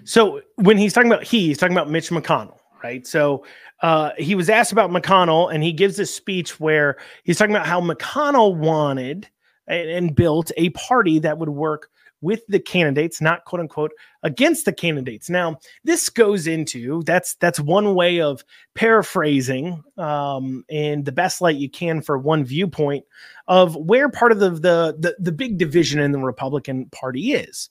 So 0.04 0.40
when 0.56 0.78
he's 0.78 0.92
talking 0.92 1.10
about 1.10 1.24
he, 1.24 1.48
he's 1.48 1.58
talking 1.58 1.76
about 1.76 1.90
Mitch 1.90 2.10
McConnell, 2.10 2.58
right? 2.82 3.06
So 3.06 3.44
uh, 3.82 4.10
he 4.18 4.34
was 4.34 4.48
asked 4.48 4.72
about 4.72 4.90
McConnell, 4.90 5.52
and 5.52 5.62
he 5.62 5.72
gives 5.72 5.98
a 5.98 6.06
speech 6.06 6.60
where 6.60 6.96
he's 7.24 7.38
talking 7.38 7.54
about 7.54 7.66
how 7.66 7.80
McConnell 7.80 8.56
wanted 8.56 9.28
and, 9.66 9.88
and 9.90 10.14
built 10.14 10.52
a 10.56 10.70
party 10.70 11.18
that 11.20 11.38
would 11.38 11.48
work 11.48 11.88
with 12.20 12.46
the 12.48 12.60
candidates, 12.60 13.20
not 13.20 13.44
quote 13.44 13.60
unquote 13.60 13.92
against 14.22 14.64
the 14.64 14.72
candidates. 14.72 15.30
Now, 15.30 15.58
this 15.84 16.08
goes 16.08 16.46
into 16.46 17.02
that's 17.04 17.34
that's 17.36 17.60
one 17.60 17.94
way 17.94 18.20
of 18.20 18.44
paraphrasing 18.74 19.82
um, 19.96 20.64
in 20.68 21.04
the 21.04 21.12
best 21.12 21.40
light 21.40 21.56
you 21.56 21.70
can 21.70 22.02
for 22.02 22.18
one 22.18 22.44
viewpoint 22.44 23.04
of 23.48 23.76
where 23.76 24.08
part 24.08 24.32
of 24.32 24.38
the, 24.38 24.50
the 24.50 24.96
the 24.98 25.16
the 25.18 25.32
big 25.32 25.58
division 25.58 26.00
in 26.00 26.12
the 26.12 26.18
Republican 26.18 26.86
Party 26.86 27.32
is, 27.32 27.70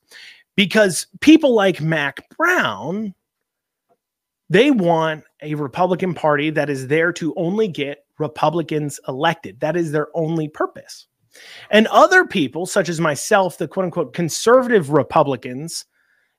because 0.55 1.07
people 1.21 1.53
like 1.53 1.81
Mac 1.81 2.27
Brown 2.37 3.13
they 4.49 4.71
want 4.71 5.23
a 5.41 5.53
Republican 5.55 6.13
Party 6.13 6.49
that 6.49 6.69
is 6.69 6.87
there 6.87 7.13
to 7.13 7.33
only 7.35 7.67
get 7.67 8.05
Republicans 8.17 8.99
elected. 9.07 9.59
That 9.59 9.77
is 9.77 9.91
their 9.91 10.07
only 10.15 10.47
purpose. 10.47 11.07
And 11.69 11.87
other 11.87 12.25
people, 12.25 12.65
such 12.65 12.89
as 12.89 12.99
myself, 12.99 13.57
the 13.57 13.67
quote 13.67 13.85
unquote 13.85 14.13
conservative 14.13 14.91
Republicans 14.91 15.85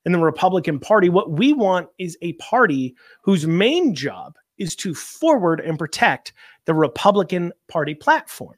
in 0.05 0.13
the 0.13 0.19
Republican 0.19 0.81
Party, 0.81 1.09
what 1.09 1.31
we 1.31 1.53
want 1.53 1.89
is 1.99 2.17
a 2.23 2.33
party 2.35 2.95
whose 3.23 3.47
main 3.47 3.95
job 3.95 4.37
is 4.59 4.75
to 4.77 4.95
forward 4.95 5.61
and 5.61 5.79
protect 5.79 6.33
the 6.65 6.75
Republican 6.75 7.53
Party 7.69 7.95
platform. 7.95 8.57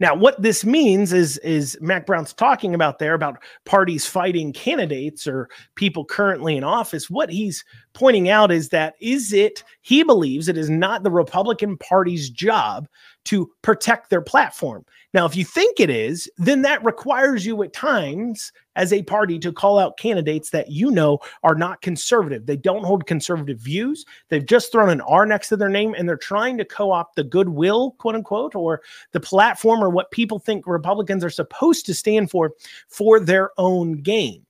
Now, 0.00 0.14
what 0.14 0.40
this 0.40 0.64
means 0.64 1.12
is 1.12 1.38
is 1.38 1.76
Mac 1.80 2.06
Brown's 2.06 2.32
talking 2.32 2.74
about 2.74 2.98
there 2.98 3.14
about 3.14 3.42
parties 3.64 4.06
fighting 4.06 4.52
candidates 4.52 5.26
or 5.26 5.48
people 5.74 6.04
currently 6.04 6.56
in 6.56 6.64
office. 6.64 7.10
What 7.10 7.30
he's 7.30 7.64
pointing 7.92 8.28
out 8.28 8.50
is 8.50 8.70
that 8.70 8.94
is 9.00 9.32
it 9.32 9.62
he 9.82 10.02
believes 10.02 10.48
it 10.48 10.58
is 10.58 10.70
not 10.70 11.02
the 11.02 11.10
Republican 11.10 11.76
Party's 11.76 12.30
job 12.30 12.88
to 13.24 13.50
protect 13.62 14.10
their 14.10 14.20
platform. 14.20 14.84
Now, 15.12 15.26
if 15.26 15.36
you 15.36 15.44
think 15.44 15.78
it 15.78 15.90
is, 15.90 16.28
then 16.38 16.62
that 16.62 16.84
requires 16.84 17.46
you 17.46 17.62
at 17.62 17.72
times 17.72 18.52
as 18.76 18.92
a 18.92 19.04
party 19.04 19.38
to 19.38 19.52
call 19.52 19.78
out 19.78 19.96
candidates 19.96 20.50
that 20.50 20.70
you 20.70 20.90
know 20.90 21.20
are 21.44 21.54
not 21.54 21.80
conservative. 21.82 22.46
They 22.46 22.56
don't 22.56 22.84
hold 22.84 23.06
conservative 23.06 23.58
views. 23.58 24.04
They've 24.28 24.44
just 24.44 24.72
thrown 24.72 24.90
an 24.90 25.00
R 25.02 25.24
next 25.24 25.48
to 25.50 25.56
their 25.56 25.68
name 25.68 25.94
and 25.96 26.08
they're 26.08 26.16
trying 26.16 26.58
to 26.58 26.64
co 26.64 26.90
opt 26.90 27.16
the 27.16 27.24
goodwill, 27.24 27.92
quote 27.92 28.16
unquote, 28.16 28.54
or 28.54 28.82
the 29.12 29.20
platform 29.20 29.82
or 29.82 29.90
what 29.90 30.10
people 30.10 30.38
think 30.38 30.66
Republicans 30.66 31.22
are 31.22 31.30
supposed 31.30 31.86
to 31.86 31.94
stand 31.94 32.30
for 32.30 32.52
for 32.88 33.20
their 33.20 33.50
own 33.56 34.02
gain. 34.02 34.44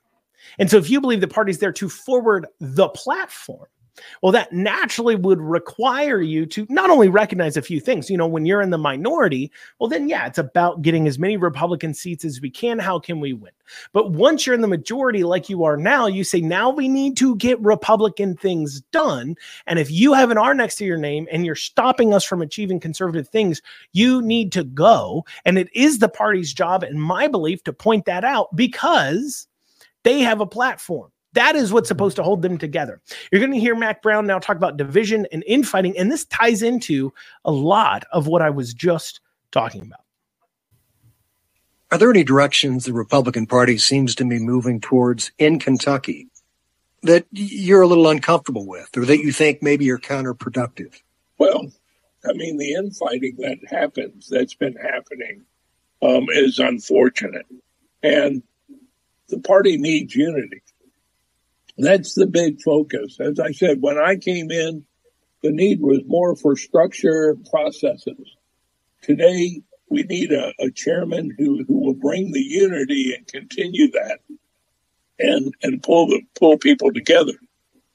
And 0.58 0.70
so 0.70 0.76
if 0.76 0.88
you 0.90 1.00
believe 1.00 1.20
the 1.20 1.28
party's 1.28 1.58
there 1.58 1.72
to 1.72 1.88
forward 1.88 2.46
the 2.60 2.88
platform, 2.88 3.66
Well, 4.22 4.32
that 4.32 4.52
naturally 4.52 5.14
would 5.14 5.40
require 5.40 6.20
you 6.20 6.46
to 6.46 6.66
not 6.68 6.90
only 6.90 7.08
recognize 7.08 7.56
a 7.56 7.62
few 7.62 7.78
things, 7.78 8.10
you 8.10 8.16
know, 8.16 8.26
when 8.26 8.44
you're 8.44 8.60
in 8.60 8.70
the 8.70 8.78
minority, 8.78 9.52
well, 9.78 9.88
then, 9.88 10.08
yeah, 10.08 10.26
it's 10.26 10.38
about 10.38 10.82
getting 10.82 11.06
as 11.06 11.18
many 11.18 11.36
Republican 11.36 11.94
seats 11.94 12.24
as 12.24 12.40
we 12.40 12.50
can. 12.50 12.78
How 12.78 12.98
can 12.98 13.20
we 13.20 13.32
win? 13.32 13.52
But 13.92 14.10
once 14.10 14.44
you're 14.44 14.54
in 14.54 14.62
the 14.62 14.68
majority, 14.68 15.22
like 15.22 15.48
you 15.48 15.62
are 15.62 15.76
now, 15.76 16.06
you 16.06 16.24
say, 16.24 16.40
now 16.40 16.70
we 16.70 16.88
need 16.88 17.16
to 17.18 17.36
get 17.36 17.60
Republican 17.60 18.36
things 18.36 18.80
done. 18.92 19.36
And 19.66 19.78
if 19.78 19.90
you 19.90 20.12
have 20.12 20.30
an 20.30 20.38
R 20.38 20.54
next 20.54 20.76
to 20.76 20.84
your 20.84 20.98
name 20.98 21.28
and 21.30 21.46
you're 21.46 21.54
stopping 21.54 22.12
us 22.12 22.24
from 22.24 22.42
achieving 22.42 22.80
conservative 22.80 23.28
things, 23.28 23.62
you 23.92 24.20
need 24.20 24.50
to 24.52 24.64
go. 24.64 25.24
And 25.44 25.56
it 25.56 25.68
is 25.72 26.00
the 26.00 26.08
party's 26.08 26.52
job, 26.52 26.82
in 26.82 26.98
my 26.98 27.28
belief, 27.28 27.62
to 27.64 27.72
point 27.72 28.06
that 28.06 28.24
out 28.24 28.54
because 28.56 29.46
they 30.02 30.20
have 30.20 30.40
a 30.40 30.46
platform. 30.46 31.10
That 31.34 31.56
is 31.56 31.72
what's 31.72 31.88
supposed 31.88 32.16
to 32.16 32.22
hold 32.22 32.42
them 32.42 32.58
together. 32.58 33.00
You're 33.30 33.40
going 33.40 33.52
to 33.52 33.60
hear 33.60 33.74
Mac 33.74 34.02
Brown 34.02 34.26
now 34.26 34.38
talk 34.38 34.56
about 34.56 34.76
division 34.76 35.26
and 35.30 35.44
infighting, 35.46 35.96
and 35.98 36.10
this 36.10 36.24
ties 36.24 36.62
into 36.62 37.12
a 37.44 37.52
lot 37.52 38.04
of 38.12 38.26
what 38.26 38.42
I 38.42 38.50
was 38.50 38.72
just 38.72 39.20
talking 39.52 39.82
about. 39.82 40.00
Are 41.90 41.98
there 41.98 42.10
any 42.10 42.24
directions 42.24 42.84
the 42.84 42.92
Republican 42.92 43.46
Party 43.46 43.78
seems 43.78 44.14
to 44.16 44.24
be 44.24 44.38
moving 44.38 44.80
towards 44.80 45.30
in 45.38 45.60
Kentucky 45.60 46.28
that 47.02 47.26
you're 47.30 47.82
a 47.82 47.86
little 47.86 48.08
uncomfortable 48.08 48.66
with, 48.66 48.96
or 48.96 49.04
that 49.04 49.18
you 49.18 49.30
think 49.30 49.62
maybe 49.62 49.90
are 49.90 49.98
counterproductive? 49.98 51.02
Well, 51.38 51.70
I 52.28 52.32
mean, 52.32 52.56
the 52.56 52.72
infighting 52.72 53.36
that 53.38 53.58
happens, 53.68 54.28
that's 54.28 54.54
been 54.54 54.74
happening, 54.74 55.44
um, 56.02 56.26
is 56.30 56.58
unfortunate. 56.58 57.46
And 58.02 58.42
the 59.28 59.38
party 59.38 59.76
needs 59.76 60.16
unity. 60.16 60.62
That's 61.76 62.14
the 62.14 62.26
big 62.26 62.60
focus. 62.62 63.18
As 63.20 63.40
I 63.40 63.52
said, 63.52 63.80
when 63.80 63.98
I 63.98 64.16
came 64.16 64.50
in, 64.50 64.84
the 65.42 65.50
need 65.50 65.80
was 65.80 66.00
more 66.06 66.36
for 66.36 66.56
structure 66.56 67.36
processes. 67.50 68.36
Today, 69.02 69.62
we 69.90 70.02
need 70.04 70.32
a, 70.32 70.52
a 70.58 70.70
chairman 70.70 71.34
who, 71.36 71.64
who 71.64 71.84
will 71.84 71.94
bring 71.94 72.32
the 72.32 72.40
unity 72.40 73.14
and 73.14 73.26
continue 73.26 73.90
that 73.90 74.20
and, 75.18 75.54
and 75.62 75.82
pull 75.82 76.06
the, 76.06 76.22
pull 76.38 76.58
people 76.58 76.92
together. 76.92 77.34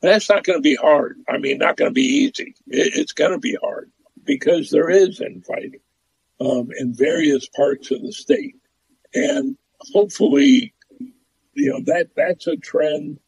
That's 0.02 0.30
not 0.30 0.44
going 0.44 0.60
to 0.60 0.64
be 0.64 0.76
hard. 0.76 1.18
I 1.28 1.38
mean, 1.40 1.58
not 1.58 1.78
going 1.78 1.90
to 1.90 1.94
be 1.94 2.02
easy. 2.02 2.56
It, 2.68 2.94
it's 2.96 3.14
going 3.14 3.32
to 3.32 3.40
be 3.40 3.58
hard 3.62 3.92
because 4.24 4.70
there 4.70 4.90
is 4.90 5.20
infighting 5.20 5.80
um, 6.40 6.70
in 6.78 6.94
various 6.94 7.48
parts 7.50 7.92
of 7.92 8.02
the 8.02 8.12
state. 8.12 8.56
And 9.14 9.58
hopefully, 9.92 10.74
you 11.54 11.72
know, 11.72 11.82
that, 11.86 12.10
that's 12.16 12.48
a 12.48 12.56
trend 12.56 13.20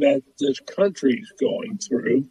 that 0.00 0.22
this 0.38 0.60
country's 0.60 1.32
going 1.40 1.78
through. 1.78 2.28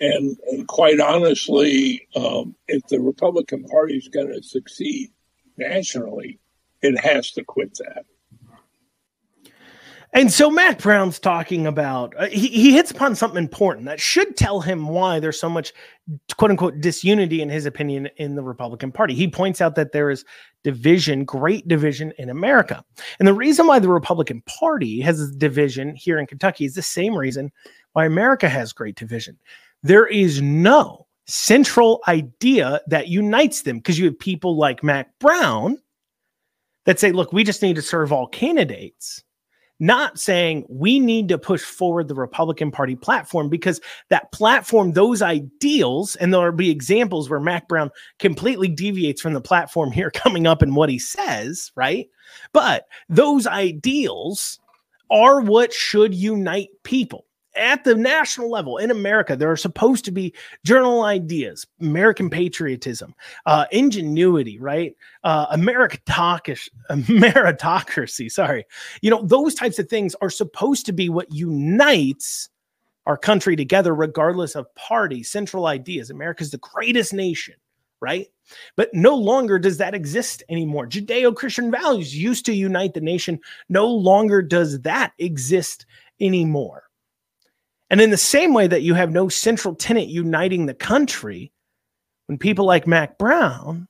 And, 0.00 0.36
and 0.50 0.66
quite 0.66 0.98
honestly, 0.98 2.08
um, 2.16 2.54
if 2.68 2.86
the 2.88 3.00
Republican 3.00 3.64
Party 3.64 3.96
is 3.96 4.08
going 4.08 4.32
to 4.32 4.42
succeed 4.42 5.10
nationally, 5.58 6.40
it 6.80 6.98
has 6.98 7.32
to 7.32 7.44
quit 7.44 7.74
that. 7.78 8.06
And 10.12 10.32
so 10.32 10.50
Mac 10.50 10.80
Brown's 10.80 11.20
talking 11.20 11.68
about, 11.68 12.14
uh, 12.18 12.26
he, 12.26 12.48
he 12.48 12.72
hits 12.72 12.90
upon 12.90 13.14
something 13.14 13.38
important 13.38 13.86
that 13.86 14.00
should 14.00 14.36
tell 14.36 14.60
him 14.60 14.88
why 14.88 15.20
there's 15.20 15.38
so 15.38 15.48
much 15.48 15.72
quote 16.36 16.50
unquote 16.50 16.80
disunity, 16.80 17.40
in 17.40 17.48
his 17.48 17.64
opinion, 17.64 18.08
in 18.16 18.34
the 18.34 18.42
Republican 18.42 18.90
Party. 18.90 19.14
He 19.14 19.28
points 19.28 19.60
out 19.60 19.76
that 19.76 19.92
there 19.92 20.10
is 20.10 20.24
division, 20.64 21.24
great 21.24 21.68
division 21.68 22.12
in 22.18 22.28
America. 22.28 22.84
And 23.20 23.28
the 23.28 23.34
reason 23.34 23.68
why 23.68 23.78
the 23.78 23.88
Republican 23.88 24.42
Party 24.46 25.00
has 25.00 25.30
division 25.36 25.94
here 25.94 26.18
in 26.18 26.26
Kentucky 26.26 26.64
is 26.64 26.74
the 26.74 26.82
same 26.82 27.14
reason 27.14 27.52
why 27.92 28.04
America 28.04 28.48
has 28.48 28.72
great 28.72 28.96
division. 28.96 29.38
There 29.84 30.08
is 30.08 30.42
no 30.42 31.06
central 31.26 32.02
idea 32.08 32.80
that 32.88 33.06
unites 33.06 33.62
them 33.62 33.78
because 33.78 33.96
you 33.96 34.06
have 34.06 34.18
people 34.18 34.56
like 34.56 34.82
Mac 34.82 35.16
Brown 35.20 35.78
that 36.84 36.98
say, 36.98 37.12
look, 37.12 37.32
we 37.32 37.44
just 37.44 37.62
need 37.62 37.76
to 37.76 37.82
serve 37.82 38.12
all 38.12 38.26
candidates 38.26 39.22
not 39.80 40.18
saying 40.18 40.66
we 40.68 41.00
need 41.00 41.28
to 41.28 41.38
push 41.38 41.62
forward 41.62 42.06
the 42.06 42.14
Republican 42.14 42.70
Party 42.70 42.94
platform 42.94 43.48
because 43.48 43.80
that 44.10 44.30
platform, 44.30 44.92
those 44.92 45.22
ideals, 45.22 46.14
and 46.16 46.32
there'll 46.32 46.52
be 46.52 46.70
examples 46.70 47.28
where 47.28 47.40
Mac 47.40 47.66
Brown 47.66 47.90
completely 48.18 48.68
deviates 48.68 49.22
from 49.22 49.32
the 49.32 49.40
platform 49.40 49.90
here 49.90 50.10
coming 50.14 50.46
up 50.46 50.62
in 50.62 50.74
what 50.74 50.90
he 50.90 50.98
says, 50.98 51.72
right? 51.74 52.08
But 52.52 52.86
those 53.08 53.46
ideals 53.46 54.60
are 55.10 55.40
what 55.40 55.72
should 55.72 56.14
unite 56.14 56.68
people 56.84 57.24
at 57.56 57.84
the 57.84 57.94
national 57.94 58.50
level 58.50 58.78
in 58.78 58.90
America, 58.90 59.36
there 59.36 59.50
are 59.50 59.56
supposed 59.56 60.04
to 60.04 60.10
be 60.10 60.34
journal 60.64 61.02
ideas, 61.02 61.66
American 61.80 62.30
patriotism, 62.30 63.14
uh, 63.46 63.66
ingenuity, 63.72 64.58
right? 64.58 64.94
Uh, 65.24 65.56
meritocracy, 65.56 66.68
meritocracy. 66.90 68.30
Sorry, 68.30 68.64
you 69.02 69.10
know 69.10 69.22
those 69.22 69.54
types 69.54 69.78
of 69.78 69.88
things 69.88 70.14
are 70.20 70.30
supposed 70.30 70.86
to 70.86 70.92
be 70.92 71.08
what 71.08 71.32
unites 71.32 72.48
our 73.06 73.16
country 73.16 73.56
together, 73.56 73.94
regardless 73.94 74.54
of 74.54 74.72
party. 74.74 75.22
Central 75.22 75.66
ideas. 75.66 76.10
America's 76.10 76.50
the 76.50 76.58
greatest 76.58 77.12
nation, 77.12 77.54
right? 78.00 78.28
But 78.76 78.90
no 78.92 79.16
longer 79.16 79.58
does 79.58 79.78
that 79.78 79.94
exist 79.94 80.42
anymore. 80.48 80.86
Judeo 80.86 81.34
Christian 81.34 81.70
values 81.70 82.16
used 82.16 82.44
to 82.46 82.52
unite 82.52 82.94
the 82.94 83.00
nation. 83.00 83.40
No 83.68 83.86
longer 83.86 84.42
does 84.42 84.80
that 84.82 85.12
exist 85.18 85.86
anymore. 86.20 86.89
And 87.90 88.00
in 88.00 88.10
the 88.10 88.16
same 88.16 88.54
way 88.54 88.68
that 88.68 88.82
you 88.82 88.94
have 88.94 89.10
no 89.10 89.28
central 89.28 89.74
tenant 89.74 90.08
uniting 90.08 90.66
the 90.66 90.74
country, 90.74 91.52
when 92.26 92.38
people 92.38 92.64
like 92.64 92.86
Mac 92.86 93.18
Brown 93.18 93.88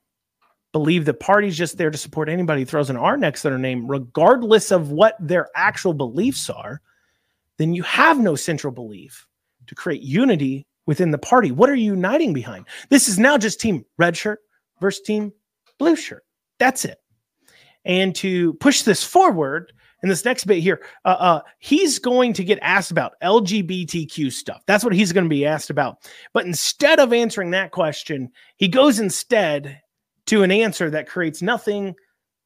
believe 0.71 1.05
the 1.05 1.13
party's 1.13 1.57
just 1.57 1.77
there 1.77 1.91
to 1.91 1.97
support 1.97 2.29
anybody 2.29 2.61
who 2.61 2.65
throws 2.65 2.89
an 2.89 2.97
R 2.97 3.15
next 3.17 3.43
to 3.43 3.49
their 3.49 3.59
name, 3.59 3.87
regardless 3.87 4.71
of 4.71 4.89
what 4.89 5.15
their 5.19 5.49
actual 5.55 5.93
beliefs 5.93 6.49
are, 6.49 6.81
then 7.57 7.73
you 7.73 7.83
have 7.83 8.19
no 8.19 8.35
central 8.35 8.73
belief 8.73 9.27
to 9.67 9.75
create 9.75 10.01
unity 10.01 10.65
within 10.87 11.11
the 11.11 11.17
party. 11.17 11.51
What 11.51 11.69
are 11.69 11.75
you 11.75 11.93
uniting 11.93 12.33
behind? 12.33 12.65
This 12.89 13.07
is 13.07 13.19
now 13.19 13.37
just 13.37 13.61
team 13.61 13.85
red 13.97 14.17
shirt 14.17 14.39
versus 14.79 15.03
team 15.03 15.31
blue 15.77 15.95
shirt. 15.95 16.23
That's 16.57 16.85
it. 16.85 16.97
And 17.85 18.15
to 18.15 18.53
push 18.55 18.81
this 18.81 19.03
forward, 19.03 19.73
in 20.03 20.09
this 20.09 20.25
next 20.25 20.45
bit 20.45 20.59
here, 20.59 20.81
uh, 21.05 21.15
uh, 21.19 21.41
he's 21.59 21.99
going 21.99 22.33
to 22.33 22.43
get 22.43 22.59
asked 22.61 22.91
about 22.91 23.13
LGBTQ 23.21 24.31
stuff. 24.31 24.63
That's 24.65 24.83
what 24.83 24.93
he's 24.93 25.13
going 25.13 25.25
to 25.25 25.29
be 25.29 25.45
asked 25.45 25.69
about. 25.69 26.09
But 26.33 26.45
instead 26.45 26.99
of 26.99 27.13
answering 27.13 27.51
that 27.51 27.71
question, 27.71 28.31
he 28.57 28.67
goes 28.67 28.99
instead 28.99 29.81
to 30.27 30.43
an 30.43 30.51
answer 30.51 30.89
that 30.89 31.07
creates 31.07 31.41
nothing 31.41 31.95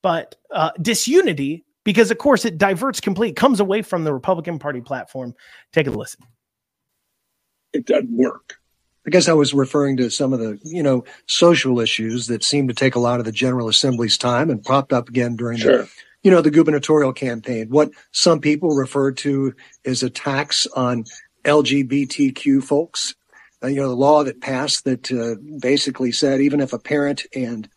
but 0.01 0.35
uh, 0.51 0.71
disunity 0.81 1.65
because, 1.83 2.11
of 2.11 2.17
course, 2.17 2.45
it 2.45 2.57
diverts 2.57 2.99
complete, 2.99 3.35
comes 3.35 3.59
away 3.59 3.81
from 3.81 4.03
the 4.03 4.13
Republican 4.13 4.59
Party 4.59 4.81
platform. 4.81 5.33
Take 5.71 5.87
a 5.87 5.91
listen. 5.91 6.25
It 7.73 7.85
doesn't 7.85 8.15
work. 8.15 8.57
I 9.07 9.11
guess 9.11 9.27
I 9.27 9.33
was 9.33 9.53
referring 9.53 9.97
to 9.97 10.09
some 10.09 10.33
of 10.33 10.39
the, 10.39 10.59
you 10.63 10.81
know, 10.81 11.05
social 11.27 11.79
issues 11.79 12.27
that 12.27 12.43
seem 12.43 12.67
to 12.69 12.73
take 12.73 12.95
a 12.95 12.99
lot 12.99 13.19
of 13.19 13.25
the 13.25 13.31
General 13.31 13.67
Assembly's 13.67 14.17
time 14.17 14.49
and 14.49 14.63
popped 14.63 14.91
up 14.91 15.09
again 15.09 15.35
during 15.35 15.59
sure. 15.59 15.83
the 15.83 15.89
you 16.25 16.31
know, 16.31 16.41
the 16.41 16.49
gubernatorial 16.49 17.13
campaign, 17.13 17.69
what 17.69 17.91
some 18.11 18.41
people 18.41 18.75
refer 18.75 19.11
to 19.11 19.53
as 19.85 20.01
attacks 20.01 20.65
on 20.75 21.05
LGBTQ 21.43 22.63
folks. 22.63 23.13
Uh, 23.63 23.67
you 23.67 23.75
know, 23.75 23.89
the 23.89 23.95
law 23.95 24.23
that 24.23 24.41
passed 24.41 24.85
that 24.85 25.11
uh, 25.11 25.35
basically 25.61 26.11
said 26.11 26.41
even 26.41 26.61
if 26.61 26.73
a 26.73 26.79
parent 26.79 27.27
and 27.35 27.69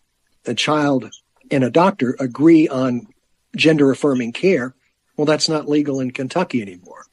a 0.46 0.54
child 0.54 1.10
and 1.50 1.62
a 1.62 1.70
doctor 1.70 2.16
agree 2.18 2.66
on 2.68 3.06
gender 3.54 3.90
affirming 3.90 4.32
care, 4.32 4.74
well, 5.18 5.26
that's 5.26 5.50
not 5.50 5.68
legal 5.68 6.00
in 6.00 6.10
Kentucky 6.10 6.62
anymore. 6.62 7.04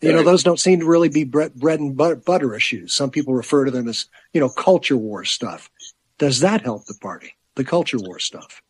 You 0.00 0.12
know, 0.12 0.24
those 0.24 0.42
don't 0.42 0.58
seem 0.58 0.80
to 0.80 0.86
really 0.86 1.10
be 1.10 1.22
bread, 1.22 1.54
bread 1.54 1.78
and 1.78 1.96
butter 1.96 2.56
issues. 2.56 2.94
Some 2.94 3.10
people 3.10 3.34
refer 3.34 3.66
to 3.66 3.70
them 3.70 3.86
as, 3.86 4.06
you 4.32 4.40
know, 4.40 4.48
culture 4.48 4.96
war 4.96 5.24
stuff. 5.24 5.70
Does 6.18 6.40
that 6.40 6.62
help 6.62 6.86
the 6.86 6.98
party, 7.00 7.36
the 7.54 7.64
culture 7.64 7.98
war 7.98 8.18
stuff? 8.18 8.60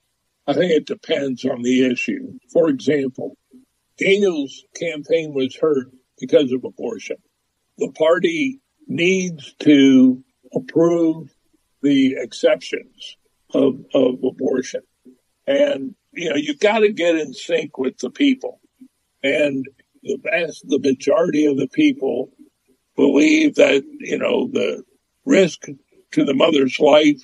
I 0.46 0.54
think 0.54 0.72
it 0.72 0.86
depends 0.86 1.44
on 1.44 1.62
the 1.62 1.90
issue. 1.90 2.38
For 2.52 2.68
example, 2.68 3.36
Daniel's 3.98 4.64
campaign 4.78 5.34
was 5.34 5.56
hurt 5.56 5.88
because 6.18 6.52
of 6.52 6.64
abortion. 6.64 7.16
The 7.78 7.92
party 7.92 8.60
needs 8.86 9.54
to 9.60 10.22
approve 10.54 11.32
the 11.82 12.16
exceptions 12.18 13.16
of, 13.54 13.80
of 13.94 14.24
abortion. 14.24 14.82
And, 15.46 15.94
you 16.12 16.30
know, 16.30 16.36
you've 16.36 16.60
got 16.60 16.80
to 16.80 16.92
get 16.92 17.16
in 17.16 17.32
sync 17.32 17.78
with 17.78 17.98
the 17.98 18.10
people. 18.10 18.60
And 19.22 19.66
the 20.02 20.18
vast, 20.22 20.66
the 20.66 20.78
majority 20.78 21.46
of 21.46 21.56
the 21.56 21.68
people 21.68 22.30
believe 22.96 23.56
that, 23.56 23.82
you 24.00 24.18
know, 24.18 24.48
the 24.48 24.82
risk 25.24 25.66
to 26.12 26.24
the 26.24 26.34
mother's 26.34 26.78
life, 26.80 27.22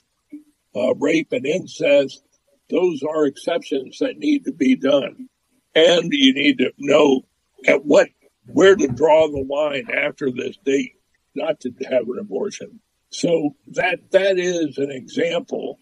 uh, 0.74 0.94
rape 0.94 1.32
and 1.32 1.46
incest 1.46 2.22
those 2.68 3.02
are 3.02 3.26
exceptions 3.26 3.98
that 4.00 4.18
need 4.18 4.44
to 4.44 4.52
be 4.52 4.76
done. 4.76 5.28
And 5.74 6.12
you 6.12 6.34
need 6.34 6.58
to 6.58 6.72
know 6.78 7.22
at 7.66 7.84
what, 7.84 8.08
where 8.46 8.74
to 8.76 8.88
draw 8.88 9.28
the 9.28 9.44
line 9.48 9.88
after 9.92 10.30
this 10.30 10.56
date. 10.64 10.94
not 11.36 11.60
to 11.60 11.70
have 11.90 12.08
an 12.08 12.18
abortion. 12.18 12.80
So 13.10 13.54
that 13.68 14.10
that 14.10 14.38
is 14.38 14.78
an 14.78 14.90
example 14.90 15.78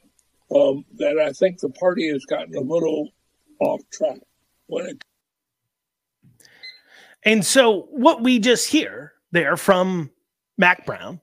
um, 0.54 0.84
that 0.96 1.18
I 1.18 1.32
think 1.32 1.60
the 1.60 1.70
party 1.70 2.10
has 2.10 2.24
gotten 2.26 2.54
a 2.56 2.60
little 2.60 3.10
off 3.60 3.80
track 3.90 4.18
when 4.66 4.86
it. 4.86 5.04
And 7.22 7.44
so 7.44 7.88
what 7.90 8.22
we 8.22 8.38
just 8.38 8.68
hear 8.68 9.12
there 9.32 9.56
from 9.56 10.10
Mac 10.58 10.84
Brown 10.84 11.20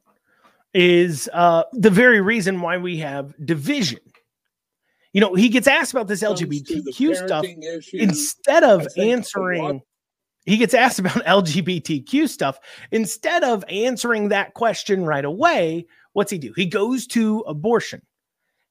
is 0.74 1.30
uh, 1.32 1.64
the 1.74 1.92
very 1.92 2.22
reason 2.22 2.62
why 2.62 2.78
we 2.78 2.98
have 2.98 3.34
division. 3.46 4.00
You 5.14 5.22
know, 5.22 5.34
he 5.36 5.50
gets 5.50 5.68
asked 5.68 5.92
about 5.92 6.08
this 6.08 6.24
LGBTQ 6.24 7.16
stuff 7.26 7.46
instead 7.94 8.64
of 8.64 8.88
answering. 8.98 9.82
He 10.46 10.58
gets 10.58 10.74
asked 10.74 11.00
about 11.00 11.14
LGBTQ 11.26 12.30
stuff 12.30 12.60
instead 12.92 13.44
of 13.44 13.64
answering 13.68 14.30
that 14.30 14.54
question 14.54 15.06
right 15.06 15.26
away. 15.26 15.86
What's 16.14 16.32
he 16.32 16.38
do? 16.38 16.54
He 16.56 16.66
goes 16.66 17.08
to 17.08 17.40
abortion, 17.42 18.02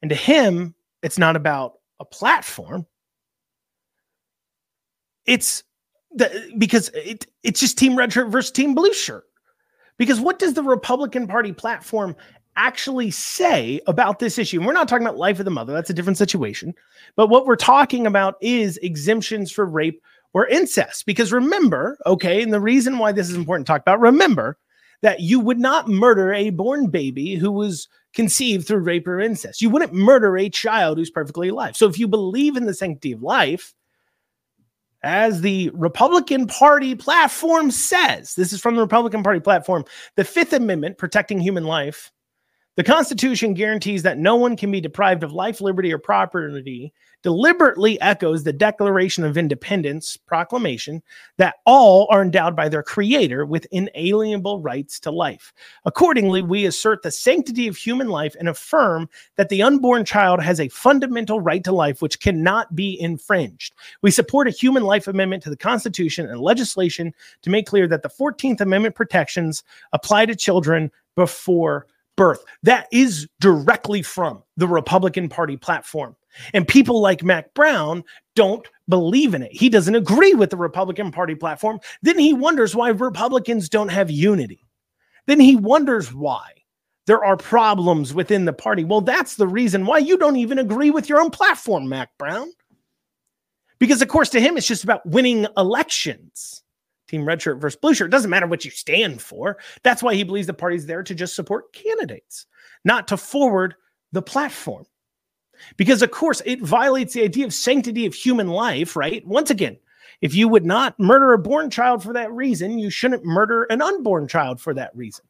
and 0.03 0.09
to 0.09 0.15
him, 0.15 0.75
it's 1.03 1.19
not 1.19 1.37
about 1.37 1.75
a 2.01 2.05
platform. 2.05 2.87
It's 5.27 5.63
the, 6.13 6.53
because 6.59 6.91
it, 6.95 7.27
it's 7.43 7.61
just 7.61 7.79
Team 7.79 7.97
Red 7.97 8.13
Shirt 8.13 8.29
versus 8.29 8.51
Team 8.51 8.75
Blue 8.75 8.93
Shirt. 8.93 9.25
Because 9.97 10.19
what 10.19 10.39
does 10.39 10.55
the 10.55 10.63
Republican 10.63 11.27
Party 11.27 11.53
platform 11.53 12.17
actually 12.61 13.11
say 13.11 13.81
about 13.87 14.19
this 14.19 14.39
issue? 14.39 14.59
And 14.59 14.67
we're 14.67 14.73
not 14.73 14.89
talking 14.89 15.07
about 15.07 15.17
life 15.17 15.39
of 15.39 15.45
the 15.45 15.51
mother, 15.51 15.73
that's 15.73 15.91
a 15.91 15.95
different 15.95 16.19
situation. 16.19 16.75
But 17.17 17.29
what 17.29 17.47
we're 17.47 17.57
talking 17.57 18.07
about 18.07 18.37
is 18.41 18.77
exemptions 18.79 19.51
for 19.51 19.65
rape 19.65 20.03
or 20.35 20.47
incest. 20.47 21.07
Because 21.07 21.33
remember, 21.33 21.99
okay, 22.07 22.43
and 22.43 22.53
the 22.53 22.61
reason 22.61 22.99
why 22.99 23.13
this 23.13 23.31
is 23.31 23.37
important 23.37 23.67
to 23.67 23.73
talk 23.73 23.83
about, 23.83 24.01
remember 24.01 24.59
that 25.03 25.21
you 25.21 25.41
would 25.41 25.59
not 25.59 25.89
murder 25.89 26.33
a 26.33 26.51
born 26.51 26.89
baby 26.89 27.35
who 27.35 27.51
was 27.51 27.89
conceived 28.13 28.67
through 28.67 28.79
rape 28.79 29.09
or 29.09 29.21
incest. 29.21 29.63
You 29.63 29.71
wouldn't 29.71 29.95
murder 29.95 30.37
a 30.37 30.51
child 30.51 30.99
who's 30.99 31.11
perfectly 31.11 31.49
alive. 31.49 31.77
So 31.77 31.89
if 31.89 31.99
you 31.99 32.07
believe 32.07 32.57
in 32.57 32.67
the 32.67 32.75
sanctity 32.75 33.13
of 33.13 33.23
life, 33.23 33.75
as 35.03 35.41
the 35.41 35.71
Republican 35.73 36.47
Party 36.47 36.95
platform 36.95 37.71
says, 37.71 38.35
this 38.35 38.53
is 38.53 38.61
from 38.61 38.75
the 38.77 38.83
Republican 38.83 39.23
Party 39.23 39.41
platform, 39.41 39.85
the 40.17 40.25
Fifth 40.25 40.53
Amendment 40.53 40.99
protecting 40.99 41.41
human 41.41 41.65
life. 41.65 42.13
The 42.77 42.85
Constitution 42.85 43.53
guarantees 43.53 44.05
that 44.05 44.19
no 44.19 44.37
one 44.37 44.57
can 44.57 44.71
be 44.71 44.81
deprived 44.81 45.25
of 45.25 45.33
life, 45.33 45.61
liberty, 45.61 45.93
or 45.93 45.99
property 45.99 46.93
deliberately 47.23 48.01
echoes 48.01 48.45
the 48.45 48.53
Declaration 48.53 49.25
of 49.25 49.37
Independence 49.37 50.17
proclamation 50.17 51.03
that 51.37 51.57
all 51.67 52.07
are 52.11 52.23
endowed 52.23 52.55
by 52.55 52.69
their 52.69 52.85
Creator 52.85 53.45
with 53.45 53.67
inalienable 53.73 54.61
rights 54.61 55.01
to 55.01 55.11
life. 55.11 55.53
Accordingly, 55.85 56.43
we 56.43 56.65
assert 56.65 57.03
the 57.03 57.11
sanctity 57.11 57.67
of 57.67 57.77
human 57.77 58.09
life 58.09 58.37
and 58.39 58.49
affirm 58.49 59.09
that 59.35 59.49
the 59.49 59.63
unborn 59.63 60.05
child 60.05 60.41
has 60.41 60.61
a 60.61 60.69
fundamental 60.69 61.41
right 61.41 61.65
to 61.65 61.73
life 61.73 62.01
which 62.01 62.21
cannot 62.21 62.75
be 62.77 62.99
infringed. 63.01 63.75
We 64.01 64.13
support 64.13 64.47
a 64.47 64.53
human 64.53 64.85
life 64.85 65.09
amendment 65.09 65.43
to 65.43 65.51
the 65.51 65.57
Constitution 65.57 66.31
and 66.31 66.41
legislation 66.41 67.13
to 67.43 67.51
make 67.51 67.67
clear 67.67 67.89
that 67.89 68.03
the 68.03 68.09
14th 68.09 68.61
Amendment 68.61 68.95
protections 68.95 69.65
apply 69.93 70.27
to 70.27 70.37
children 70.37 70.93
before 71.17 71.87
birth. 72.17 72.45
That 72.63 72.87
is 72.93 73.29
directly 73.41 74.03
from 74.03 74.43
the 74.57 74.69
Republican 74.69 75.29
Party 75.29 75.57
platform. 75.57 76.17
And 76.55 76.67
people 76.67 77.01
like 77.01 77.25
Mac 77.25 77.53
Brown 77.55 78.05
don't 78.37 78.67
believe 78.89 79.35
in 79.35 79.43
it. 79.43 79.53
He 79.53 79.69
doesn't 79.69 79.95
agree 79.95 80.35
with 80.35 80.51
the 80.51 80.57
Republican 80.57 81.11
Party 81.11 81.35
platform. 81.35 81.81
Then 82.03 82.19
he 82.19 82.33
wonders 82.33 82.75
why 82.75 82.91
Republicans 82.91 83.69
don't 83.69 83.89
have 83.89 84.11
unity. 84.11 84.65
Then 85.27 85.41
he 85.41 85.57
wonders 85.57 86.13
why 86.13 86.51
there 87.07 87.25
are 87.25 87.37
problems 87.37 88.15
within 88.15 88.45
the 88.45 88.53
party. 88.53 88.85
Well, 88.85 89.01
that's 89.01 89.37
the 89.37 89.49
reason 89.49 89.87
why 89.87 89.99
you 89.99 90.17
don't 90.17 90.37
even 90.37 90.59
agree 90.59 90.91
with 90.91 91.09
your 91.09 91.21
own 91.21 91.31
platform, 91.31 91.89
Mac 91.89 92.11
Brown. 92.19 92.51
Because, 93.79 94.03
of 94.03 94.09
course, 94.09 94.29
to 94.31 94.41
him, 94.41 94.57
it's 94.57 94.67
just 94.67 94.85
about 94.85 95.05
winning 95.07 95.47
elections. 95.57 96.63
Team 97.11 97.25
red 97.25 97.43
shirt 97.43 97.59
versus 97.59 97.79
blue 97.79 97.93
shirt. 97.93 98.11
Doesn't 98.11 98.31
matter 98.31 98.47
what 98.47 98.65
you 98.65 98.71
stand 98.71 99.21
for. 99.21 99.59
That's 99.83 100.03
why 100.03 100.15
he 100.15 100.23
believes 100.23 100.47
the 100.47 100.55
party's 100.55 100.87
there 100.87 101.03
to 101.03 101.15
just 101.15 101.35
support 101.35 101.73
candidates, 101.73 102.47
not 102.85 103.09
to 103.09 103.17
forward 103.17 103.75
the 104.13 104.23
platform 104.23 104.87
because 105.77 106.03
of 106.03 106.11
course 106.11 106.43
it 106.45 106.61
violates 106.63 107.15
the 107.15 107.23
idea 107.23 107.45
of 107.45 107.55
sanctity 107.55 108.07
of 108.07 108.15
human 108.15 108.49
life 108.49 108.97
right 108.97 109.27
once 109.27 109.51
again 109.51 109.77
if 110.21 110.35
you 110.35 110.49
would 110.49 110.65
not 110.65 110.99
murder 110.99 111.33
a 111.33 111.39
born 111.39 111.71
child 111.71 112.03
for 112.03 112.13
that 112.13 112.33
reason 112.33 112.79
you 112.79 112.91
shouldn't 112.91 113.25
murder 113.25 113.65
an 113.65 113.83
unborn 113.83 114.27
child 114.27 114.61
for 114.61 114.75
that 114.75 114.95
reason 114.95 115.25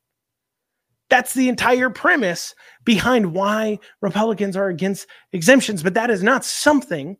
that's 1.09 1.35
the 1.35 1.49
entire 1.49 1.91
premise 1.91 2.55
behind 2.85 3.35
why 3.35 3.78
republicans 4.01 4.57
are 4.57 4.68
against 4.68 5.07
exemptions 5.33 5.83
but 5.83 5.95
that 5.95 6.11
is 6.11 6.22
not 6.22 6.45
something 6.45 7.16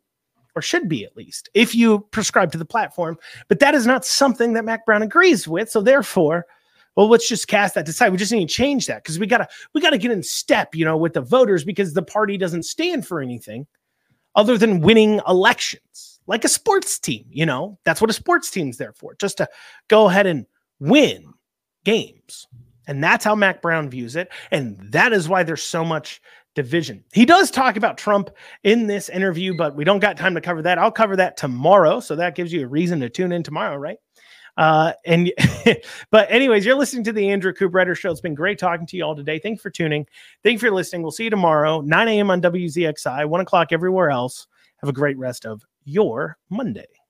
or 0.55 0.61
should 0.61 0.89
be 0.89 1.05
at 1.05 1.15
least 1.15 1.49
if 1.53 1.73
you 1.73 1.99
prescribe 2.11 2.51
to 2.51 2.57
the 2.57 2.65
platform. 2.65 3.17
But 3.47 3.59
that 3.59 3.75
is 3.75 3.85
not 3.85 4.05
something 4.05 4.53
that 4.53 4.65
mac 4.65 4.85
brown 4.85 5.01
agrees 5.01 5.47
with. 5.47 5.69
So 5.69 5.81
therefore 5.81 6.45
well 6.95 7.07
let's 7.07 7.27
just 7.27 7.47
cast 7.47 7.75
that 7.75 7.87
aside 7.87 8.09
we 8.09 8.17
just 8.17 8.31
need 8.31 8.47
to 8.47 8.53
change 8.53 8.87
that 8.87 9.03
because 9.03 9.19
we 9.19 9.25
gotta 9.25 9.47
we 9.73 9.81
gotta 9.81 9.97
get 9.97 10.11
in 10.11 10.23
step 10.23 10.75
you 10.75 10.85
know 10.85 10.97
with 10.97 11.13
the 11.13 11.21
voters 11.21 11.63
because 11.63 11.93
the 11.93 12.03
party 12.03 12.37
doesn't 12.37 12.63
stand 12.63 13.05
for 13.05 13.21
anything 13.21 13.65
other 14.35 14.57
than 14.57 14.81
winning 14.81 15.21
elections 15.27 16.19
like 16.27 16.43
a 16.43 16.49
sports 16.49 16.99
team 16.99 17.25
you 17.29 17.45
know? 17.45 17.77
That's 17.83 18.01
what 18.01 18.09
a 18.09 18.13
sports 18.13 18.51
team's 18.51 18.77
there 18.77 18.93
for 18.93 19.15
just 19.15 19.37
to 19.37 19.47
go 19.87 20.09
ahead 20.09 20.25
and 20.25 20.45
win 20.79 21.33
games 21.85 22.47
and 22.91 23.03
that's 23.03 23.23
how 23.23 23.33
mac 23.33 23.61
brown 23.61 23.89
views 23.89 24.15
it 24.15 24.29
and 24.51 24.77
that 24.91 25.13
is 25.13 25.29
why 25.29 25.41
there's 25.41 25.63
so 25.63 25.83
much 25.83 26.21
division 26.53 27.01
he 27.13 27.25
does 27.25 27.49
talk 27.49 27.77
about 27.77 27.97
trump 27.97 28.29
in 28.63 28.85
this 28.85 29.07
interview 29.07 29.55
but 29.55 29.75
we 29.75 29.85
don't 29.85 29.99
got 29.99 30.17
time 30.17 30.35
to 30.35 30.41
cover 30.41 30.61
that 30.61 30.77
i'll 30.77 30.91
cover 30.91 31.15
that 31.15 31.37
tomorrow 31.37 31.99
so 32.01 32.15
that 32.15 32.35
gives 32.35 32.51
you 32.51 32.63
a 32.63 32.67
reason 32.67 32.99
to 32.99 33.09
tune 33.09 33.31
in 33.31 33.41
tomorrow 33.41 33.77
right 33.77 33.97
uh, 34.57 34.91
and 35.05 35.31
but 36.11 36.29
anyways, 36.29 36.65
you're 36.65 36.75
listening 36.75 37.05
to 37.05 37.13
the 37.13 37.29
Andrew 37.29 37.53
Cooperrider 37.53 37.95
Show. 37.95 38.11
It's 38.11 38.19
been 38.19 38.35
great 38.35 38.59
talking 38.59 38.85
to 38.87 38.97
you 38.97 39.05
all 39.05 39.15
today. 39.15 39.39
Thank 39.39 39.55
you 39.55 39.61
for 39.61 39.69
tuning. 39.69 40.05
Thank 40.43 40.55
you 40.55 40.59
for 40.59 40.71
listening. 40.75 41.03
We'll 41.03 41.11
see 41.11 41.23
you 41.23 41.29
tomorrow, 41.29 41.79
9 41.79 42.07
a.m. 42.09 42.29
on 42.29 42.41
WZXI, 42.41 43.27
one 43.29 43.39
o'clock 43.39 43.69
everywhere 43.71 44.09
else. 44.09 44.47
Have 44.81 44.89
a 44.89 44.93
great 44.93 45.17
rest 45.17 45.45
of 45.45 45.63
your 45.85 46.37
Monday. 46.49 47.00